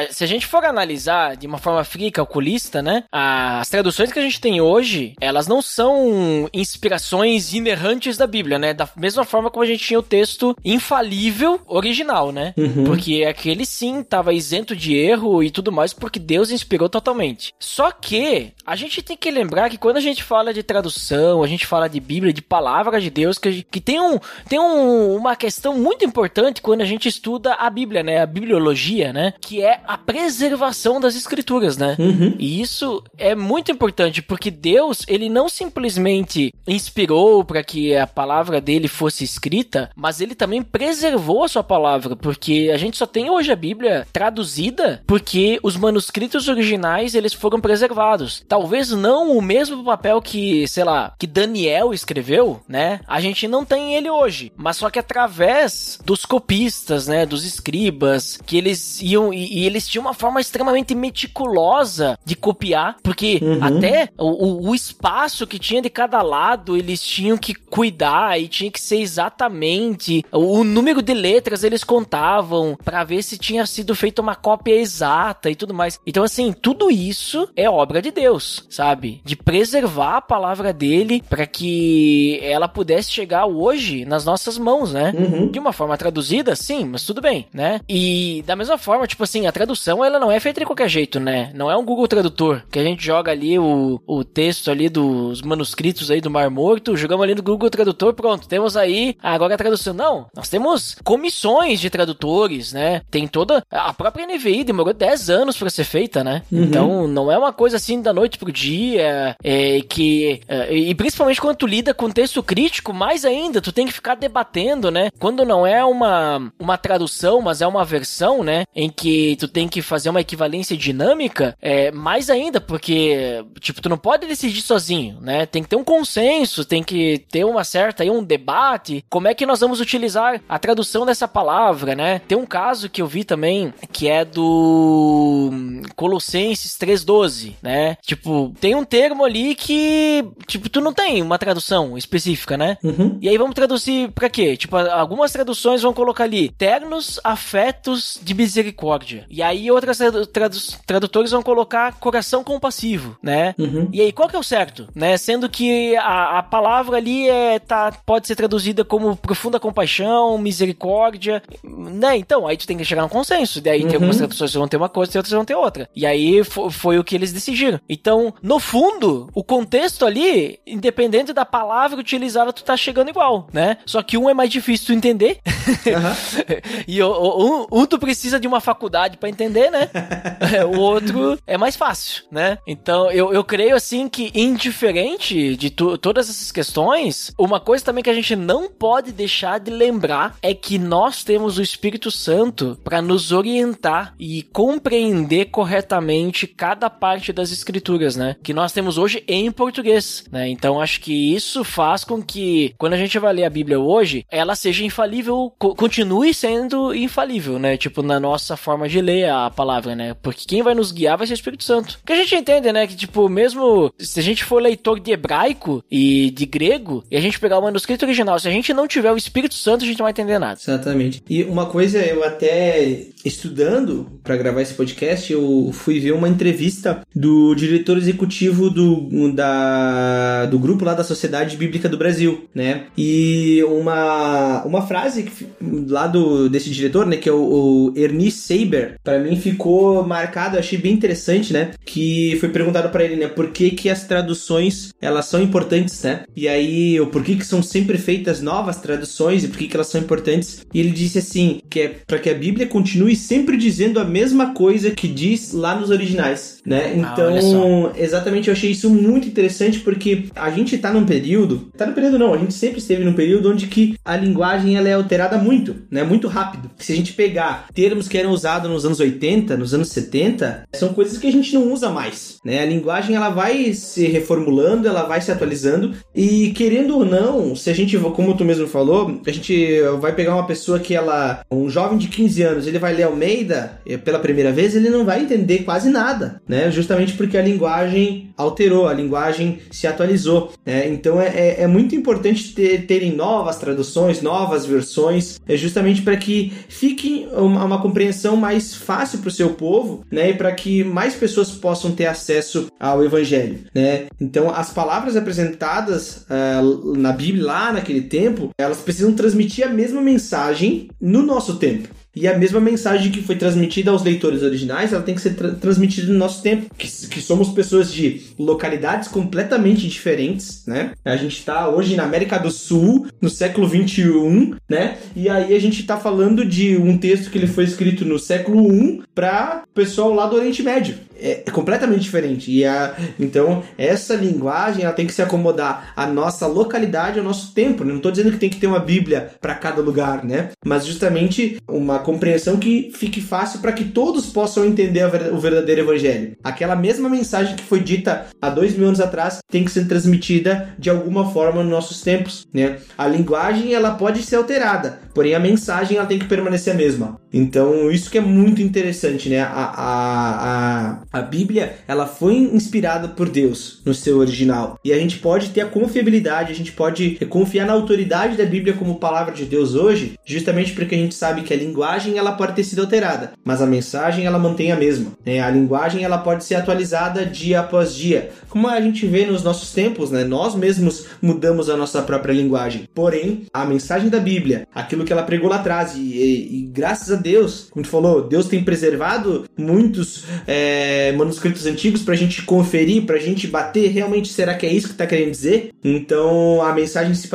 se 0.09 0.23
a 0.23 0.27
gente 0.27 0.47
for 0.47 0.65
analisar 0.65 1.35
de 1.37 1.45
uma 1.45 1.59
forma 1.59 1.83
fria 1.83 2.07
e 2.07 2.11
calculista, 2.11 2.81
né? 2.81 3.03
As 3.11 3.69
traduções 3.69 4.11
que 4.11 4.17
a 4.17 4.21
gente 4.21 4.41
tem 4.41 4.59
hoje, 4.59 5.13
elas 5.21 5.47
não 5.47 5.61
são 5.61 6.49
inspirações 6.51 7.53
inerrantes 7.53 8.17
da 8.17 8.25
Bíblia, 8.25 8.57
né? 8.57 8.73
Da 8.73 8.89
mesma 8.97 9.23
forma 9.23 9.51
como 9.51 9.63
a 9.63 9.67
gente 9.67 9.85
tinha 9.85 9.99
o 9.99 10.03
texto 10.03 10.55
infalível 10.65 11.61
original, 11.67 12.31
né? 12.31 12.55
Uhum. 12.57 12.85
Porque 12.85 13.23
aquele 13.23 13.65
sim 13.65 13.99
estava 13.99 14.33
isento 14.33 14.75
de 14.75 14.95
erro 14.95 15.43
e 15.43 15.51
tudo 15.51 15.71
mais, 15.71 15.93
porque 15.93 16.19
Deus 16.19 16.49
inspirou 16.49 16.89
totalmente. 16.89 17.53
Só 17.59 17.91
que 17.91 18.51
a 18.65 18.75
gente 18.75 19.03
tem 19.03 19.15
que 19.15 19.29
lembrar 19.29 19.69
que 19.69 19.77
quando 19.77 19.97
a 19.97 20.01
gente 20.01 20.23
fala 20.23 20.53
de 20.53 20.63
tradução, 20.63 21.34
a 21.43 21.47
gente 21.47 21.65
fala 21.65 21.87
de 21.87 21.99
Bíblia, 21.99 22.33
de 22.33 22.41
palavra 22.41 22.99
de 22.99 23.09
Deus, 23.09 23.37
que, 23.37 23.63
que 23.63 23.81
tem, 23.81 23.99
um, 23.99 24.19
tem 24.47 24.59
um, 24.59 25.15
uma 25.15 25.35
questão 25.35 25.77
muito 25.77 26.05
importante 26.05 26.61
quando 26.61 26.81
a 26.81 26.85
gente 26.85 27.07
estuda 27.07 27.53
a 27.53 27.69
Bíblia, 27.69 28.03
né? 28.03 28.21
A 28.21 28.25
bibliologia, 28.25 29.11
né? 29.13 29.33
Que 29.39 29.61
é 29.61 29.81
a 29.85 29.97
preservação 29.97 30.99
das 30.99 31.15
escrituras, 31.15 31.77
né? 31.77 31.95
Uhum. 31.99 32.35
E 32.37 32.61
isso 32.61 33.03
é 33.17 33.35
muito 33.35 33.71
importante 33.71 34.21
porque 34.21 34.51
Deus, 34.51 35.03
ele 35.07 35.29
não 35.29 35.49
simplesmente 35.49 36.53
inspirou 36.67 37.43
para 37.43 37.63
que 37.63 37.95
a 37.95 38.07
palavra 38.07 38.59
dele 38.59 38.87
fosse 38.87 39.23
escrita, 39.23 39.89
mas 39.95 40.21
ele 40.21 40.35
também 40.35 40.61
preservou 40.61 41.43
a 41.43 41.47
sua 41.47 41.63
palavra, 41.63 42.15
porque 42.15 42.71
a 42.73 42.77
gente 42.77 42.97
só 42.97 43.05
tem 43.05 43.29
hoje 43.29 43.51
a 43.51 43.55
Bíblia 43.55 44.07
traduzida 44.11 45.01
porque 45.05 45.59
os 45.63 45.75
manuscritos 45.75 46.47
originais 46.47 47.15
eles 47.15 47.33
foram 47.33 47.59
preservados. 47.59 48.43
Talvez 48.47 48.91
não 48.91 49.37
o 49.37 49.41
mesmo 49.41 49.83
papel 49.83 50.21
que, 50.21 50.67
sei 50.67 50.83
lá, 50.83 51.14
que 51.17 51.27
Daniel 51.27 51.93
escreveu, 51.93 52.61
né? 52.67 52.99
A 53.07 53.19
gente 53.19 53.47
não 53.47 53.65
tem 53.65 53.95
ele 53.95 54.09
hoje, 54.09 54.51
mas 54.55 54.77
só 54.77 54.89
que 54.89 54.99
através 54.99 55.99
dos 56.05 56.25
copistas, 56.25 57.07
né, 57.07 57.25
dos 57.25 57.43
escribas, 57.43 58.37
que 58.45 58.57
eles 58.57 59.01
iam 59.01 59.33
e, 59.33 59.59
e 59.59 59.65
eles 59.65 59.87
tinham 59.87 60.03
uma 60.03 60.13
forma 60.13 60.41
extremamente 60.41 60.93
meticulosa 60.93 62.17
de 62.25 62.35
copiar, 62.35 62.97
porque 63.03 63.39
uhum. 63.41 63.63
até 63.63 64.09
o, 64.17 64.69
o, 64.69 64.75
espaço 64.75 65.47
que 65.47 65.59
tinha 65.59 65.81
de 65.81 65.89
cada 65.89 66.21
lado 66.21 66.75
eles 66.75 67.01
tinham 67.01 67.37
que 67.37 67.53
cuidar 67.53 68.39
e 68.39 68.47
tinha 68.47 68.71
que 68.71 68.79
ser 68.79 68.97
exatamente 68.97 70.25
o, 70.31 70.59
o 70.59 70.63
número 70.63 71.01
de 71.01 71.13
letras 71.13 71.63
eles 71.63 71.83
contavam 71.83 72.77
para 72.83 73.03
ver 73.03 73.23
se 73.23 73.37
tinha 73.37 73.65
sido 73.65 73.95
feita 73.95 74.21
uma 74.21 74.35
cópia 74.35 74.75
exata 74.75 75.49
e 75.49 75.55
tudo 75.55 75.73
mais. 75.73 75.99
Então 76.05 76.23
assim, 76.23 76.51
tudo 76.51 76.91
isso 76.91 77.49
é 77.55 77.69
obra 77.69 78.01
de 78.01 78.11
Deus, 78.11 78.65
sabe? 78.69 79.21
De 79.23 79.35
preservar 79.35 80.17
a 80.17 80.21
palavra 80.21 80.73
dele 80.73 81.04
para 81.29 81.45
que 81.45 82.39
ela 82.41 82.67
pudesse 82.67 83.11
chegar 83.11 83.45
hoje 83.45 84.05
nas 84.05 84.25
nossas 84.25 84.57
mãos, 84.57 84.93
né? 84.93 85.13
Uhum. 85.15 85.47
De 85.47 85.59
uma 85.59 85.73
forma 85.73 85.97
traduzida, 85.97 86.55
sim, 86.55 86.85
mas 86.85 87.05
tudo 87.05 87.21
bem, 87.21 87.47
né? 87.53 87.79
E 87.87 88.43
da 88.45 88.55
mesma 88.55 88.77
forma, 88.77 89.07
tipo 89.07 89.23
assim, 89.23 89.47
a 89.47 89.51
tradução 89.51 90.03
ela 90.03 90.19
não 90.19 90.31
é 90.31 90.39
feita 90.39 90.59
de 90.59 90.65
qualquer 90.65 90.89
jeito, 90.89 91.19
né? 91.19 91.51
Não 91.53 91.69
é 91.69 91.77
um 91.77 91.85
Google 91.85 92.07
Tradutor 92.07 92.63
que 92.71 92.79
a 92.79 92.83
gente 92.83 93.05
joga 93.05 93.31
ali 93.31 93.57
o, 93.59 94.01
o 94.05 94.23
texto 94.23 94.71
ali 94.71 94.89
dos 94.89 95.41
manuscritos 95.41 96.09
aí 96.11 96.21
do 96.21 96.29
Mar 96.29 96.49
Morto, 96.49 96.97
jogamos 96.97 97.23
ali 97.23 97.35
no 97.35 97.43
Google 97.43 97.69
Tradutor, 97.69 98.13
pronto, 98.13 98.47
temos 98.47 98.75
aí 98.75 99.15
agora 99.21 99.53
a 99.53 99.57
tradução. 99.57 99.93
Não, 99.93 100.27
nós 100.35 100.49
temos 100.49 100.95
comissões 101.03 101.79
de 101.79 101.89
tradutores, 101.89 102.73
né? 102.73 103.01
Tem 103.09 103.27
toda 103.27 103.63
a 103.71 103.93
própria 103.93 104.25
NVI 104.25 104.63
demorou 104.63 104.93
10 104.93 105.29
anos 105.29 105.57
para 105.57 105.69
ser 105.69 105.83
feita, 105.83 106.23
né? 106.23 106.41
Uhum. 106.51 106.63
Então 106.63 107.07
não 107.07 107.31
é 107.31 107.37
uma 107.37 107.53
coisa 107.53 107.77
assim 107.77 108.01
da 108.01 108.13
noite 108.13 108.37
pro 108.37 108.51
dia, 108.51 109.35
é, 109.43 109.81
que 109.81 110.41
é, 110.47 110.73
e 110.73 110.94
principalmente 110.95 111.41
quando 111.41 111.57
tu 111.57 111.67
lida 111.67 111.93
com 111.93 112.09
texto 112.09 112.41
crítico, 112.41 112.93
mais 112.93 113.25
ainda, 113.25 113.61
tu 113.61 113.71
tem 113.71 113.85
que 113.85 113.93
ficar 113.93 114.15
debatendo, 114.15 114.89
né? 114.89 115.09
Quando 115.19 115.45
não 115.45 115.65
é 115.65 115.83
uma, 115.83 116.51
uma 116.59 116.77
tradução, 116.77 117.41
mas 117.41 117.61
é 117.61 117.67
uma 117.67 117.85
versão, 117.85 118.43
né? 118.43 118.65
Em 118.75 118.89
que 118.89 119.35
tu 119.37 119.47
tem 119.47 119.67
que 119.67 119.81
fazer 119.81 120.09
uma 120.09 120.21
equivalência 120.21 120.77
dinâmica, 120.77 121.55
é 121.61 121.91
mais 121.91 122.29
ainda, 122.29 122.59
porque, 122.61 123.43
tipo, 123.59 123.81
tu 123.81 123.89
não 123.89 123.97
pode 123.97 124.27
decidir 124.27 124.61
sozinho, 124.61 125.19
né? 125.21 125.45
Tem 125.45 125.63
que 125.63 125.69
ter 125.69 125.75
um 125.75 125.83
consenso, 125.83 126.65
tem 126.65 126.83
que 126.83 127.19
ter 127.29 127.43
uma 127.43 127.63
certa 127.63 128.03
aí, 128.03 128.09
um 128.09 128.23
debate. 128.23 129.03
Como 129.09 129.27
é 129.27 129.33
que 129.33 129.45
nós 129.45 129.59
vamos 129.59 129.79
utilizar 129.79 130.41
a 130.47 130.59
tradução 130.59 131.05
dessa 131.05 131.27
palavra, 131.27 131.95
né? 131.95 132.19
Tem 132.27 132.37
um 132.37 132.45
caso 132.45 132.89
que 132.89 133.01
eu 133.01 133.07
vi 133.07 133.23
também, 133.23 133.73
que 133.91 134.07
é 134.07 134.23
do 134.23 135.51
Colossenses 135.95 136.77
3.12, 136.77 137.53
né? 137.61 137.97
Tipo, 138.01 138.53
tem 138.59 138.75
um 138.75 138.83
termo 138.83 139.23
ali 139.23 139.55
que, 139.55 140.25
tipo, 140.47 140.69
tu 140.69 140.81
não 140.85 140.93
tem 140.93 141.21
uma 141.21 141.39
tradução 141.39 141.97
específica, 141.97 142.55
né? 142.55 142.77
Uhum. 142.83 143.17
E 143.19 143.27
aí 143.27 143.37
vamos 143.37 143.55
traduzir 143.55 144.11
pra 144.11 144.29
quê? 144.29 144.55
Tipo, 144.55 144.77
algumas 144.77 145.31
traduções 145.31 145.81
vão 145.81 145.93
colocar 145.93 146.25
ali 146.25 146.49
ternos 146.49 147.19
afetos 147.23 148.19
de 148.21 148.33
misericórdia. 148.33 149.25
E 149.29 149.41
aí 149.41 149.71
outras 149.71 149.97
tradu 150.31 150.55
tradutores 150.85 151.31
vão 151.31 151.41
colocar 151.41 151.93
coração 151.99 152.43
compassivo, 152.43 153.17
né? 153.21 153.55
Uhum. 153.57 153.89
E 153.91 153.99
aí 153.99 154.11
qual 154.11 154.29
que 154.29 154.35
é 154.35 154.39
o 154.39 154.43
certo, 154.43 154.87
né? 154.93 155.17
Sendo 155.17 155.49
que 155.49 155.95
a, 155.97 156.39
a 156.39 156.43
palavra 156.43 156.97
ali 156.97 157.27
é, 157.27 157.57
tá, 157.57 157.91
pode 158.05 158.27
ser 158.27 158.35
traduzida 158.35 158.85
como 158.85 159.15
profunda 159.15 159.59
compaixão, 159.59 160.37
misericórdia, 160.37 161.41
né? 161.63 162.15
Então, 162.17 162.47
aí 162.47 162.55
tu 162.55 162.67
tem 162.67 162.77
que 162.77 162.85
chegar 162.85 163.01
num 163.01 163.09
consenso. 163.09 163.59
Daí 163.59 163.81
uhum. 163.81 163.87
tem 163.87 163.95
algumas 163.95 164.17
traduções 164.17 164.51
que 164.51 164.57
vão 164.57 164.67
ter 164.67 164.77
uma 164.77 164.89
coisa, 164.89 165.11
tem 165.11 165.19
outras 165.19 165.31
que 165.31 165.35
vão 165.35 165.45
ter 165.45 165.55
outra. 165.55 165.89
E 165.95 166.05
aí 166.05 166.43
foi 166.43 166.99
o 166.99 167.03
que 167.03 167.15
eles 167.15 167.33
decidiram. 167.33 167.79
Então, 167.89 168.33
no 168.41 168.59
fundo, 168.59 169.29
o 169.33 169.43
contexto 169.43 170.05
ali, 170.05 170.59
independente 170.75 171.33
da 171.33 171.45
palavra 171.45 171.99
utilizada, 171.99 172.53
tu 172.53 172.63
tá 172.63 172.75
chegando 172.77 173.09
igual, 173.09 173.47
né? 173.51 173.77
Só 173.85 174.01
que 174.01 174.17
um 174.17 174.29
é 174.29 174.33
mais 174.33 174.49
difícil 174.49 174.87
tu 174.87 174.93
entender. 174.93 175.39
Uhum. 175.45 176.45
e 176.87 177.03
um, 177.03 177.67
um, 177.71 177.85
tu 177.85 177.97
precisa 177.97 178.39
de 178.39 178.47
uma 178.47 178.59
faculdade 178.59 179.17
para 179.17 179.29
entender, 179.29 179.69
né? 179.71 179.89
o 180.73 180.79
outro 180.79 181.39
é 181.45 181.57
mais 181.57 181.75
fácil, 181.75 182.23
né? 182.31 182.57
Então 182.67 183.11
eu, 183.11 183.33
eu 183.33 183.43
creio 183.43 183.75
assim 183.75 184.07
que, 184.07 184.31
indiferente 184.33 185.55
de 185.55 185.69
tu, 185.69 185.97
todas 185.97 186.29
essas 186.29 186.51
questões, 186.51 187.33
uma 187.37 187.59
coisa 187.59 187.83
também 187.83 188.03
que 188.03 188.09
a 188.09 188.13
gente 188.13 188.35
não 188.35 188.69
pode 188.69 189.11
deixar 189.11 189.59
de 189.59 189.71
lembrar 189.71 190.35
é 190.41 190.53
que 190.53 190.77
nós 190.77 191.23
temos 191.23 191.57
o 191.57 191.61
Espírito 191.61 192.11
Santo 192.11 192.77
para 192.83 193.01
nos 193.01 193.31
orientar 193.31 194.13
e 194.19 194.43
compreender 194.43 195.45
corretamente 195.45 196.47
cada 196.47 196.89
parte 196.89 197.31
das 197.31 197.51
escrituras, 197.51 198.15
né? 198.15 198.35
Que 198.43 198.53
nós 198.53 198.71
temos 198.71 198.97
hoje 198.97 199.23
em 199.27 199.51
português, 199.51 200.25
né? 200.31 200.49
Então 200.49 200.64
Então 200.65 200.81
acho 200.81 200.99
que 200.99 201.35
isso 201.35 201.63
faz 201.63 202.03
com 202.03 202.19
que 202.23 202.73
quando 202.79 202.93
a 202.93 202.97
gente 202.97 203.19
ler 203.19 203.45
a 203.45 203.49
Bíblia 203.51 203.79
hoje, 203.79 204.25
ela 204.31 204.55
seja 204.55 204.83
infalível, 204.83 205.53
co 205.59 205.75
continue 205.75 206.33
sendo 206.33 206.91
infalível, 206.91 207.59
né? 207.59 207.77
Tipo, 207.77 208.01
na 208.01 208.19
nossa 208.19 208.57
forma 208.57 208.89
de 208.89 208.99
ler 208.99 209.29
a 209.29 209.51
palavra, 209.51 209.95
né? 209.95 210.15
Porque 210.23 210.45
quem 210.47 210.63
vai 210.63 210.73
nos 210.73 210.91
guiar 210.91 211.19
vai 211.19 211.27
ser 211.27 211.33
o 211.33 211.35
Espírito 211.35 211.63
Santo. 211.63 211.99
Que 212.03 212.13
a 212.13 212.15
gente 212.15 212.33
entende, 212.33 212.71
né? 212.71 212.87
Que, 212.87 212.95
tipo, 212.95 213.29
mesmo 213.29 213.93
se 213.99 214.19
a 214.19 214.23
gente 214.23 214.43
for 214.43 214.59
leitor 214.59 214.99
de 214.99 215.11
hebraico 215.11 215.83
e 215.91 216.31
de 216.31 216.47
grego, 216.47 217.03
e 217.11 217.15
a 217.15 217.21
gente 217.21 217.39
pegar 217.39 217.59
o 217.59 217.61
manuscrito 217.61 218.03
original, 218.03 218.39
se 218.39 218.47
a 218.47 218.51
gente 218.51 218.73
não 218.73 218.87
tiver 218.87 219.11
o 219.11 219.17
Espírito 219.17 219.53
Santo, 219.53 219.83
a 219.83 219.87
gente 219.87 219.99
não 219.99 220.05
vai 220.05 220.11
entender 220.11 220.39
nada. 220.39 220.59
Exatamente. 220.59 221.21
E 221.29 221.43
uma 221.43 221.67
coisa, 221.67 221.99
eu 221.99 222.23
até 222.23 223.05
estudando 223.23 224.19
para 224.23 224.35
gravar 224.35 224.61
esse 224.61 224.73
podcast, 224.73 225.31
eu 225.31 225.69
fui 225.73 225.99
ver 225.99 226.13
uma 226.13 226.29
entrevista 226.29 227.01
do 227.15 227.53
diretor 227.53 227.97
executivo 227.97 228.69
do, 228.71 229.31
da, 229.31 230.47
do 230.47 230.54
grupo 230.59 230.85
lá 230.85 230.93
da 230.93 231.03
Sociedade 231.03 231.57
Bíblica 231.57 231.89
do 231.89 231.97
Brasil, 231.97 232.47
né? 232.53 232.85
E 232.97 233.63
uma, 233.63 234.63
uma 234.63 234.81
frase 234.85 235.23
que, 235.23 235.45
lá 235.87 236.07
do, 236.07 236.49
desse 236.49 236.69
diretor, 236.69 237.05
né, 237.05 237.17
que 237.17 237.29
é 237.29 237.31
o, 237.31 237.91
o 237.91 237.93
Ernie 237.95 238.31
Saber, 238.31 238.95
para 239.03 239.19
mim 239.19 239.35
ficou 239.35 240.05
marcado, 240.05 240.57
achei 240.57 240.77
bem 240.77 240.93
interessante, 240.93 241.53
né? 241.53 241.71
Que 241.85 242.37
foi 242.39 242.49
perguntado 242.49 242.89
para 242.89 243.03
ele, 243.03 243.15
né, 243.15 243.27
por 243.27 243.49
que 243.49 243.71
que 243.71 243.89
as 243.89 244.05
traduções, 244.05 244.93
elas 245.01 245.25
são 245.25 245.41
importantes, 245.41 246.01
né? 246.03 246.23
E 246.35 246.47
aí, 246.47 246.99
o 246.99 247.07
por 247.07 247.23
que 247.23 247.35
que 247.35 247.45
são 247.45 247.61
sempre 247.61 247.97
feitas 247.97 248.41
novas 248.41 248.77
traduções 248.77 249.43
e 249.43 249.47
por 249.47 249.57
que 249.57 249.67
que 249.67 249.75
elas 249.75 249.87
são 249.87 250.01
importantes? 250.01 250.65
E 250.73 250.79
ele 250.79 250.91
disse 250.91 251.19
assim, 251.19 251.61
que 251.69 251.79
é 251.79 251.95
para 252.05 252.19
que 252.19 252.29
a 252.29 252.33
Bíblia 252.33 252.67
continue 252.67 253.15
sempre 253.15 253.57
dizendo 253.57 253.99
a 253.99 254.03
mesma 254.03 254.53
coisa 254.53 254.91
que 254.91 255.07
diz 255.07 255.51
lá 255.53 255.75
nos 255.75 255.89
originais, 255.89 256.54
né? 256.65 256.93
Ah, 257.03 257.13
Então, 257.13 257.91
exatamente, 257.95 258.47
eu 258.47 258.53
achei 258.53 258.71
isso 258.71 258.89
muito 258.89 259.27
interessante 259.27 259.79
porque 259.79 260.25
a 260.35 260.49
gente 260.49 260.77
tá 260.77 260.91
num 260.91 261.05
período, 261.05 261.69
tá 261.77 261.85
no 261.85 261.93
período 261.93 262.17
não, 262.17 262.33
a 262.33 262.37
gente 262.37 262.53
sempre 262.53 262.79
esteve 262.79 263.03
num 263.03 263.13
período 263.13 263.51
onde 263.51 263.67
que 263.67 263.95
a 264.03 264.15
linguagem 264.17 264.75
ela 264.75 264.89
é 264.89 264.93
alterada 264.93 265.37
muito, 265.37 265.75
né? 265.91 266.03
Muito 266.03 266.27
rápido. 266.27 266.69
Se 266.77 266.93
a 266.93 266.95
gente 266.95 267.13
pegar 267.13 267.67
termos 267.73 268.07
que 268.07 268.17
eram 268.17 268.31
usados 268.31 268.69
nos 268.69 268.85
anos 268.85 268.99
80, 268.99 269.57
nos 269.57 269.73
anos 269.73 269.89
70, 269.89 270.63
são 270.73 270.89
coisas 270.93 271.17
que 271.17 271.27
a 271.27 271.31
gente 271.31 271.53
não 271.53 271.71
usa 271.71 271.89
mais, 271.89 272.37
né? 272.43 272.61
A 272.61 272.65
linguagem 272.65 273.15
ela 273.15 273.29
vai 273.29 273.73
se 273.73 274.07
reformulando, 274.07 274.87
ela 274.87 275.03
vai 275.03 275.21
se 275.21 275.31
atualizando 275.31 275.93
e 276.15 276.51
querendo 276.51 276.97
ou 276.97 277.05
não, 277.05 277.55
se 277.55 277.69
a 277.69 277.73
gente, 277.73 277.97
como 277.97 278.35
tu 278.35 278.43
mesmo 278.45 278.67
falou, 278.67 279.21
a 279.25 279.31
gente 279.31 279.81
vai 279.99 280.13
pegar 280.13 280.33
uma 280.35 280.47
pessoa 280.47 280.79
que 280.79 280.95
ela, 280.95 281.41
um 281.51 281.69
jovem 281.69 281.97
de 281.97 282.07
15 282.07 282.41
anos, 282.41 282.67
ele 282.67 282.79
vai 282.79 282.93
ler 282.93 283.03
Almeida 283.03 283.79
eh, 283.85 283.97
pela 283.97 284.19
primeira 284.19 284.51
vez, 284.51 284.75
ele 284.75 284.89
não 284.89 285.05
vai 285.05 285.21
entender 285.21 285.59
quase 285.59 285.89
nada, 285.89 286.41
né? 286.47 286.54
Justamente 286.71 287.13
porque 287.13 287.37
a 287.37 287.41
linguagem 287.41 288.29
alterou, 288.37 288.87
a 288.87 288.93
linguagem 288.93 289.59
se 289.71 289.87
atualizou, 289.87 290.51
né? 290.65 290.87
Então 290.89 291.19
é, 291.21 291.27
é, 291.27 291.61
é 291.61 291.67
muito 291.67 291.95
importante 291.95 292.53
ter, 292.53 292.85
terem 292.85 293.15
novas 293.15 293.57
traduções, 293.57 294.21
novas 294.21 294.65
versões, 294.65 295.39
é 295.47 295.55
justamente 295.55 296.01
para 296.01 296.17
que 296.17 296.51
fique 296.67 297.27
uma, 297.33 297.63
uma 297.63 297.81
compreensão 297.81 298.35
mais 298.35 298.75
fácil 298.75 299.19
para 299.19 299.29
o 299.29 299.31
seu 299.31 299.51
povo, 299.51 300.03
né? 300.11 300.31
E 300.31 300.33
para 300.33 300.51
que 300.51 300.83
mais 300.83 301.15
pessoas 301.15 301.51
possam 301.51 301.91
ter 301.91 302.05
acesso 302.05 302.67
ao 302.79 303.03
Evangelho, 303.03 303.59
né? 303.73 304.05
Então 304.19 304.49
as 304.49 304.71
palavras 304.71 305.15
apresentadas 305.15 306.25
uh, 306.29 306.95
na 306.97 307.11
Bíblia 307.11 307.45
lá 307.45 307.73
naquele 307.73 308.01
tempo, 308.01 308.49
elas 308.57 308.79
precisam 308.79 309.13
transmitir 309.13 309.65
a 309.65 309.69
mesma 309.69 310.01
mensagem 310.01 310.89
no 310.99 311.21
nosso 311.21 311.57
tempo. 311.57 311.89
E 312.15 312.27
a 312.27 312.37
mesma 312.37 312.61
mensagem 312.61 313.11
que 313.11 313.21
foi 313.21 313.35
transmitida 313.35 313.91
aos 313.91 314.03
leitores 314.03 314.41
originais, 314.41 314.93
ela 314.93 315.03
tem 315.03 315.13
que 315.13 315.21
ser 315.21 315.35
tra 315.35 315.51
transmitida 315.51 316.11
no 316.11 316.17
nosso 316.17 316.41
tempo. 316.41 316.73
Que, 316.77 316.87
que, 316.87 317.21
somos 317.21 317.49
pessoas 317.49 317.91
de 317.91 318.21
localidades 318.39 319.07
completamente 319.07 319.87
diferentes, 319.87 320.63
né? 320.65 320.91
A 321.03 321.17
gente 321.17 321.37
está 321.37 321.69
hoje 321.69 321.95
na 321.95 322.03
América 322.03 322.37
do 322.37 322.49
Sul, 322.49 323.07
no 323.21 323.29
século 323.29 323.67
21, 323.67 324.55
né? 324.69 324.97
E 325.15 325.27
aí 325.27 325.53
a 325.53 325.59
gente 325.59 325.81
está 325.81 325.97
falando 325.97 326.45
de 326.45 326.77
um 326.77 326.97
texto 326.97 327.29
que 327.29 327.37
ele 327.37 327.47
foi 327.47 327.65
escrito 327.65 328.05
no 328.05 328.17
século 328.17 328.65
1 328.65 329.03
para 329.13 329.63
pessoal 329.73 330.13
lá 330.13 330.25
do 330.25 330.35
Oriente 330.35 330.63
Médio. 330.63 330.95
É, 331.19 331.43
é 331.45 331.51
completamente 331.51 332.01
diferente. 332.01 332.51
E 332.51 332.65
a, 332.65 332.95
então, 333.19 333.63
essa 333.77 334.15
linguagem 334.15 334.83
ela 334.83 334.93
tem 334.93 335.07
que 335.07 335.13
se 335.13 335.21
acomodar 335.21 335.93
à 335.95 336.05
nossa 336.05 336.47
localidade, 336.47 337.19
ao 337.19 337.25
nosso 337.25 337.53
tempo. 337.53 337.83
Né? 337.83 337.89
Não 337.89 337.97
estou 337.97 338.11
dizendo 338.11 338.31
que 338.31 338.37
tem 338.37 338.49
que 338.49 338.59
ter 338.59 338.67
uma 338.67 338.79
Bíblia 338.79 339.31
para 339.41 339.55
cada 339.55 339.81
lugar, 339.81 340.23
né? 340.23 340.49
Mas 340.65 340.85
justamente 340.85 341.57
uma 341.67 341.99
compreensão 341.99 342.57
que 342.57 342.91
fique 342.93 343.21
fácil 343.21 343.59
para 343.59 343.71
que 343.71 343.85
todos 343.85 344.27
possam 344.27 344.65
entender 344.65 345.05
o 345.31 345.39
verdadeiro 345.39 345.81
evangelho. 345.81 346.35
Aquela 346.43 346.75
mesma 346.75 347.09
mensagem 347.09 347.55
que 347.55 347.63
foi 347.63 347.79
dita 347.79 348.27
há 348.41 348.49
dois 348.49 348.75
mil 348.75 348.87
anos 348.87 348.99
atrás 348.99 349.39
tem 349.49 349.63
que 349.63 349.71
ser 349.71 349.87
transmitida 349.87 350.69
de 350.77 350.89
alguma 350.89 351.31
forma 351.31 351.61
nos 351.61 351.71
nossos 351.71 352.01
tempos, 352.01 352.45
né? 352.53 352.77
A 352.97 353.07
linguagem 353.07 353.73
ela 353.73 353.91
pode 353.91 354.21
ser 354.23 354.35
alterada, 354.35 354.99
porém 355.13 355.35
a 355.35 355.39
mensagem 355.39 355.97
ela 355.97 356.07
tem 356.07 356.19
que 356.19 356.27
permanecer 356.27 356.73
a 356.73 356.77
mesma. 356.77 357.19
Então 357.31 357.91
isso 357.91 358.09
que 358.09 358.17
é 358.17 358.21
muito 358.21 358.61
interessante, 358.61 359.29
né? 359.29 359.41
A, 359.41 359.47
a, 359.47 360.91
a, 360.91 360.99
a 361.15 361.21
Bíblia 361.21 361.77
ela 361.87 362.05
foi 362.05 362.35
inspirada 362.35 363.07
por 363.07 363.29
Deus 363.29 363.79
no 363.85 363.93
seu 363.93 364.17
original 364.17 364.77
e 364.83 364.91
a 364.91 364.97
gente 364.97 365.19
pode 365.19 365.51
ter 365.51 365.61
a 365.61 365.65
confiabilidade, 365.65 366.51
a 366.51 366.55
gente 366.55 366.73
pode 366.73 367.11
confiar 367.29 367.65
na 367.65 367.71
autoridade 367.71 368.35
da 368.35 368.45
Bíblia 368.45 368.73
como 368.73 368.99
palavra 368.99 369.33
de 369.33 369.45
Deus 369.45 369.75
hoje, 369.75 370.19
justamente 370.25 370.73
porque 370.73 370.93
a 370.93 370.97
gente 370.97 371.15
sabe 371.15 371.43
que 371.43 371.53
a 371.53 371.57
linguagem 371.57 372.17
ela 372.17 372.33
pode 372.33 372.53
ter 372.53 372.65
sido 372.65 372.81
alterada, 372.81 373.31
mas 373.45 373.61
a 373.61 373.65
mensagem 373.65 374.25
ela 374.25 374.37
mantém 374.37 374.73
a 374.73 374.75
mesma. 374.75 375.13
Né? 375.25 375.39
A 375.39 375.49
linguagem 375.49 376.03
ela 376.03 376.17
pode 376.17 376.43
ser 376.43 376.55
atualizada 376.55 377.25
dia 377.25 377.61
após 377.61 377.95
dia, 377.95 378.31
como 378.49 378.67
a 378.67 378.81
gente 378.81 379.05
vê 379.05 379.25
nos 379.25 379.41
nossos 379.41 379.71
tempos, 379.71 380.11
né? 380.11 380.23
Nós 380.23 380.55
mesmos 380.55 381.07
mudamos 381.21 381.69
a 381.69 381.75
nossa 381.75 382.01
própria 382.01 382.33
linguagem. 382.33 382.87
Porém, 382.93 383.43
a 383.53 383.65
mensagem 383.65 384.09
da 384.09 384.19
Bíblia, 384.19 384.67
aquilo 384.73 385.03
que 385.03 385.11
ela 385.11 385.23
pregou 385.23 385.49
lá 385.49 385.57
atrás 385.57 385.95
e, 385.95 385.99
e, 385.99 386.59
e 386.59 386.61
graças 386.71 387.11
a 387.11 387.15
Deus, 387.15 387.67
como 387.69 387.83
tu 387.83 387.89
falou, 387.89 388.21
Deus 388.21 388.47
tem 388.47 388.63
preservado 388.63 389.45
muitos 389.57 390.23
é, 390.47 391.04
manuscritos 391.11 391.65
antigos 391.65 392.01
para 392.01 392.13
a 392.13 392.17
gente 392.17 392.41
conferir, 392.43 393.03
para 393.03 393.15
a 393.15 393.19
gente 393.19 393.47
bater 393.47 393.91
realmente 393.91 394.29
será 394.29 394.53
que 394.53 394.65
é 394.65 394.71
isso 394.71 394.87
que 394.87 394.93
está 394.93 395.05
querendo 395.05 395.31
dizer? 395.31 395.71
Então 395.83 396.61
a 396.61 396.73
mensagem 396.73 397.13
se 397.13 397.27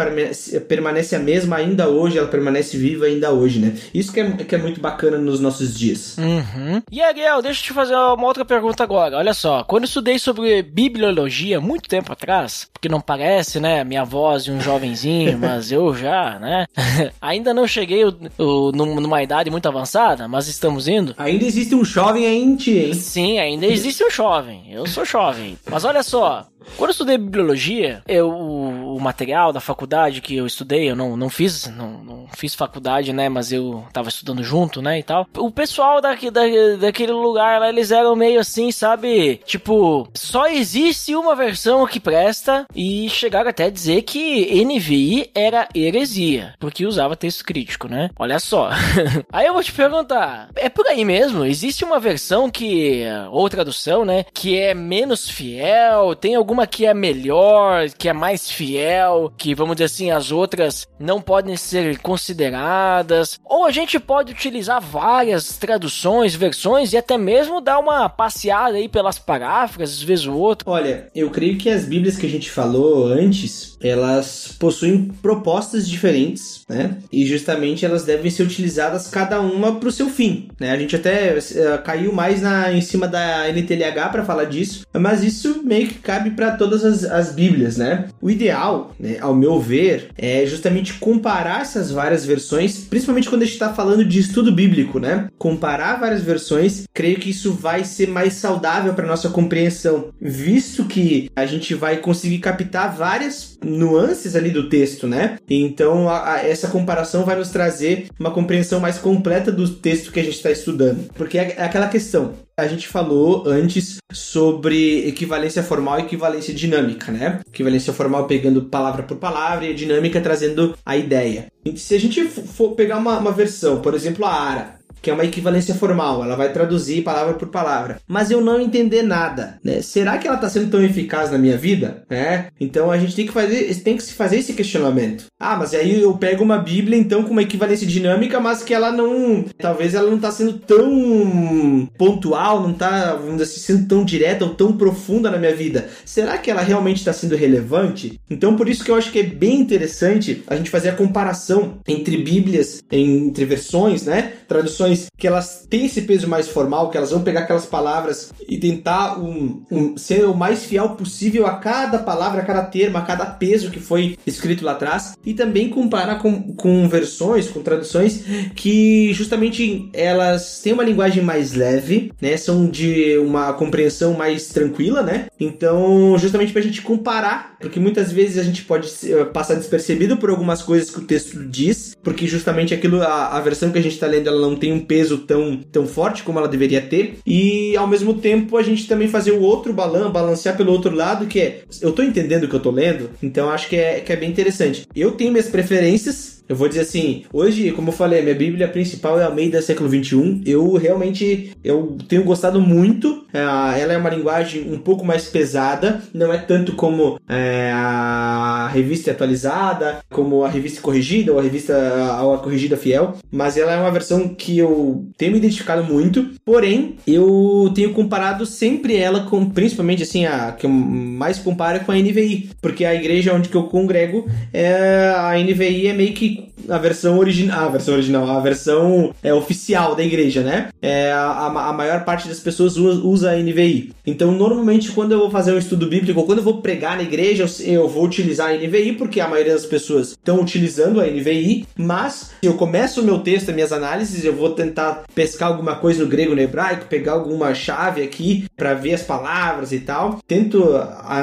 permanece 0.60 1.16
a 1.16 1.18
mesma 1.18 1.56
ainda 1.56 1.88
hoje, 1.88 2.18
ela 2.18 2.28
permanece 2.28 2.76
viva 2.76 3.06
ainda 3.06 3.30
hoje, 3.32 3.58
né? 3.58 3.74
Isso 3.92 4.12
que 4.12 4.20
é, 4.20 4.30
que 4.30 4.54
é 4.54 4.58
muito 4.58 4.80
bacana 4.80 5.18
nos 5.18 5.40
nossos 5.40 5.78
dias. 5.78 6.16
Uhum. 6.18 6.82
E 6.90 7.00
Ariel, 7.00 7.42
deixa 7.42 7.60
eu 7.60 7.64
te 7.64 7.72
fazer 7.72 7.94
uma 7.94 8.26
outra 8.26 8.44
pergunta 8.44 8.82
agora. 8.82 9.16
Olha 9.16 9.34
só, 9.34 9.64
quando 9.64 9.84
eu 9.84 9.88
estudei 9.88 10.18
sobre 10.18 10.62
bibliologia 10.62 11.60
muito 11.60 11.88
tempo 11.88 12.12
atrás, 12.12 12.68
porque 12.72 12.88
não 12.88 13.00
parece, 13.00 13.60
né, 13.60 13.84
minha 13.84 14.04
voz 14.04 14.44
de 14.44 14.52
um 14.52 14.60
jovenzinho, 14.60 15.36
mas 15.40 15.70
eu 15.70 15.94
já, 15.94 16.38
né, 16.38 16.66
ainda 17.20 17.52
não 17.52 17.66
cheguei 17.66 18.04
o, 18.04 18.72
numa 18.72 19.22
idade 19.22 19.50
muito 19.50 19.66
avançada, 19.66 20.26
mas 20.28 20.48
estamos 20.48 20.88
indo. 20.88 21.14
Ainda 21.18 21.44
existe 21.44 21.74
um 21.74 21.84
jovem 21.84 22.26
aí 22.26 22.42
em 22.42 22.56
ti, 22.56 22.78
hein? 22.78 22.94
Sim, 22.94 23.38
ainda 23.38 23.59
existe 23.66 24.04
um 24.04 24.10
jovem. 24.10 24.72
Eu 24.72 24.86
sou 24.86 25.04
jovem. 25.04 25.58
Mas 25.68 25.84
olha 25.84 26.02
só, 26.02 26.46
quando 26.76 26.90
eu 26.90 26.92
estudei 26.92 27.18
bibliologia, 27.18 28.02
eu, 28.06 28.28
o, 28.30 28.96
o, 28.96 29.00
material 29.00 29.52
da 29.52 29.60
faculdade 29.60 30.20
que 30.20 30.36
eu 30.36 30.46
estudei, 30.46 30.90
eu 30.90 30.96
não, 30.96 31.16
não 31.16 31.28
fiz, 31.28 31.66
não, 31.68 32.04
não, 32.04 32.26
fiz 32.34 32.54
faculdade, 32.54 33.12
né? 33.12 33.28
Mas 33.28 33.52
eu 33.52 33.84
tava 33.92 34.08
estudando 34.08 34.42
junto, 34.42 34.80
né? 34.82 34.98
E 34.98 35.02
tal. 35.02 35.26
O 35.36 35.50
pessoal 35.50 36.00
daqui, 36.00 36.30
da, 36.30 36.42
daquele 36.78 37.12
lugar 37.12 37.60
lá, 37.60 37.68
eles 37.68 37.90
eram 37.90 38.14
meio 38.14 38.40
assim, 38.40 38.70
sabe? 38.70 39.40
Tipo, 39.44 40.08
só 40.14 40.46
existe 40.48 41.14
uma 41.14 41.34
versão 41.34 41.86
que 41.86 42.00
presta 42.00 42.66
e 42.74 43.08
chegaram 43.08 43.50
até 43.50 43.64
a 43.64 43.70
dizer 43.70 44.02
que 44.02 44.64
NVI 44.64 45.30
era 45.34 45.68
heresia, 45.74 46.54
porque 46.58 46.86
usava 46.86 47.16
texto 47.16 47.44
crítico, 47.44 47.88
né? 47.88 48.10
Olha 48.18 48.38
só. 48.38 48.70
aí 49.32 49.46
eu 49.46 49.54
vou 49.54 49.62
te 49.62 49.72
perguntar, 49.72 50.48
é 50.54 50.68
por 50.68 50.86
aí 50.86 51.04
mesmo? 51.04 51.44
Existe 51.44 51.84
uma 51.84 51.98
versão 51.98 52.50
que, 52.50 53.04
ou 53.30 53.48
tradução, 53.48 54.04
né? 54.04 54.24
Que 54.32 54.58
é 54.58 54.74
menos 54.74 55.28
fiel? 55.28 56.14
Tem 56.14 56.34
algum 56.34 56.49
alguma 56.50 56.66
que 56.66 56.84
é 56.84 56.92
melhor, 56.92 57.88
que 57.90 58.08
é 58.08 58.12
mais 58.12 58.50
fiel, 58.50 59.32
que 59.38 59.54
vamos 59.54 59.76
dizer 59.76 59.84
assim, 59.84 60.10
as 60.10 60.32
outras 60.32 60.88
não 60.98 61.20
podem 61.20 61.56
ser 61.56 61.98
consideradas, 61.98 63.38
ou 63.44 63.66
a 63.66 63.70
gente 63.70 64.00
pode 64.00 64.32
utilizar 64.32 64.80
várias 64.80 65.56
traduções, 65.58 66.34
versões 66.34 66.92
e 66.92 66.96
até 66.96 67.16
mesmo 67.16 67.60
dar 67.60 67.78
uma 67.78 68.08
passeada 68.08 68.76
aí 68.76 68.88
pelas 68.88 69.16
paráfrases, 69.16 69.98
às 69.98 70.02
vezes 70.02 70.26
o 70.26 70.34
outro. 70.34 70.68
Olha, 70.68 71.06
eu 71.14 71.30
creio 71.30 71.56
que 71.56 71.70
as 71.70 71.84
Bíblias 71.84 72.16
que 72.16 72.26
a 72.26 72.28
gente 72.28 72.50
falou 72.50 73.06
antes, 73.06 73.76
elas 73.80 74.56
possuem 74.58 75.04
propostas 75.22 75.88
diferentes, 75.88 76.64
né? 76.68 76.96
E 77.12 77.24
justamente 77.26 77.84
elas 77.84 78.02
devem 78.02 78.28
ser 78.28 78.42
utilizadas 78.42 79.06
cada 79.06 79.40
uma 79.40 79.76
para 79.76 79.88
o 79.88 79.92
seu 79.92 80.08
fim, 80.08 80.48
né? 80.58 80.72
A 80.72 80.76
gente 80.76 80.96
até 80.96 81.38
uh, 81.38 81.82
caiu 81.84 82.12
mais 82.12 82.42
na, 82.42 82.72
em 82.72 82.80
cima 82.80 83.06
da 83.06 83.48
NTLH 83.48 84.08
para 84.10 84.24
falar 84.24 84.46
disso, 84.46 84.84
mas 84.92 85.22
isso 85.22 85.62
meio 85.62 85.86
que 85.86 85.94
cabe 85.94 86.39
para 86.40 86.52
todas 86.52 86.82
as, 86.86 87.04
as 87.04 87.32
Bíblias, 87.32 87.76
né? 87.76 88.06
O 88.18 88.30
ideal 88.30 88.94
né, 88.98 89.18
ao 89.20 89.34
meu 89.34 89.60
ver, 89.60 90.08
é 90.16 90.46
justamente 90.46 90.94
comparar 90.94 91.60
essas 91.60 91.90
várias 91.90 92.24
versões, 92.24 92.78
principalmente 92.78 93.28
quando 93.28 93.42
a 93.42 93.44
gente 93.44 93.52
está 93.52 93.74
falando 93.74 94.02
de 94.06 94.18
estudo 94.18 94.50
bíblico, 94.50 94.98
né? 94.98 95.28
Comparar 95.36 96.00
várias 96.00 96.22
versões, 96.22 96.84
creio 96.94 97.18
que 97.18 97.28
isso 97.28 97.52
vai 97.52 97.84
ser 97.84 98.08
mais 98.08 98.32
saudável 98.32 98.94
para 98.94 99.06
nossa 99.06 99.28
compreensão, 99.28 100.08
visto 100.18 100.86
que 100.86 101.28
a 101.36 101.44
gente 101.44 101.74
vai 101.74 101.98
conseguir 101.98 102.38
captar 102.38 102.96
várias 102.96 103.58
nuances 103.62 104.34
ali 104.34 104.48
do 104.48 104.70
texto, 104.70 105.06
né? 105.06 105.36
Então 105.46 106.08
a, 106.08 106.36
a, 106.36 106.46
essa 106.48 106.68
comparação 106.68 107.26
vai 107.26 107.36
nos 107.36 107.50
trazer 107.50 108.06
uma 108.18 108.30
compreensão 108.30 108.80
mais 108.80 108.96
completa 108.96 109.52
do 109.52 109.68
texto 109.68 110.10
que 110.10 110.20
a 110.20 110.24
gente 110.24 110.36
está 110.36 110.50
estudando, 110.50 111.10
porque 111.14 111.36
é, 111.36 111.56
é 111.58 111.64
aquela 111.64 111.88
questão 111.88 112.32
a 112.56 112.66
gente 112.66 112.88
falou 112.88 113.44
antes 113.46 113.98
sobre 114.12 115.08
equivalência 115.08 115.62
formal 115.62 115.98
e 115.98 116.02
equivalência 116.02 116.52
dinâmica, 116.52 117.10
né? 117.10 117.40
Equivalência 117.46 117.92
formal 117.92 118.26
pegando 118.26 118.64
palavra 118.64 119.02
por 119.02 119.16
palavra 119.16 119.66
e 119.66 119.70
a 119.70 119.74
dinâmica 119.74 120.20
trazendo 120.20 120.76
a 120.84 120.96
ideia. 120.96 121.46
Se 121.76 121.94
a 121.94 122.00
gente 122.00 122.24
for 122.24 122.72
pegar 122.72 122.98
uma, 122.98 123.18
uma 123.18 123.32
versão, 123.32 123.80
por 123.80 123.94
exemplo, 123.94 124.24
a 124.24 124.32
ARA, 124.32 124.79
que 125.02 125.10
é 125.10 125.12
uma 125.12 125.24
equivalência 125.24 125.74
formal, 125.74 126.22
ela 126.22 126.36
vai 126.36 126.52
traduzir 126.52 127.02
palavra 127.02 127.34
por 127.34 127.48
palavra, 127.48 127.98
mas 128.06 128.30
eu 128.30 128.40
não 128.40 128.60
entender 128.60 129.02
nada, 129.02 129.58
né? 129.64 129.80
Será 129.82 130.18
que 130.18 130.26
ela 130.26 130.36
está 130.36 130.48
sendo 130.48 130.70
tão 130.70 130.82
eficaz 130.82 131.30
na 131.30 131.38
minha 131.38 131.56
vida, 131.56 132.04
né? 132.08 132.46
Então 132.60 132.90
a 132.90 132.98
gente 132.98 133.14
tem 133.14 133.26
que 133.26 133.32
fazer, 133.32 133.74
tem 133.82 133.96
que 133.96 134.02
se 134.02 134.14
fazer 134.14 134.38
esse 134.38 134.52
questionamento. 134.52 135.26
Ah, 135.38 135.56
mas 135.56 135.74
aí 135.74 136.00
eu 136.00 136.16
pego 136.16 136.44
uma 136.44 136.58
Bíblia 136.58 136.98
então 136.98 137.22
com 137.22 137.30
uma 137.30 137.42
equivalência 137.42 137.86
dinâmica, 137.86 138.38
mas 138.40 138.62
que 138.62 138.74
ela 138.74 138.92
não, 138.92 139.44
talvez 139.58 139.94
ela 139.94 140.08
não 140.08 140.16
está 140.16 140.30
sendo 140.30 140.54
tão 140.54 141.88
pontual, 141.96 142.62
não 142.62 142.72
está 142.72 143.18
assim, 143.40 143.60
sendo 143.60 143.88
tão 143.88 144.04
direta 144.04 144.44
ou 144.44 144.54
tão 144.54 144.72
profunda 144.76 145.30
na 145.30 145.38
minha 145.38 145.54
vida. 145.54 145.88
Será 146.04 146.36
que 146.38 146.50
ela 146.50 146.62
realmente 146.62 146.98
está 146.98 147.12
sendo 147.12 147.36
relevante? 147.36 148.20
Então 148.28 148.56
por 148.56 148.68
isso 148.68 148.84
que 148.84 148.90
eu 148.90 148.96
acho 148.96 149.10
que 149.10 149.20
é 149.20 149.24
bem 149.24 149.60
interessante 149.60 150.42
a 150.46 150.56
gente 150.56 150.70
fazer 150.70 150.90
a 150.90 150.96
comparação 150.96 151.78
entre 151.86 152.18
Bíblias, 152.18 152.82
entre 152.90 153.44
versões, 153.44 154.04
né? 154.04 154.32
Traduções 154.46 154.89
que 155.16 155.26
elas 155.26 155.66
têm 155.68 155.86
esse 155.86 156.02
peso 156.02 156.28
mais 156.28 156.48
formal, 156.48 156.90
que 156.90 156.96
elas 156.96 157.10
vão 157.10 157.22
pegar 157.22 157.40
aquelas 157.40 157.66
palavras 157.66 158.32
e 158.48 158.58
tentar 158.58 159.18
um, 159.18 159.62
um, 159.70 159.96
ser 159.96 160.24
o 160.24 160.34
mais 160.34 160.64
fiel 160.64 160.90
possível 160.90 161.46
a 161.46 161.56
cada 161.56 161.98
palavra, 161.98 162.42
a 162.42 162.44
cada 162.44 162.62
termo, 162.62 162.98
a 162.98 163.02
cada 163.02 163.26
peso 163.26 163.70
que 163.70 163.80
foi 163.80 164.18
escrito 164.26 164.64
lá 164.64 164.72
atrás, 164.72 165.14
e 165.24 165.34
também 165.34 165.68
comparar 165.68 166.16
com, 166.20 166.54
com 166.54 166.88
versões, 166.88 167.48
com 167.48 167.62
traduções 167.62 168.24
que 168.54 169.12
justamente 169.12 169.88
elas 169.92 170.60
têm 170.62 170.72
uma 170.72 170.84
linguagem 170.84 171.22
mais 171.22 171.52
leve, 171.54 172.12
né? 172.20 172.36
São 172.36 172.66
de 172.68 173.18
uma 173.18 173.52
compreensão 173.52 174.14
mais 174.14 174.48
tranquila, 174.48 175.02
né? 175.02 175.26
Então, 175.38 176.16
justamente 176.18 176.52
para 176.52 176.60
a 176.60 176.64
gente 176.64 176.82
comparar, 176.82 177.56
porque 177.60 177.80
muitas 177.80 178.10
vezes 178.12 178.38
a 178.38 178.42
gente 178.42 178.64
pode 178.64 178.90
eh, 179.04 179.24
passar 179.26 179.54
despercebido 179.54 180.16
por 180.16 180.30
algumas 180.30 180.62
coisas 180.62 180.90
que 180.90 180.98
o 180.98 181.04
texto 181.04 181.44
diz, 181.48 181.94
porque 182.02 182.26
justamente 182.26 182.74
aquilo, 182.74 183.02
a, 183.02 183.36
a 183.36 183.40
versão 183.40 183.70
que 183.70 183.78
a 183.78 183.82
gente 183.82 183.94
está 183.94 184.06
lendo, 184.06 184.28
ela 184.28 184.40
não 184.40 184.56
tem 184.56 184.72
um 184.72 184.79
um 184.80 184.84
peso 184.84 185.18
tão, 185.18 185.56
tão 185.70 185.86
forte 185.86 186.22
como 186.22 186.38
ela 186.38 186.48
deveria 186.48 186.80
ter. 186.80 187.18
E 187.26 187.76
ao 187.76 187.86
mesmo 187.86 188.14
tempo 188.14 188.56
a 188.56 188.62
gente 188.62 188.86
também 188.86 189.08
fazer 189.08 189.32
o 189.32 189.42
outro 189.42 189.72
balan, 189.72 190.10
balancear 190.10 190.56
pelo 190.56 190.72
outro 190.72 190.94
lado, 190.94 191.26
que 191.26 191.40
é 191.40 191.62
eu 191.80 191.92
tô 191.92 192.02
entendendo 192.02 192.44
o 192.44 192.48
que 192.48 192.54
eu 192.54 192.60
tô 192.60 192.70
lendo, 192.70 193.10
então 193.22 193.50
acho 193.50 193.68
que 193.68 193.76
é, 193.76 194.00
que 194.00 194.12
é 194.12 194.16
bem 194.16 194.30
interessante. 194.30 194.86
Eu 194.94 195.12
tenho 195.12 195.30
minhas 195.30 195.48
preferências, 195.48 196.39
eu 196.50 196.56
vou 196.56 196.68
dizer 196.68 196.80
assim, 196.80 197.22
hoje, 197.32 197.70
como 197.70 197.90
eu 197.90 197.92
falei, 197.92 198.22
minha 198.22 198.34
Bíblia 198.34 198.66
principal 198.66 199.20
é 199.20 199.24
a 199.24 199.30
Meida 199.30 199.62
século 199.62 199.88
21. 199.88 200.42
Eu 200.44 200.74
realmente 200.74 201.52
eu 201.62 201.96
tenho 202.08 202.24
gostado 202.24 202.60
muito. 202.60 203.24
É, 203.32 203.38
ela 203.38 203.92
é 203.92 203.96
uma 203.96 204.10
linguagem 204.10 204.68
um 204.68 204.78
pouco 204.78 205.06
mais 205.06 205.26
pesada, 205.26 206.02
não 206.12 206.32
é 206.32 206.38
tanto 206.38 206.72
como 206.72 207.20
é, 207.28 207.70
a 207.72 208.68
revista 208.74 209.12
atualizada, 209.12 209.98
como 210.10 210.42
a 210.42 210.48
revista 210.48 210.80
corrigida 210.80 211.30
ou 211.30 211.38
a 211.38 211.42
revista 211.42 211.72
a, 211.72 212.34
a 212.34 212.38
corrigida 212.38 212.76
fiel, 212.76 213.14
mas 213.30 213.56
ela 213.56 213.72
é 213.72 213.76
uma 213.76 213.92
versão 213.92 214.30
que 214.30 214.58
eu 214.58 215.08
tenho 215.16 215.30
me 215.30 215.38
identificado 215.38 215.84
muito. 215.84 216.30
Porém, 216.44 216.96
eu 217.06 217.70
tenho 217.76 217.92
comparado 217.92 218.44
sempre 218.44 218.96
ela 218.96 219.20
com, 219.20 219.48
principalmente 219.48 220.02
assim, 220.02 220.26
a 220.26 220.50
que 220.50 220.66
eu 220.66 220.70
mais 220.70 221.38
comparo 221.38 221.76
é 221.76 221.80
com 221.80 221.92
a 221.92 221.96
NVI, 221.96 222.50
porque 222.60 222.84
a 222.84 222.92
igreja 222.92 223.32
onde 223.32 223.48
que 223.48 223.56
eu 223.56 223.68
congrego, 223.68 224.28
é, 224.52 225.12
a 225.16 225.38
NVI 225.38 225.86
é 225.86 225.92
meio 225.92 226.12
que 226.12 226.39
a 226.68 226.78
versão 226.78 227.18
original, 227.18 227.66
a 227.66 227.70
versão 227.70 227.94
original, 227.94 228.30
a 228.30 228.40
versão 228.40 229.14
é, 229.22 229.32
oficial 229.32 229.94
da 229.94 230.02
igreja, 230.02 230.42
né? 230.42 230.68
É, 230.80 231.12
a, 231.12 231.46
a 231.46 231.72
maior 231.72 232.04
parte 232.04 232.28
das 232.28 232.40
pessoas 232.40 232.76
usa, 232.76 233.00
usa 233.00 233.30
a 233.30 233.36
NVI. 233.36 233.92
Então, 234.10 234.32
normalmente, 234.32 234.90
quando 234.90 235.12
eu 235.12 235.20
vou 235.20 235.30
fazer 235.30 235.52
um 235.52 235.58
estudo 235.58 235.86
bíblico, 235.86 236.18
ou 236.18 236.26
quando 236.26 236.38
eu 236.38 236.44
vou 236.44 236.60
pregar 236.60 236.96
na 236.96 237.02
igreja, 237.04 237.46
eu, 237.64 237.88
vou 237.88 238.04
utilizar 238.04 238.50
a 238.50 238.54
NVI, 238.54 238.94
porque 238.94 239.20
a 239.20 239.28
maioria 239.28 239.52
das 239.52 239.64
pessoas 239.64 240.10
estão 240.10 240.40
utilizando 240.40 241.00
a 241.00 241.06
NVI, 241.06 241.66
mas 241.76 242.32
se 242.40 242.46
eu 242.46 242.54
começo 242.54 243.00
o 243.00 243.04
meu 243.04 243.20
texto, 243.20 243.50
as 243.50 243.54
minhas 243.54 243.72
análises, 243.72 244.24
eu 244.24 244.34
vou 244.34 244.50
tentar 244.50 245.04
pescar 245.14 245.48
alguma 245.48 245.76
coisa 245.76 246.02
no 246.02 246.08
grego, 246.08 246.34
no 246.34 246.40
hebraico, 246.40 246.86
pegar 246.86 247.12
alguma 247.12 247.54
chave 247.54 248.02
aqui 248.02 248.46
para 248.56 248.74
ver 248.74 248.94
as 248.94 249.02
palavras 249.02 249.70
e 249.72 249.78
tal. 249.78 250.18
Tento, 250.26 250.60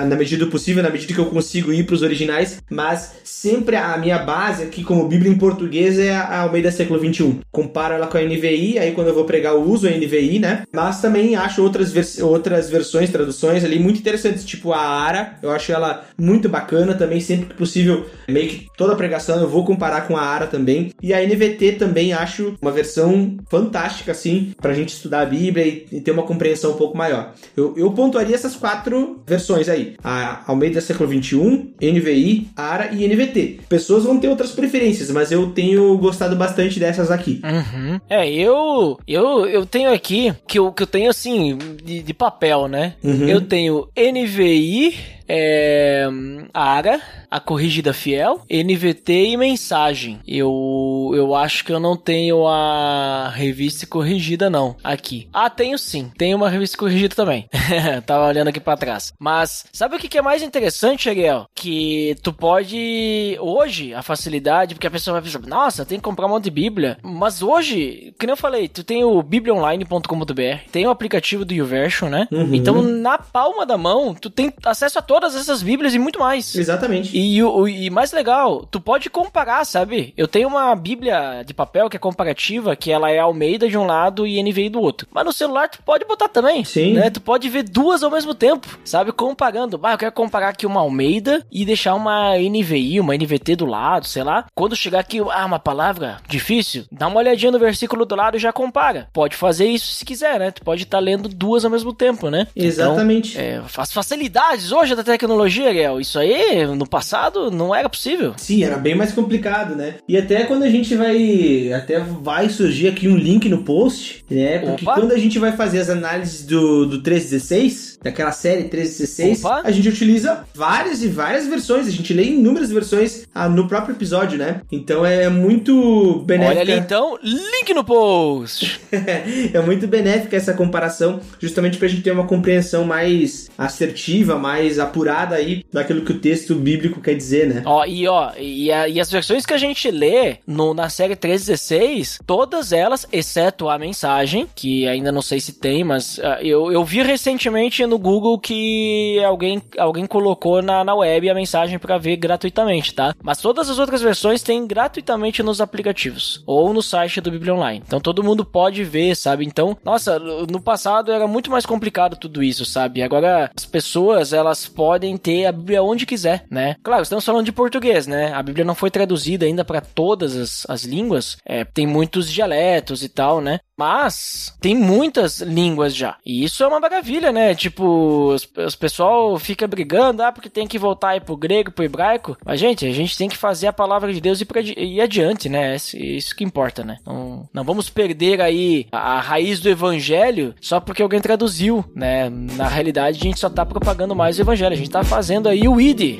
na 0.08 0.16
medida 0.16 0.46
do 0.46 0.52
possível, 0.52 0.82
na 0.82 0.90
medida 0.90 1.14
que 1.14 1.20
eu 1.20 1.26
consigo 1.26 1.74
ir 1.74 1.86
para 1.86 1.96
os 1.96 2.02
originais, 2.02 2.62
mas 2.70 3.18
sempre 3.24 3.76
a 3.76 3.98
minha 3.98 4.20
base 4.20 4.64
aqui 4.64 4.84
como 4.84 5.08
Bíblia 5.08 5.32
em 5.32 5.38
português 5.38 6.00
é 6.00 6.16
a 6.16 6.42
Almeida 6.42 6.72
século 6.72 7.00
21. 7.00 7.40
Comparo 7.52 7.96
ela 7.96 8.08
com 8.08 8.18
a 8.18 8.22
NVI, 8.22 8.80
aí 8.80 8.94
quando 8.94 9.08
eu 9.08 9.14
vou 9.14 9.26
pregar 9.26 9.54
eu 9.54 9.62
uso 9.62 9.88
a 9.88 9.92
NVI, 9.92 10.40
né? 10.40 10.64
Mas 10.72 11.02
também 11.02 11.36
acho 11.36 11.62
outras, 11.62 11.92
vers 11.92 12.20
outras 12.20 12.70
versões, 12.70 12.76
traduções 13.09 13.63
ali 13.63 13.80
muito 13.80 13.99
interessantes, 13.99 14.45
tipo 14.45 14.73
a 14.73 14.80
Ara, 14.80 15.38
eu 15.41 15.51
acho 15.51 15.71
ela 15.71 16.05
muito 16.17 16.49
bacana 16.49 16.93
também, 16.93 17.19
sempre 17.19 17.47
que 17.47 17.55
possível, 17.55 18.05
meio 18.28 18.49
que 18.49 18.67
toda 18.78 18.95
pregação 18.95 19.39
eu 19.41 19.47
vou 19.47 19.65
comparar 19.65 20.07
com 20.07 20.17
a 20.17 20.21
Ara 20.21 20.47
também. 20.47 20.91
E 21.01 21.13
a 21.13 21.25
NVT 21.25 21.73
também 21.73 22.13
acho 22.13 22.55
uma 22.61 22.71
versão 22.71 23.38
fantástica, 23.49 24.11
assim, 24.11 24.53
pra 24.61 24.73
gente 24.73 24.89
estudar 24.89 25.21
a 25.21 25.25
Bíblia 25.25 25.65
e, 25.65 25.88
e 25.91 26.01
ter 26.01 26.11
uma 26.11 26.23
compreensão 26.23 26.71
um 26.71 26.78
pouco 26.78 26.97
maior. 26.97 27.34
Eu, 27.55 27.73
eu 27.78 27.91
pontuaria 27.91 28.36
essas 28.36 28.55
quatro 28.55 29.21
versões 29.25 29.69
aí: 29.69 29.95
a 30.03 30.43
Almeida 30.47 30.82
século 30.82 31.09
21, 31.09 31.73
NVI, 31.82 32.49
Ara 32.55 32.93
e 32.93 33.07
NVT. 33.07 33.61
Pessoas 33.69 34.03
vão 34.03 34.19
ter 34.19 34.28
outras 34.28 34.51
preferências, 34.51 35.09
mas 35.11 35.32
eu 35.32 35.51
tenho 35.51 35.97
gostado 35.97 36.36
bastante 36.36 36.80
dessas 36.80 37.11
aqui. 37.11 37.41
Uhum. 37.43 37.99
É, 38.09 38.30
eu, 38.30 38.97
eu 39.07 39.47
eu 39.57 39.65
tenho 39.65 39.91
aqui 39.91 40.34
que 40.47 40.59
eu, 40.59 40.71
que 40.71 40.84
eu 40.84 40.88
tenho 40.88 41.09
assim 41.09 41.57
de, 41.84 42.01
de 42.01 42.13
papel, 42.13 42.57
né? 42.66 42.93
Uhum. 43.03 43.28
Eu 43.28 43.41
tenho 43.41 43.89
NVI 43.97 45.18
é, 45.28 46.08
ARA, 46.53 47.01
a 47.30 47.39
corrigida 47.39 47.93
fiel, 47.93 48.41
NVT 48.49 49.32
e 49.32 49.38
mensagem. 49.38 50.20
Eu, 50.26 51.12
eu 51.14 51.36
acho 51.36 51.66
que 51.66 51.74
eu 51.74 51.80
não 51.80 51.97
tenho 51.97 52.47
a 52.47 53.30
revista 53.30 53.86
corrigida 53.86 54.49
não, 54.49 54.76
aqui. 54.84 55.28
Ah, 55.34 55.49
tenho 55.49 55.78
sim, 55.78 56.12
tenho 56.18 56.38
uma 56.38 56.49
revista 56.49 56.78
corrigida 56.78 57.14
também. 57.14 57.49
Tava 58.05 58.28
olhando 58.28 58.47
aqui 58.47 58.60
para 58.60 58.78
trás. 58.78 59.14
Mas 59.20 59.66
sabe 59.74 59.95
o 59.95 59.99
que 59.99 60.18
é 60.18 60.22
mais 60.22 60.41
interessante, 60.41 61.10
Ariel? 61.10 61.47
Que 61.53 62.16
tu 62.24 62.32
pode 62.32 63.38
hoje 63.39 63.93
a 63.93 64.01
facilidade, 64.01 64.76
porque 64.76 64.88
a 64.88 64.91
pessoa 64.91 65.20
vai 65.20 65.22
pensar, 65.22 65.45
nossa, 65.47 65.86
tem 65.86 65.97
que 65.97 66.03
comprar 66.03 66.28
um 66.28 66.30
monte 66.30 66.45
de 66.45 66.51
Bíblia. 66.51 66.97
Mas 67.03 67.41
hoje, 67.41 68.14
que 68.18 68.30
eu 68.30 68.38
falei, 68.38 68.68
tu 68.68 68.84
tem 68.84 69.03
o 69.03 69.22
bibliaonline.com.br, 69.22 70.70
tem 70.72 70.86
o 70.86 70.89
aplicativo 70.89 71.43
do 71.43 71.53
YouVersion, 71.53 72.10
né? 72.10 72.28
Uhum. 72.32 72.47
Então 72.56 72.82
na 72.82 73.18
palma 73.18 73.66
da 73.66 73.78
mão, 73.78 74.14
tu 74.14 74.30
tem 74.30 74.54
acesso 74.64 75.00
a 75.00 75.02
todas 75.02 75.18
todas 75.28 75.36
essas 75.36 75.64
Bíblias 75.64 75.93
e 75.93 76.00
muito 76.00 76.20
mais. 76.20 76.56
Exatamente. 76.56 77.18
E, 77.18 77.43
o, 77.43 77.68
e 77.68 77.89
mais 77.89 78.12
legal, 78.12 78.66
tu 78.70 78.80
pode 78.80 79.10
comparar, 79.10 79.66
sabe? 79.66 80.14
Eu 80.16 80.28
tenho 80.28 80.48
uma 80.48 80.76
Bíblia 80.76 81.43
de 81.43 81.54
papel 81.54 81.89
que 81.89 81.98
é 81.98 82.00
comparativa, 82.00 82.76
que 82.76 82.91
ela 82.91 83.10
é 83.10 83.18
Almeida 83.20 83.68
de 83.68 83.78
um 83.78 83.86
lado 83.86 84.26
e 84.26 84.41
NVI 84.41 84.70
do 84.70 84.80
outro. 84.80 85.08
Mas 85.12 85.26
no 85.26 85.34
celular 85.34 85.70
tu 85.70 85.82
pode 85.84 86.06
botar 86.06 86.30
também. 86.30 86.64
Sim. 86.64 86.93
Né? 86.93 87.10
Tu 87.10 87.20
pode 87.20 87.50
ver 87.50 87.64
duas 87.64 88.04
ao 88.04 88.12
mesmo 88.12 88.34
tempo, 88.34 88.80
sabe? 88.86 89.12
Comparando. 89.12 89.80
Ah, 89.84 89.93
eu 89.93 89.98
quero 89.98 90.12
comparar 90.12 90.50
aqui 90.50 90.66
uma 90.66 90.82
Almeida 90.82 91.43
e 91.52 91.66
deixar 91.66 91.95
uma 91.95 92.38
NVI, 92.38 93.00
uma 93.00 93.16
NVT 93.16 93.56
do 93.56 93.66
lado, 93.66 94.06
sei 94.06 94.24
lá. 94.24 94.45
Quando 94.54 94.76
chegar 94.76 95.00
aqui, 95.00 95.20
ah, 95.20 95.45
uma 95.45 95.60
palavra 95.60 96.18
difícil, 96.28 96.86
dá 96.91 97.08
uma 97.08 97.20
olhadinha 97.20 97.52
no 97.52 97.60
versículo 97.60 98.06
do 98.06 98.16
lado 98.16 98.38
e 98.38 98.39
já 98.39 98.54
compara. 98.54 99.10
Pode 99.12 99.36
fazer 99.36 99.66
isso 99.66 99.93
se 99.93 100.06
quiser, 100.06 100.39
né? 100.39 100.52
Tu 100.52 100.62
pode 100.62 100.84
estar 100.84 100.98
tá 100.98 101.04
lendo 101.04 101.28
duas 101.28 101.66
ao 101.66 101.72
mesmo 101.72 101.91
tempo, 101.91 102.30
né? 102.30 102.37
Exatamente. 102.56 103.38
Então, 103.38 103.44
é, 103.44 103.62
as 103.78 103.94
facilidades 103.94 104.72
hoje 104.72 104.96
da 104.96 105.04
tecnologia, 105.04 105.68
Ariel, 105.68 106.00
isso 106.00 106.20
aí 106.20 106.66
no 106.68 106.88
passado 106.88 107.50
não 107.50 107.74
era 107.74 107.90
possível. 107.90 108.34
Sim, 108.38 108.64
era 108.64 108.78
bem 108.78 108.96
mais 108.96 109.14
complicado, 109.14 109.76
né? 109.76 109.96
E 110.08 110.18
até 110.18 110.44
quando 110.44 110.64
a 110.64 110.70
gente 110.70 110.96
vai. 110.96 111.72
Até 111.74 112.00
vai 112.00 112.50
surgir 112.50 112.88
aqui 112.88 113.08
um 113.08 113.16
link 113.16 113.48
no 113.50 113.64
post, 113.64 114.26
né? 114.30 114.60
Porque 114.60 114.84
Opa. 114.84 114.96
quando 114.96 115.12
a 115.12 115.18
gente 115.18 115.40
vai 115.40 115.52
fazer 115.52 115.80
as 115.80 115.90
análises 115.90 116.46
do, 116.46 116.86
do 116.86 117.02
316, 117.02 117.97
daquela 118.10 118.32
série 118.32 118.62
1316, 118.64 119.43
Opa. 119.43 119.62
a 119.64 119.72
gente 119.72 119.89
utiliza 119.89 120.45
várias 120.53 121.01
e 121.03 121.08
várias 121.08 121.47
versões, 121.47 121.88
a 121.88 121.91
gente 121.91 122.14
lê 122.14 122.24
inúmeras 122.24 122.72
versões 122.72 123.26
ah, 123.34 123.47
no 123.49 123.68
próprio 123.68 123.95
episódio, 123.95 124.38
né? 124.38 124.62
Então 124.72 125.05
é 125.05 125.30
muito 125.30 126.24
benéfica. 126.26 126.51
Olha 126.51 126.62
ali 126.62 126.74
então, 126.74 127.18
link 127.24 127.74
no 127.74 127.84
post. 127.84 128.82
é 128.91 129.60
muito 129.62 129.88
benéfica 129.88 130.36
essa 130.36 130.53
comparação, 130.53 131.20
justamente 131.39 131.78
pra 131.78 131.88
gente 131.88 132.01
ter 132.01 132.12
uma 132.12 132.26
compreensão 132.28 132.84
mais 132.86 133.49
assertiva, 133.58 134.38
mais 134.38 134.80
apurada 134.80 135.36
aí 135.36 135.64
daquilo 135.72 136.01
que 136.03 136.12
o 136.12 136.20
texto 136.20 136.55
bíblico 136.55 137.01
quer 137.01 137.16
dizer, 137.16 137.47
né? 137.47 137.62
Ó, 137.66 137.86
e 137.86 138.08
ó, 138.08 138.32
e, 138.38 138.72
a- 138.72 138.88
e 138.88 138.99
as 138.99 139.12
versões 139.12 139.45
que 139.45 139.53
a 139.53 139.58
gente 139.58 139.89
lê 139.91 140.38
no, 140.45 140.74
na 140.74 140.89
série 140.89 141.16
316, 141.16 142.20
todas 142.26 142.72
elas, 142.72 143.08
exceto 143.12 143.70
a 143.70 143.78
mensagem, 143.78 144.47
que 144.55 144.88
ainda 144.88 145.12
não 145.12 145.22
sei 145.22 145.39
se 145.39 145.53
tem, 145.53 145.84
mas 145.84 146.20
ah, 146.24 146.39
eu, 146.41 146.72
eu 146.72 146.84
vi 146.84 147.01
recentemente 147.01 147.86
no 147.86 147.97
Google 147.98 148.39
que 148.39 149.22
alguém, 149.24 149.62
alguém 149.78 150.06
colocou 150.06 150.62
na, 150.62 150.84
na 150.84 150.95
web 150.95 151.30
a 151.30 151.36
mensagem 151.36 151.80
pra 151.80 151.98
ver 151.98 152.18
gratuitamente, 152.18 152.93
tá? 152.93 153.14
Mas 153.22 153.39
todas 153.39 153.70
as 153.70 153.80
outras 153.80 154.02
versões 154.02 154.41
tem 154.41 154.66
gratuitamente 154.66 155.43
nos 155.43 155.62
aplicativos 155.62 156.43
ou 156.45 156.74
no 156.74 156.82
site 156.82 157.22
do 157.22 157.32
Bíblia 157.32 157.54
Online. 157.54 157.84
Então 157.86 158.00
todo 158.00 158.24
mundo 158.24 158.45
pode 158.45 158.84
ver, 158.84 159.16
sabe? 159.16 159.45
Então, 159.45 159.78
nossa, 159.84 160.20
no 160.20 160.62
passado 160.62 161.12
era 161.12 161.28
muito 161.28 161.52
mais 161.52 161.66
complicado 161.66 162.16
tudo 162.16 162.43
isso, 162.43 162.66
sabe? 162.66 163.02
Agora 163.02 163.52
as 163.56 163.66
pessoas, 163.66 164.34
elas 164.34 164.68
podem 164.68 165.18
ter 165.18 165.45
a 165.45 165.52
Bíblia 165.52 165.84
onde 165.84 166.06
quiser, 166.06 166.45
né? 166.50 166.76
Claro, 166.84 167.04
estamos 167.04 167.26
falando 167.26 167.45
de 167.45 167.52
português, 167.52 168.08
né? 168.08 168.34
A 168.34 168.41
Bíblia 168.41 168.66
não 168.66 168.76
foi 168.76 168.89
traduzida 168.91 169.45
ainda 169.45 169.66
para 169.66 169.82
todas 169.82 170.36
as, 170.36 170.66
as 170.70 170.84
línguas. 170.84 171.38
É, 171.45 171.64
tem 171.64 171.88
muitos 171.88 172.32
dialetos 172.32 173.04
e 173.04 173.10
tal, 173.10 173.41
né? 173.41 173.60
Mas 173.78 174.57
tem 174.59 174.75
muitas 174.75 175.39
línguas 175.39 175.95
já. 175.95 176.17
E 176.25 176.43
isso 176.43 176.63
é 176.63 176.67
uma 176.67 176.80
maravilha, 176.80 177.32
né? 177.32 177.53
Tipo, 177.53 178.34
os, 178.34 178.49
os 178.57 178.75
pessoal 178.75 179.38
fica 179.38 179.67
brigando, 179.67 180.23
ah, 180.23 180.32
porque 180.32 180.49
tem 180.49 180.65
que 180.65 180.80
voltar 180.80 181.09
aí 181.09 181.19
pro 181.19 181.38
grego, 181.38 181.71
pro 181.71 181.86
hebraico. 181.86 182.36
Mas, 182.43 182.59
gente, 182.59 182.88
a 182.88 182.91
gente 182.91 183.15
tem 183.15 183.30
que 183.30 183.38
fazer 183.38 183.67
a 183.67 183.73
palavra 183.73 184.11
de 184.11 184.19
Deus 184.19 184.41
e 184.41 184.45
pra, 184.45 184.61
ir 184.61 184.99
adiante, 184.99 185.47
né? 185.47 185.75
Isso, 185.75 185.95
isso 185.95 186.36
que 186.36 186.43
importa, 186.43 186.84
né? 186.84 186.97
Não, 187.05 187.47
não 187.53 187.63
vamos 187.63 187.88
perder 187.88 188.41
aí 188.41 188.88
a, 188.91 189.17
a 189.17 189.21
raiz 189.21 189.59
do 189.59 189.69
evangelho 189.69 190.55
só 190.59 190.80
porque 190.80 191.03
alguém 191.03 191.21
traduziu, 191.21 191.86
né? 191.93 192.30
Na 192.30 192.67
realidade, 192.67 193.19
a 193.19 193.23
gente 193.23 193.39
só 193.39 193.49
tá 193.49 193.63
propagando 193.63 194.15
mais 194.15 194.39
o 194.39 194.41
evangelho. 194.41 194.73
A 194.73 194.78
gente 194.78 194.89
tá 194.89 195.03
fazendo 195.03 195.47
aí 195.47 195.67
o 195.67 195.80
ID. 195.80 196.19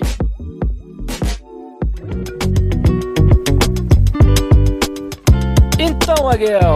Então, 5.80 6.28
Ariel, 6.30 6.76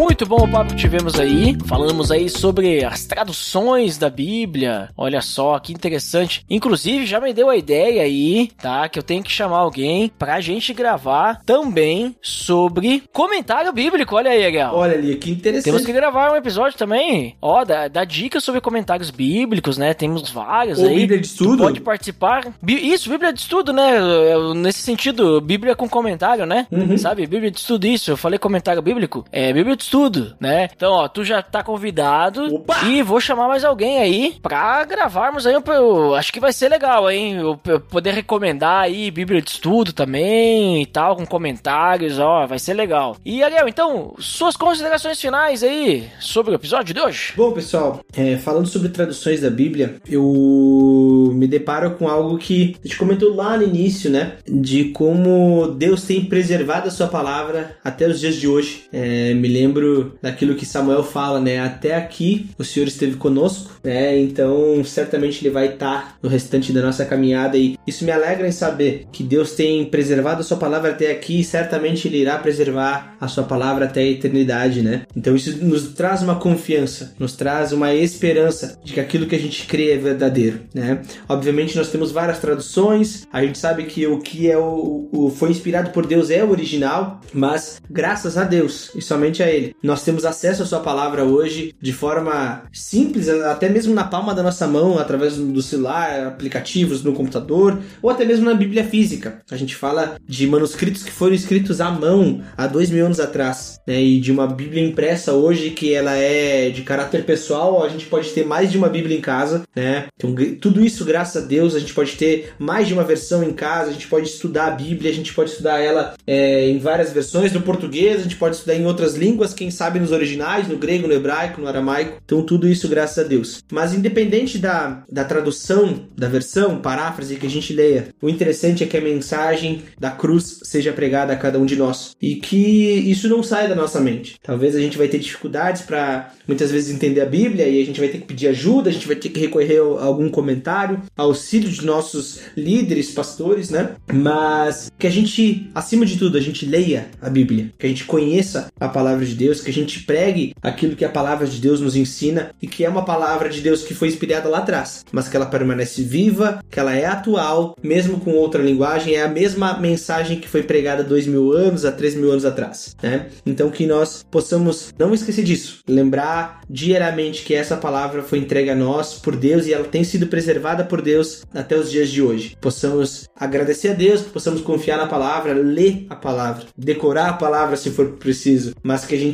muito 0.00 0.24
bom 0.24 0.44
o 0.44 0.48
papo 0.50 0.70
que 0.70 0.76
tivemos 0.80 1.20
aí. 1.20 1.56
Falamos 1.66 2.10
aí 2.10 2.28
sobre 2.30 2.82
as 2.84 3.04
traduções 3.04 3.98
da 3.98 4.08
Bíblia. 4.08 4.88
Olha 4.96 5.20
só 5.20 5.58
que 5.58 5.72
interessante. 5.74 6.42
Inclusive, 6.48 7.04
já 7.04 7.20
me 7.20 7.34
deu 7.34 7.50
a 7.50 7.56
ideia 7.56 8.02
aí, 8.02 8.48
tá? 8.60 8.88
Que 8.88 8.98
eu 8.98 9.02
tenho 9.02 9.22
que 9.22 9.30
chamar 9.30 9.58
alguém 9.58 10.10
pra 10.18 10.40
gente 10.40 10.72
gravar 10.72 11.42
também 11.44 12.16
sobre 12.22 13.02
comentário 13.12 13.70
bíblico. 13.74 14.16
Olha 14.16 14.30
aí, 14.30 14.44
Ariel. 14.46 14.70
Olha 14.72 14.94
ali, 14.96 15.16
que 15.16 15.30
interessante. 15.30 15.64
Temos 15.64 15.84
que 15.84 15.92
gravar 15.92 16.32
um 16.32 16.36
episódio 16.36 16.78
também, 16.78 17.36
ó, 17.40 17.62
dá, 17.64 17.86
dá 17.86 18.02
dicas 18.04 18.42
sobre 18.42 18.60
comentários 18.62 19.10
bíblicos, 19.10 19.76
né? 19.76 19.92
Temos 19.92 20.30
vários 20.30 20.78
Ou 20.78 20.88
aí. 20.88 20.96
Bíblia 20.96 21.20
de 21.20 21.28
Tu 21.28 21.32
estudo. 21.32 21.62
pode 21.62 21.80
participar. 21.82 22.46
Isso, 22.66 23.10
Bíblia 23.10 23.32
de 23.34 23.40
estudo, 23.40 23.70
né? 23.72 23.98
Eu- 23.98 24.54
Nesse 24.54 24.80
sentido, 24.80 25.40
Bíblia 25.42 25.76
com 25.76 25.88
comentário, 25.88 26.46
né? 26.46 26.66
Uhum. 26.72 26.96
Sabe? 26.96 27.26
Bíblia 27.26 27.50
de 27.50 27.58
estudo, 27.58 27.86
isso. 27.86 28.10
Eu 28.10 28.16
falei 28.16 28.38
comentário 28.38 28.80
bíblico. 28.80 29.24
É, 29.30 29.52
Bíblia 29.52 29.76
de 29.76 29.84
estudo, 29.90 30.36
né? 30.38 30.68
Então, 30.74 30.92
ó, 30.92 31.08
tu 31.08 31.24
já 31.24 31.42
tá 31.42 31.64
convidado. 31.64 32.54
Opa! 32.54 32.84
E 32.84 33.02
vou 33.02 33.20
chamar 33.20 33.48
mais 33.48 33.64
alguém 33.64 33.98
aí 33.98 34.36
pra 34.40 34.84
gravarmos 34.84 35.46
aí. 35.46 35.54
Eu 35.54 36.14
acho 36.14 36.32
que 36.32 36.38
vai 36.38 36.52
ser 36.52 36.68
legal, 36.68 37.10
hein? 37.10 37.34
Eu, 37.34 37.58
eu 37.66 37.80
poder 37.80 38.14
recomendar 38.14 38.84
aí 38.84 39.10
Bíblia 39.10 39.42
de 39.42 39.50
estudo 39.50 39.92
também 39.92 40.82
e 40.82 40.86
tal, 40.86 41.16
com 41.16 41.26
comentários, 41.26 42.20
ó. 42.20 42.46
Vai 42.46 42.60
ser 42.60 42.74
legal. 42.74 43.16
E, 43.24 43.42
Ariel, 43.42 43.66
então, 43.66 44.14
suas 44.20 44.56
considerações 44.56 45.20
finais 45.20 45.64
aí 45.64 46.08
sobre 46.20 46.52
o 46.52 46.54
episódio 46.54 46.94
de 46.94 47.00
hoje? 47.00 47.32
Bom, 47.36 47.50
pessoal, 47.50 48.00
é, 48.16 48.36
falando 48.36 48.68
sobre 48.68 48.90
traduções 48.90 49.40
da 49.40 49.50
Bíblia, 49.50 49.96
eu 50.08 51.32
me 51.34 51.48
deparo 51.48 51.92
com 51.96 52.06
algo 52.06 52.38
que 52.38 52.76
a 52.84 52.86
gente 52.86 52.96
comentou 52.96 53.34
lá 53.34 53.56
no 53.56 53.64
início, 53.64 54.08
né? 54.08 54.34
De 54.46 54.84
como 54.90 55.74
Deus 55.76 56.04
tem 56.04 56.24
preservado 56.24 56.86
a 56.86 56.92
sua 56.92 57.08
palavra 57.08 57.76
até 57.82 58.06
os 58.06 58.20
dias 58.20 58.36
de 58.36 58.46
hoje. 58.46 58.84
É, 58.92 59.34
me 59.34 59.48
lembro 59.48 59.79
daquilo 60.22 60.54
que 60.54 60.66
Samuel 60.66 61.02
fala, 61.02 61.40
né? 61.40 61.60
Até 61.60 61.94
aqui 61.94 62.50
o 62.58 62.64
Senhor 62.64 62.86
esteve 62.86 63.16
conosco, 63.16 63.70
né? 63.82 64.18
Então, 64.18 64.82
certamente 64.84 65.42
Ele 65.42 65.52
vai 65.52 65.74
estar 65.74 66.16
no 66.22 66.28
restante 66.28 66.72
da 66.72 66.82
nossa 66.82 67.04
caminhada 67.04 67.56
e 67.56 67.76
isso 67.86 68.04
me 68.04 68.10
alegra 68.10 68.46
em 68.46 68.52
saber 68.52 69.06
que 69.12 69.22
Deus 69.22 69.52
tem 69.52 69.84
preservado 69.84 70.40
a 70.40 70.44
sua 70.44 70.56
palavra 70.56 70.90
até 70.90 71.10
aqui 71.10 71.40
e 71.40 71.44
certamente 71.44 72.08
Ele 72.08 72.18
irá 72.18 72.38
preservar 72.38 73.16
a 73.20 73.28
sua 73.28 73.44
palavra 73.44 73.84
até 73.84 74.00
a 74.00 74.06
eternidade, 74.06 74.82
né? 74.82 75.02
Então 75.16 75.34
isso 75.34 75.56
nos 75.64 75.88
traz 75.94 76.22
uma 76.22 76.36
confiança, 76.36 77.14
nos 77.18 77.34
traz 77.34 77.72
uma 77.72 77.94
esperança 77.94 78.78
de 78.84 78.92
que 78.92 79.00
aquilo 79.00 79.26
que 79.26 79.36
a 79.36 79.38
gente 79.38 79.66
crê 79.66 79.92
é 79.92 79.96
verdadeiro, 79.96 80.60
né? 80.74 81.02
Obviamente 81.28 81.76
nós 81.76 81.90
temos 81.90 82.10
várias 82.10 82.38
traduções, 82.38 83.26
a 83.32 83.42
gente 83.42 83.58
sabe 83.58 83.84
que 83.84 84.06
o 84.06 84.18
que 84.18 84.50
é 84.50 84.56
o, 84.56 85.08
o 85.12 85.30
foi 85.30 85.50
inspirado 85.50 85.90
por 85.90 86.06
Deus 86.06 86.30
é 86.30 86.42
o 86.44 86.50
original, 86.50 87.20
mas 87.32 87.80
graças 87.90 88.36
a 88.36 88.44
Deus 88.44 88.90
e 88.94 89.02
somente 89.02 89.42
a 89.42 89.50
Ele, 89.50 89.59
nós 89.82 90.02
temos 90.02 90.24
acesso 90.24 90.62
à 90.62 90.66
sua 90.66 90.80
palavra 90.80 91.24
hoje 91.24 91.74
de 91.80 91.92
forma 91.92 92.62
simples, 92.72 93.28
até 93.28 93.68
mesmo 93.68 93.94
na 93.94 94.04
palma 94.04 94.34
da 94.34 94.42
nossa 94.42 94.66
mão, 94.66 94.98
através 94.98 95.36
do 95.36 95.62
celular, 95.62 96.26
aplicativos 96.26 97.02
no 97.02 97.12
computador, 97.12 97.78
ou 98.02 98.10
até 98.10 98.24
mesmo 98.24 98.44
na 98.44 98.54
Bíblia 98.54 98.84
física. 98.84 99.42
A 99.50 99.56
gente 99.56 99.74
fala 99.74 100.16
de 100.26 100.46
manuscritos 100.46 101.02
que 101.02 101.10
foram 101.10 101.34
escritos 101.34 101.80
à 101.80 101.90
mão 101.90 102.42
há 102.56 102.66
dois 102.66 102.90
mil 102.90 103.04
anos 103.04 103.20
atrás, 103.20 103.78
né? 103.86 104.00
E 104.00 104.20
de 104.20 104.32
uma 104.32 104.46
Bíblia 104.46 104.84
impressa 104.84 105.32
hoje 105.32 105.70
que 105.70 105.92
ela 105.92 106.14
é 106.16 106.70
de 106.70 106.82
caráter 106.82 107.24
pessoal, 107.24 107.82
a 107.84 107.88
gente 107.88 108.06
pode 108.06 108.30
ter 108.30 108.44
mais 108.44 108.70
de 108.70 108.78
uma 108.78 108.88
Bíblia 108.88 109.16
em 109.16 109.20
casa, 109.20 109.62
né? 109.74 110.06
Então, 110.16 110.34
tudo 110.60 110.84
isso, 110.84 111.04
graças 111.04 111.42
a 111.42 111.46
Deus, 111.46 111.74
a 111.74 111.78
gente 111.78 111.94
pode 111.94 112.12
ter 112.12 112.52
mais 112.58 112.86
de 112.86 112.94
uma 112.94 113.04
versão 113.04 113.42
em 113.42 113.52
casa, 113.52 113.90
a 113.90 113.92
gente 113.92 114.08
pode 114.08 114.28
estudar 114.28 114.66
a 114.66 114.70
Bíblia, 114.70 115.10
a 115.10 115.14
gente 115.14 115.32
pode 115.32 115.50
estudar 115.50 115.80
ela 115.80 116.14
é, 116.26 116.68
em 116.68 116.78
várias 116.78 117.12
versões, 117.12 117.52
no 117.52 117.62
português, 117.62 118.20
a 118.20 118.22
gente 118.22 118.36
pode 118.36 118.56
estudar 118.56 118.74
em 118.74 118.86
outras 118.86 119.14
línguas, 119.14 119.49
quem 119.54 119.70
sabe 119.70 119.98
nos 119.98 120.12
originais, 120.12 120.68
no 120.68 120.76
grego, 120.76 121.06
no 121.06 121.14
hebraico, 121.14 121.60
no 121.60 121.68
aramaico. 121.68 122.20
Então, 122.24 122.42
tudo 122.42 122.68
isso, 122.68 122.88
graças 122.88 123.24
a 123.24 123.28
Deus. 123.28 123.62
Mas, 123.70 123.94
independente 123.94 124.58
da, 124.58 125.02
da 125.10 125.24
tradução, 125.24 126.06
da 126.16 126.28
versão, 126.28 126.80
paráfrase 126.80 127.36
que 127.36 127.46
a 127.46 127.50
gente 127.50 127.72
leia, 127.72 128.08
o 128.20 128.28
interessante 128.28 128.82
é 128.82 128.86
que 128.86 128.96
a 128.96 129.00
mensagem 129.00 129.82
da 129.98 130.10
cruz 130.10 130.60
seja 130.62 130.92
pregada 130.92 131.32
a 131.32 131.36
cada 131.36 131.58
um 131.58 131.66
de 131.66 131.76
nós 131.76 132.16
e 132.20 132.36
que 132.36 132.56
isso 132.56 133.28
não 133.28 133.42
saia 133.42 133.68
da 133.68 133.74
nossa 133.74 134.00
mente. 134.00 134.36
Talvez 134.42 134.74
a 134.74 134.80
gente 134.80 134.98
vai 134.98 135.08
ter 135.08 135.18
dificuldades 135.18 135.82
para 135.82 136.32
muitas 136.46 136.70
vezes 136.70 136.94
entender 136.94 137.20
a 137.20 137.26
Bíblia 137.26 137.68
e 137.68 137.80
a 137.80 137.84
gente 137.84 138.00
vai 138.00 138.08
ter 138.08 138.18
que 138.18 138.26
pedir 138.26 138.48
ajuda, 138.48 138.90
a 138.90 138.92
gente 138.92 139.06
vai 139.06 139.16
ter 139.16 139.28
que 139.28 139.40
recorrer 139.40 139.78
a 139.78 140.04
algum 140.04 140.28
comentário, 140.28 141.00
auxílio 141.16 141.70
de 141.70 141.84
nossos 141.84 142.40
líderes, 142.56 143.10
pastores, 143.10 143.70
né? 143.70 143.94
Mas 144.12 144.90
que 144.98 145.06
a 145.06 145.10
gente, 145.10 145.70
acima 145.74 146.04
de 146.04 146.16
tudo, 146.18 146.36
a 146.36 146.40
gente 146.40 146.66
leia 146.66 147.08
a 147.20 147.30
Bíblia, 147.30 147.72
que 147.78 147.86
a 147.86 147.88
gente 147.88 148.04
conheça 148.04 148.68
a 148.78 148.88
palavra 148.88 149.24
de 149.24 149.34
Deus, 149.34 149.39
que 149.60 149.70
a 149.70 149.72
gente 149.72 150.02
pregue 150.04 150.54
aquilo 150.62 150.96
que 150.96 151.04
a 151.04 151.08
palavra 151.08 151.46
de 151.46 151.60
Deus 151.60 151.80
nos 151.80 151.96
ensina 151.96 152.50
e 152.60 152.66
que 152.66 152.84
é 152.84 152.88
uma 152.88 153.04
palavra 153.04 153.48
de 153.48 153.60
Deus 153.60 153.82
que 153.82 153.94
foi 153.94 154.08
inspirada 154.08 154.48
lá 154.48 154.58
atrás, 154.58 155.04
mas 155.10 155.28
que 155.28 155.36
ela 155.36 155.46
permanece 155.46 156.02
viva, 156.02 156.62
que 156.70 156.78
ela 156.78 156.94
é 156.94 157.06
atual, 157.06 157.76
mesmo 157.82 158.20
com 158.20 158.32
outra 158.32 158.62
linguagem, 158.62 159.14
é 159.14 159.22
a 159.22 159.28
mesma 159.28 159.78
mensagem 159.78 160.38
que 160.38 160.48
foi 160.48 160.62
pregada 160.62 161.02
dois 161.02 161.26
mil 161.26 161.52
anos, 161.52 161.84
há 161.84 161.92
três 161.92 162.14
mil 162.14 162.30
anos 162.30 162.44
atrás, 162.44 162.96
né? 163.02 163.26
Então 163.46 163.70
que 163.70 163.86
nós 163.86 164.24
possamos 164.30 164.92
não 164.98 165.14
esquecer 165.14 165.44
disso, 165.44 165.80
lembrar 165.88 166.60
diariamente 166.68 167.42
que 167.42 167.54
essa 167.54 167.76
palavra 167.76 168.22
foi 168.22 168.38
entregue 168.38 168.70
a 168.70 168.76
nós 168.76 169.14
por 169.14 169.36
Deus 169.36 169.66
e 169.66 169.72
ela 169.72 169.84
tem 169.84 170.04
sido 170.04 170.26
preservada 170.26 170.84
por 170.84 171.00
Deus 171.00 171.42
até 171.54 171.76
os 171.76 171.90
dias 171.90 172.10
de 172.10 172.22
hoje. 172.22 172.56
Possamos 172.60 173.28
agradecer 173.36 173.88
a 173.88 173.94
Deus, 173.94 174.22
possamos 174.22 174.60
confiar 174.60 174.98
na 174.98 175.06
palavra, 175.06 175.52
ler 175.52 176.06
a 176.10 176.16
palavra, 176.16 176.64
decorar 176.76 177.30
a 177.30 177.34
palavra 177.34 177.76
se 177.76 177.90
for 177.90 178.12
preciso, 178.12 178.74
mas 178.82 179.04
que 179.04 179.14
a 179.14 179.18
gente 179.18 179.29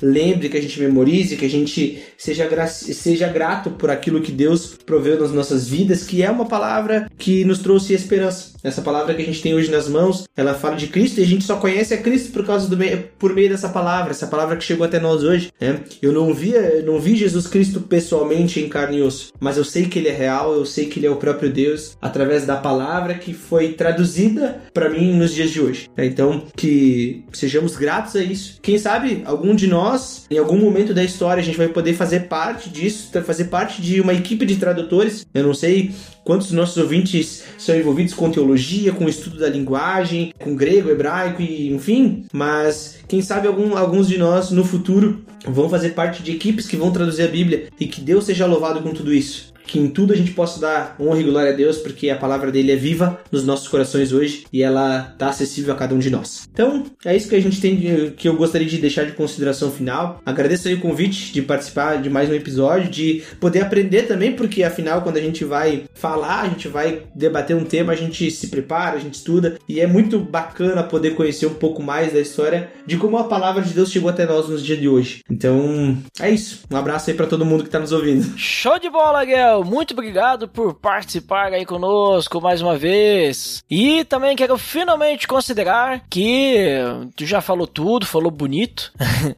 lembre, 0.00 0.48
que 0.48 0.56
a 0.56 0.62
gente 0.62 0.80
memorize, 0.80 1.36
que 1.36 1.44
a 1.44 1.50
gente 1.50 2.02
seja, 2.16 2.46
gra 2.46 2.66
seja 2.66 3.28
grato 3.28 3.70
por 3.70 3.90
aquilo 3.90 4.20
que 4.20 4.32
Deus 4.32 4.76
proveu 4.86 5.20
nas 5.20 5.32
nossas 5.32 5.68
vidas, 5.68 6.04
que 6.04 6.22
é 6.22 6.30
uma 6.30 6.46
palavra 6.46 7.10
que 7.18 7.44
nos 7.44 7.58
trouxe 7.58 7.94
esperança. 7.94 8.57
Essa 8.62 8.82
palavra 8.82 9.14
que 9.14 9.22
a 9.22 9.24
gente 9.24 9.40
tem 9.40 9.54
hoje 9.54 9.70
nas 9.70 9.88
mãos, 9.88 10.24
ela 10.36 10.54
fala 10.54 10.76
de 10.76 10.88
Cristo 10.88 11.20
e 11.20 11.22
a 11.22 11.26
gente 11.26 11.44
só 11.44 11.56
conhece 11.56 11.94
a 11.94 11.98
Cristo 11.98 12.32
por 12.32 12.44
causa 12.44 12.68
do 12.68 12.76
meio, 12.76 13.08
por 13.18 13.32
meio 13.32 13.48
dessa 13.48 13.68
palavra, 13.68 14.10
essa 14.10 14.26
palavra 14.26 14.56
que 14.56 14.64
chegou 14.64 14.84
até 14.84 14.98
nós 14.98 15.22
hoje. 15.22 15.52
Né? 15.60 15.80
Eu 16.02 16.12
não 16.12 16.34
via, 16.34 16.82
não 16.82 17.00
vi 17.00 17.16
Jesus 17.16 17.46
Cristo 17.46 17.80
pessoalmente 17.80 18.60
em 18.60 18.68
carne 18.68 18.98
e 18.98 19.02
osso, 19.02 19.32
mas 19.38 19.56
eu 19.56 19.64
sei 19.64 19.86
que 19.86 19.98
ele 19.98 20.08
é 20.08 20.12
real, 20.12 20.54
eu 20.54 20.66
sei 20.66 20.86
que 20.86 20.98
ele 20.98 21.06
é 21.06 21.10
o 21.10 21.16
próprio 21.16 21.50
Deus 21.50 21.96
através 22.00 22.44
da 22.44 22.56
palavra 22.56 23.14
que 23.14 23.32
foi 23.32 23.72
traduzida 23.72 24.60
para 24.74 24.88
mim 24.88 25.14
nos 25.14 25.32
dias 25.32 25.50
de 25.50 25.60
hoje. 25.60 25.88
Né? 25.96 26.06
Então, 26.06 26.42
que 26.56 27.24
sejamos 27.32 27.76
gratos 27.76 28.16
a 28.16 28.22
isso. 28.22 28.58
Quem 28.60 28.78
sabe 28.78 29.22
algum 29.24 29.54
de 29.54 29.66
nós, 29.66 30.26
em 30.30 30.38
algum 30.38 30.58
momento 30.58 30.92
da 30.92 31.04
história, 31.04 31.40
a 31.40 31.44
gente 31.44 31.58
vai 31.58 31.68
poder 31.68 31.94
fazer 31.94 32.20
parte 32.20 32.68
disso, 32.68 33.10
fazer 33.22 33.44
parte 33.44 33.80
de 33.80 34.00
uma 34.00 34.14
equipe 34.14 34.44
de 34.44 34.56
tradutores. 34.56 35.24
Eu 35.32 35.44
não 35.44 35.54
sei 35.54 35.92
quantos 36.24 36.52
nossos 36.52 36.76
ouvintes 36.76 37.44
são 37.56 37.74
envolvidos 37.74 38.12
com 38.12 38.30
teologia, 38.30 38.47
com 38.92 39.04
o 39.04 39.08
estudo 39.08 39.38
da 39.38 39.48
linguagem, 39.48 40.32
com 40.38 40.54
grego, 40.54 40.90
hebraico 40.90 41.42
e 41.42 41.72
enfim, 41.72 42.24
mas 42.32 42.98
quem 43.06 43.20
sabe 43.20 43.48
algum, 43.48 43.76
alguns 43.76 44.08
de 44.08 44.18
nós 44.18 44.50
no 44.50 44.64
futuro 44.64 45.24
vão 45.46 45.68
fazer 45.68 45.90
parte 45.90 46.22
de 46.22 46.32
equipes 46.32 46.66
que 46.66 46.76
vão 46.76 46.90
traduzir 46.90 47.22
a 47.22 47.28
Bíblia 47.28 47.68
e 47.78 47.86
que 47.86 48.00
Deus 48.00 48.24
seja 48.24 48.46
louvado 48.46 48.82
com 48.82 48.92
tudo 48.92 49.12
isso 49.12 49.52
que 49.68 49.78
em 49.78 49.88
tudo 49.88 50.12
a 50.12 50.16
gente 50.16 50.32
possa 50.32 50.58
dar 50.58 50.96
honra 50.98 51.20
e 51.20 51.24
glória 51.24 51.52
a 51.52 51.54
Deus, 51.54 51.76
porque 51.76 52.08
a 52.10 52.16
palavra 52.16 52.50
dele 52.50 52.72
é 52.72 52.76
viva 52.76 53.20
nos 53.30 53.44
nossos 53.44 53.68
corações 53.68 54.12
hoje 54.12 54.46
e 54.52 54.62
ela 54.62 55.10
está 55.12 55.28
acessível 55.28 55.74
a 55.74 55.76
cada 55.76 55.94
um 55.94 55.98
de 55.98 56.10
nós. 56.10 56.48
Então, 56.50 56.84
é 57.04 57.14
isso 57.14 57.28
que 57.28 57.36
a 57.36 57.40
gente 57.40 57.60
tem 57.60 57.76
de, 57.76 58.10
que 58.12 58.26
eu 58.26 58.34
gostaria 58.34 58.66
de 58.66 58.78
deixar 58.78 59.04
de 59.04 59.12
consideração 59.12 59.70
final. 59.70 60.20
Agradeço 60.24 60.66
aí 60.66 60.74
o 60.74 60.80
convite 60.80 61.32
de 61.32 61.42
participar 61.42 62.00
de 62.00 62.08
mais 62.08 62.30
um 62.30 62.34
episódio, 62.34 62.90
de 62.90 63.22
poder 63.38 63.60
aprender 63.60 64.02
também, 64.04 64.32
porque 64.32 64.62
afinal, 64.62 65.02
quando 65.02 65.18
a 65.18 65.20
gente 65.20 65.44
vai 65.44 65.84
falar, 65.94 66.42
a 66.42 66.48
gente 66.48 66.66
vai 66.66 67.02
debater 67.14 67.54
um 67.54 67.64
tema, 67.64 67.92
a 67.92 67.96
gente 67.96 68.30
se 68.30 68.48
prepara, 68.48 68.96
a 68.96 69.00
gente 69.00 69.14
estuda 69.14 69.58
e 69.68 69.80
é 69.80 69.86
muito 69.86 70.18
bacana 70.18 70.82
poder 70.82 71.14
conhecer 71.14 71.46
um 71.46 71.54
pouco 71.54 71.82
mais 71.82 72.12
da 72.12 72.20
história 72.20 72.70
de 72.86 72.96
como 72.96 73.18
a 73.18 73.24
palavra 73.24 73.62
de 73.62 73.74
Deus 73.74 73.90
chegou 73.90 74.08
até 74.08 74.24
nós 74.24 74.48
nos 74.48 74.64
dias 74.64 74.78
de 74.78 74.88
hoje. 74.88 75.22
Então, 75.30 75.98
é 76.18 76.30
isso. 76.30 76.62
Um 76.70 76.76
abraço 76.76 77.10
aí 77.10 77.16
para 77.16 77.26
todo 77.26 77.44
mundo 77.44 77.62
que 77.62 77.68
está 77.68 77.78
nos 77.78 77.92
ouvindo. 77.92 78.38
Show 78.38 78.78
de 78.78 78.88
bola, 78.88 79.24
Guel! 79.24 79.57
Muito 79.64 79.92
obrigado 79.92 80.48
por 80.48 80.74
participar 80.74 81.52
aí 81.52 81.64
conosco 81.64 82.40
mais 82.40 82.60
uma 82.62 82.76
vez. 82.76 83.62
E 83.70 84.04
também 84.04 84.36
quero 84.36 84.56
finalmente 84.58 85.26
considerar 85.26 86.02
que 86.08 86.78
tu 87.16 87.26
já 87.26 87.40
falou 87.40 87.66
tudo, 87.66 88.06
falou 88.06 88.30
bonito. 88.30 88.92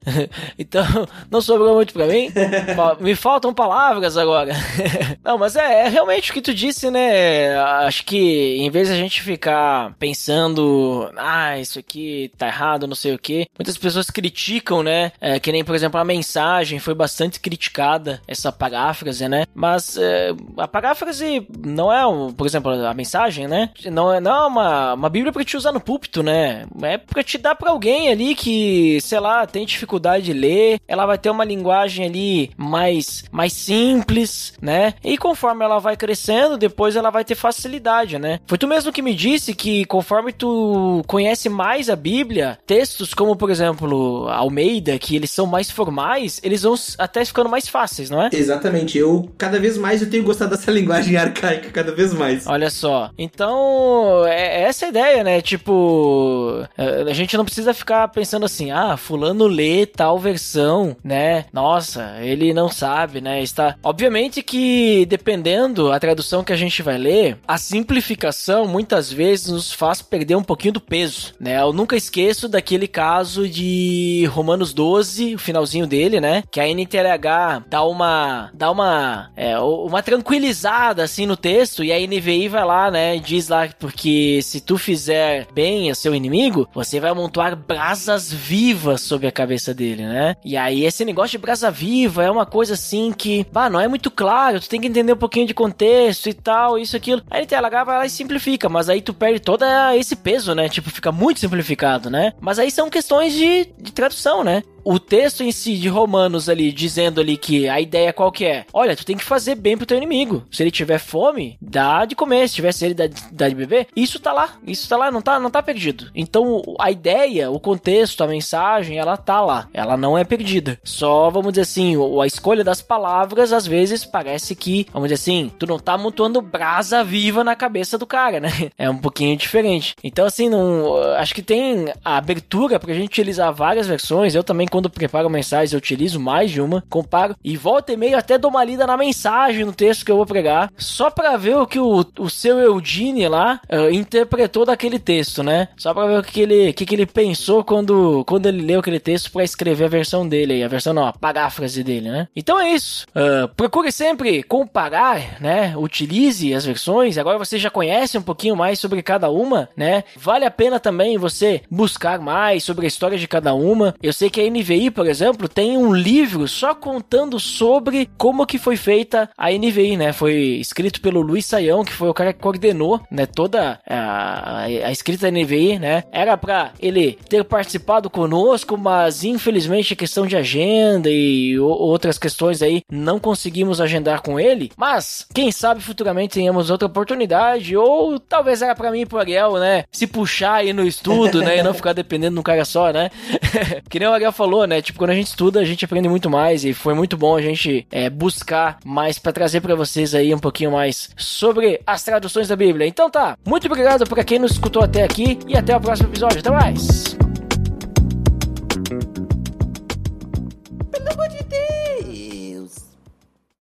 então, 0.58 0.84
não 1.30 1.40
sobrou 1.40 1.74
muito 1.74 1.92
pra 1.92 2.06
mim. 2.06 2.30
Me 3.00 3.14
faltam 3.14 3.54
palavras 3.54 4.16
agora. 4.16 4.52
não, 5.24 5.38
mas 5.38 5.56
é, 5.56 5.86
é, 5.86 5.88
realmente 5.88 6.30
o 6.30 6.34
que 6.34 6.42
tu 6.42 6.54
disse, 6.54 6.90
né? 6.90 7.56
Acho 7.58 8.04
que 8.04 8.56
em 8.58 8.70
vez 8.70 8.88
de 8.88 8.94
a 8.94 8.96
gente 8.96 9.22
ficar 9.22 9.94
pensando, 9.98 11.10
ah, 11.16 11.58
isso 11.58 11.78
aqui 11.78 12.30
tá 12.36 12.46
errado, 12.46 12.86
não 12.86 12.94
sei 12.94 13.14
o 13.14 13.18
que, 13.18 13.46
muitas 13.58 13.76
pessoas 13.76 14.10
criticam, 14.10 14.82
né? 14.82 15.12
É, 15.20 15.38
que 15.38 15.52
nem, 15.52 15.64
por 15.64 15.74
exemplo, 15.74 16.00
a 16.00 16.04
mensagem 16.04 16.78
foi 16.78 16.94
bastante 16.94 17.40
criticada, 17.40 18.20
essa 18.26 18.52
paráfrase, 18.52 19.28
né? 19.28 19.44
Mas 19.54 19.96
é, 20.10 20.34
a 20.56 20.66
paráfrase 20.66 21.46
não 21.64 21.92
é, 21.92 22.04
um, 22.06 22.32
por 22.32 22.46
exemplo, 22.46 22.72
a 22.72 22.92
mensagem, 22.92 23.46
né? 23.46 23.70
Não 23.86 24.12
é, 24.12 24.20
não 24.20 24.30
é 24.32 24.46
uma, 24.46 24.94
uma 24.94 25.08
Bíblia 25.08 25.32
pra 25.32 25.44
te 25.44 25.56
usar 25.56 25.72
no 25.72 25.80
púlpito, 25.80 26.22
né? 26.22 26.66
É 26.82 26.98
pra 26.98 27.22
te 27.22 27.38
dar 27.38 27.54
pra 27.54 27.70
alguém 27.70 28.10
ali 28.10 28.34
que, 28.34 29.00
sei 29.00 29.20
lá, 29.20 29.46
tem 29.46 29.64
dificuldade 29.64 30.24
de 30.24 30.32
ler. 30.32 30.80
Ela 30.88 31.06
vai 31.06 31.18
ter 31.18 31.30
uma 31.30 31.44
linguagem 31.44 32.06
ali 32.06 32.50
mais, 32.56 33.24
mais 33.30 33.52
simples, 33.52 34.54
né? 34.60 34.94
E 35.04 35.16
conforme 35.16 35.64
ela 35.64 35.78
vai 35.78 35.96
crescendo, 35.96 36.58
depois 36.58 36.96
ela 36.96 37.10
vai 37.10 37.24
ter 37.24 37.34
facilidade, 37.34 38.18
né? 38.18 38.40
Foi 38.46 38.58
tu 38.58 38.66
mesmo 38.66 38.92
que 38.92 39.02
me 39.02 39.14
disse 39.14 39.54
que 39.54 39.84
conforme 39.84 40.32
tu 40.32 41.02
conhece 41.06 41.48
mais 41.48 41.88
a 41.88 41.96
Bíblia, 41.96 42.58
textos 42.66 43.14
como, 43.14 43.36
por 43.36 43.50
exemplo, 43.50 44.28
Almeida, 44.28 44.98
que 44.98 45.14
eles 45.14 45.30
são 45.30 45.46
mais 45.46 45.70
formais, 45.70 46.40
eles 46.42 46.62
vão 46.62 46.74
até 46.98 47.24
ficando 47.24 47.48
mais 47.48 47.68
fáceis, 47.68 48.10
não 48.10 48.22
é? 48.22 48.30
Exatamente. 48.32 48.98
Eu, 48.98 49.30
cada 49.36 49.58
vez 49.58 49.76
mais, 49.76 49.89
eu 49.98 50.10
tenho 50.10 50.24
gostado 50.24 50.50
dessa 50.50 50.70
linguagem 50.72 51.16
arcaica 51.16 51.70
cada 51.70 51.92
vez 51.92 52.12
mais. 52.12 52.46
Olha 52.46 52.70
só. 52.70 53.10
Então, 53.18 54.24
é, 54.26 54.60
é 54.60 54.62
essa 54.62 54.86
a 54.86 54.88
ideia, 54.88 55.24
né? 55.24 55.40
Tipo, 55.40 56.64
é, 56.76 57.02
a 57.10 57.12
gente 57.12 57.36
não 57.36 57.44
precisa 57.44 57.74
ficar 57.74 58.08
pensando 58.08 58.44
assim, 58.46 58.70
ah, 58.70 58.96
fulano 58.96 59.46
lê 59.46 59.86
tal 59.86 60.18
versão, 60.18 60.96
né? 61.02 61.46
Nossa, 61.52 62.16
ele 62.20 62.54
não 62.54 62.68
sabe, 62.68 63.20
né? 63.20 63.42
Está. 63.42 63.76
Obviamente 63.82 64.42
que, 64.42 65.06
dependendo 65.06 65.92
a 65.92 65.98
tradução 65.98 66.44
que 66.44 66.52
a 66.52 66.56
gente 66.56 66.82
vai 66.82 66.98
ler, 66.98 67.38
a 67.46 67.58
simplificação 67.58 68.66
muitas 68.66 69.12
vezes 69.12 69.48
nos 69.48 69.72
faz 69.72 70.02
perder 70.02 70.36
um 70.36 70.42
pouquinho 70.42 70.74
do 70.74 70.80
peso, 70.80 71.34
né? 71.40 71.60
Eu 71.60 71.72
nunca 71.72 71.96
esqueço 71.96 72.48
daquele 72.48 72.86
caso 72.86 73.48
de 73.48 74.28
Romanos 74.30 74.72
12, 74.72 75.34
o 75.34 75.38
finalzinho 75.38 75.86
dele, 75.86 76.20
né? 76.20 76.42
Que 76.50 76.60
a 76.60 76.68
NTLH 76.68 77.64
dá 77.68 77.84
uma. 77.84 78.50
dá 78.54 78.70
uma. 78.70 79.30
É, 79.36 79.58
uma 79.86 80.02
tranquilizada 80.02 81.02
assim 81.02 81.26
no 81.26 81.36
texto 81.36 81.82
e 81.84 81.92
a 81.92 81.98
NVI 81.98 82.48
vai 82.48 82.64
lá, 82.64 82.90
né, 82.90 83.18
diz 83.18 83.48
lá 83.48 83.68
porque 83.78 84.40
se 84.42 84.60
tu 84.60 84.76
fizer 84.76 85.46
bem 85.52 85.90
a 85.90 85.94
seu 85.94 86.14
inimigo, 86.14 86.68
você 86.72 87.00
vai 87.00 87.10
amontoar 87.10 87.56
brasas 87.56 88.32
vivas 88.32 89.00
sobre 89.00 89.26
a 89.26 89.32
cabeça 89.32 89.74
dele, 89.74 90.04
né? 90.06 90.36
E 90.44 90.56
aí 90.56 90.84
esse 90.84 91.04
negócio 91.04 91.32
de 91.32 91.38
brasa 91.38 91.70
viva 91.70 92.24
é 92.24 92.30
uma 92.30 92.46
coisa 92.46 92.74
assim 92.74 93.12
que, 93.12 93.46
bah, 93.52 93.70
não 93.70 93.80
é 93.80 93.88
muito 93.88 94.10
claro, 94.10 94.60
tu 94.60 94.68
tem 94.68 94.80
que 94.80 94.86
entender 94.86 95.12
um 95.12 95.16
pouquinho 95.16 95.46
de 95.46 95.54
contexto 95.54 96.28
e 96.28 96.34
tal, 96.34 96.78
isso 96.78 96.96
aquilo. 96.96 97.22
Aí 97.30 97.42
NTLH 97.42 97.84
vai 97.84 97.98
lá 97.98 98.06
e 98.06 98.10
simplifica, 98.10 98.68
mas 98.68 98.88
aí 98.88 99.00
tu 99.00 99.14
perde 99.14 99.40
todo 99.40 99.64
esse 99.94 100.16
peso, 100.16 100.54
né? 100.54 100.68
Tipo, 100.68 100.90
fica 100.90 101.12
muito 101.12 101.40
simplificado, 101.40 102.10
né? 102.10 102.32
Mas 102.40 102.58
aí 102.58 102.70
são 102.70 102.90
questões 102.90 103.32
de, 103.34 103.68
de 103.78 103.92
tradução, 103.92 104.42
né? 104.42 104.62
O 104.84 104.98
texto 104.98 105.42
em 105.42 105.52
si 105.52 105.76
de 105.76 105.88
Romanos 105.88 106.48
ali, 106.48 106.72
dizendo 106.72 107.20
ali 107.20 107.36
que 107.36 107.68
a 107.68 107.80
ideia 107.80 108.12
qual 108.12 108.32
que 108.32 108.44
é? 108.44 108.64
Olha, 108.72 108.96
tu 108.96 109.04
tem 109.04 109.16
que 109.16 109.24
fazer 109.24 109.54
bem 109.54 109.76
pro 109.76 109.86
teu 109.86 109.96
inimigo. 109.96 110.44
Se 110.50 110.62
ele 110.62 110.70
tiver 110.70 110.98
fome, 110.98 111.56
dá 111.60 112.04
de 112.04 112.14
comer. 112.14 112.48
Se 112.48 112.56
tiver 112.56 112.72
sede, 112.72 112.94
dá, 112.94 113.04
dá 113.32 113.48
de 113.48 113.54
beber. 113.54 113.88
Isso 113.94 114.18
tá 114.18 114.32
lá. 114.32 114.56
Isso 114.66 114.88
tá 114.88 114.96
lá, 114.96 115.10
não 115.10 115.22
tá, 115.22 115.38
não 115.38 115.50
tá 115.50 115.62
perdido. 115.62 116.10
Então, 116.14 116.62
a 116.78 116.90
ideia, 116.90 117.50
o 117.50 117.60
contexto, 117.60 118.22
a 118.22 118.26
mensagem, 118.26 118.98
ela 118.98 119.16
tá 119.16 119.40
lá. 119.40 119.68
Ela 119.72 119.96
não 119.96 120.16
é 120.16 120.24
perdida. 120.24 120.78
Só, 120.84 121.30
vamos 121.30 121.52
dizer 121.52 121.62
assim, 121.62 121.94
a 122.20 122.26
escolha 122.26 122.64
das 122.64 122.82
palavras, 122.82 123.52
às 123.52 123.66
vezes, 123.66 124.04
parece 124.04 124.54
que, 124.54 124.86
vamos 124.92 125.08
dizer 125.08 125.20
assim, 125.20 125.50
tu 125.58 125.66
não 125.66 125.78
tá 125.78 125.94
amontoando 125.94 126.40
brasa 126.40 127.04
viva 127.04 127.44
na 127.44 127.56
cabeça 127.56 127.98
do 127.98 128.06
cara, 128.06 128.40
né? 128.40 128.50
É 128.78 128.88
um 128.88 128.96
pouquinho 128.96 129.36
diferente. 129.36 129.94
Então, 130.02 130.24
assim, 130.24 130.48
não, 130.48 130.96
acho 131.18 131.34
que 131.34 131.42
tem 131.42 131.92
a 132.04 132.16
abertura 132.16 132.78
pra 132.78 132.94
gente 132.94 133.08
utilizar 133.08 133.52
várias 133.52 133.86
versões. 133.86 134.34
Eu 134.34 134.42
também 134.42 134.66
quando 134.70 134.88
preparo 134.88 135.28
mensagens, 135.28 135.72
eu 135.72 135.78
utilizo 135.78 136.20
mais 136.20 136.50
de 136.50 136.60
uma, 136.60 136.82
comparo 136.88 137.36
e 137.42 137.56
volta 137.56 137.92
e 137.92 137.96
meio 137.96 138.16
até 138.16 138.38
dou 138.38 138.50
uma 138.50 138.64
lida 138.64 138.86
na 138.86 138.96
mensagem, 138.96 139.64
no 139.64 139.72
texto 139.72 140.04
que 140.04 140.12
eu 140.12 140.16
vou 140.16 140.26
pregar, 140.26 140.72
só 140.76 141.10
para 141.10 141.36
ver 141.36 141.56
o 141.56 141.66
que 141.66 141.78
o, 141.78 142.04
o 142.18 142.30
seu 142.30 142.58
Eugene 142.58 143.28
lá 143.28 143.60
uh, 143.70 143.90
interpretou 143.90 144.64
daquele 144.64 144.98
texto, 144.98 145.42
né? 145.42 145.68
Só 145.76 145.92
para 145.92 146.06
ver 146.06 146.18
o 146.18 146.22
que 146.22 146.40
ele, 146.40 146.72
que, 146.72 146.86
que 146.86 146.94
ele 146.94 147.06
pensou 147.06 147.64
quando, 147.64 148.24
quando 148.26 148.46
ele 148.46 148.62
leu 148.62 148.80
aquele 148.80 149.00
texto 149.00 149.30
para 149.30 149.44
escrever 149.44 149.84
a 149.84 149.88
versão 149.88 150.26
dele 150.26 150.54
aí, 150.54 150.64
a 150.64 150.68
versão 150.68 150.92
não, 150.92 151.06
a 151.06 151.12
paráfrase 151.12 151.82
dele, 151.82 152.10
né? 152.10 152.28
Então 152.34 152.58
é 152.58 152.72
isso. 152.72 153.06
Uh, 153.10 153.48
procure 153.54 153.90
sempre 153.90 154.42
comparar, 154.42 155.40
né? 155.40 155.74
Utilize 155.76 156.54
as 156.54 156.64
versões. 156.64 157.18
Agora 157.18 157.38
você 157.38 157.58
já 157.58 157.70
conhece 157.70 158.16
um 158.16 158.22
pouquinho 158.22 158.56
mais 158.56 158.78
sobre 158.78 159.02
cada 159.02 159.30
uma, 159.30 159.68
né? 159.76 160.04
Vale 160.16 160.44
a 160.44 160.50
pena 160.50 160.78
também 160.78 161.18
você 161.18 161.62
buscar 161.70 162.18
mais 162.18 162.64
sobre 162.64 162.86
a 162.86 162.88
história 162.88 163.18
de 163.18 163.28
cada 163.28 163.54
uma. 163.54 163.94
Eu 164.02 164.12
sei 164.12 164.30
que 164.30 164.40
a 164.40 164.44
NVI, 164.60 164.90
por 164.90 165.06
exemplo, 165.06 165.48
tem 165.48 165.76
um 165.76 165.92
livro 165.92 166.46
só 166.46 166.74
contando 166.74 167.40
sobre 167.40 168.08
como 168.18 168.46
que 168.46 168.58
foi 168.58 168.76
feita 168.76 169.30
a 169.36 169.50
NVI, 169.50 169.96
né? 169.96 170.12
Foi 170.12 170.34
escrito 170.34 171.00
pelo 171.00 171.20
Luiz 171.20 171.46
Saião, 171.46 171.84
que 171.84 171.92
foi 171.92 172.08
o 172.08 172.14
cara 172.14 172.32
que 172.32 172.40
coordenou, 172.40 173.00
né, 173.10 173.26
toda 173.26 173.80
a, 173.88 174.62
a 174.64 174.92
escrita 174.92 175.30
da 175.30 175.38
NVI, 175.38 175.78
né? 175.78 176.04
Era 176.12 176.36
para 176.36 176.72
ele 176.80 177.18
ter 177.28 177.44
participado 177.44 178.10
conosco, 178.10 178.76
mas 178.76 179.24
infelizmente 179.24 179.96
questão 179.96 180.26
de 180.26 180.36
agenda 180.36 181.08
e 181.10 181.58
outras 181.58 182.18
questões 182.18 182.62
aí 182.62 182.82
não 182.90 183.18
conseguimos 183.18 183.80
agendar 183.80 184.22
com 184.22 184.38
ele. 184.38 184.70
Mas 184.76 185.26
quem 185.34 185.50
sabe 185.50 185.80
futuramente 185.80 186.34
tenhamos 186.34 186.70
outra 186.70 186.86
oportunidade 186.86 187.76
ou 187.76 188.18
talvez 188.18 188.62
era 188.62 188.74
para 188.74 188.90
mim 188.90 189.00
e 189.00 189.06
pro 189.06 189.18
Ariel, 189.18 189.54
né, 189.54 189.84
se 189.90 190.06
puxar 190.06 190.54
aí 190.54 190.72
no 190.72 190.86
estudo, 190.86 191.40
né, 191.40 191.58
e 191.58 191.62
não 191.62 191.74
ficar 191.74 191.92
dependendo 191.92 192.34
de 192.34 192.40
um 192.40 192.44
cara 192.44 192.64
só, 192.64 192.92
né? 192.92 193.10
que 193.88 193.98
nem 193.98 194.08
o 194.08 194.12
Ariel 194.12 194.32
falou 194.32 194.49
falou, 194.50 194.66
né? 194.66 194.82
Tipo, 194.82 194.98
quando 194.98 195.10
a 195.10 195.14
gente 195.14 195.28
estuda, 195.28 195.60
a 195.60 195.64
gente 195.64 195.84
aprende 195.84 196.08
muito 196.08 196.28
mais 196.28 196.64
e 196.64 196.74
foi 196.74 196.92
muito 196.92 197.16
bom 197.16 197.36
a 197.36 197.40
gente 197.42 197.86
é, 197.90 198.10
buscar 198.10 198.78
mais 198.84 199.16
para 199.16 199.32
trazer 199.32 199.60
para 199.60 199.76
vocês 199.76 200.12
aí 200.12 200.34
um 200.34 200.38
pouquinho 200.38 200.72
mais 200.72 201.10
sobre 201.16 201.80
as 201.86 202.02
traduções 202.02 202.48
da 202.48 202.56
Bíblia. 202.56 202.86
Então 202.86 203.08
tá, 203.08 203.38
muito 203.46 203.66
obrigado 203.66 204.04
para 204.08 204.24
quem 204.24 204.40
nos 204.40 204.52
escutou 204.52 204.82
até 204.82 205.04
aqui 205.04 205.38
e 205.46 205.56
até 205.56 205.76
o 205.76 205.80
próximo 205.80 206.08
episódio. 206.08 206.40
Até 206.40 206.50
mais! 206.50 207.29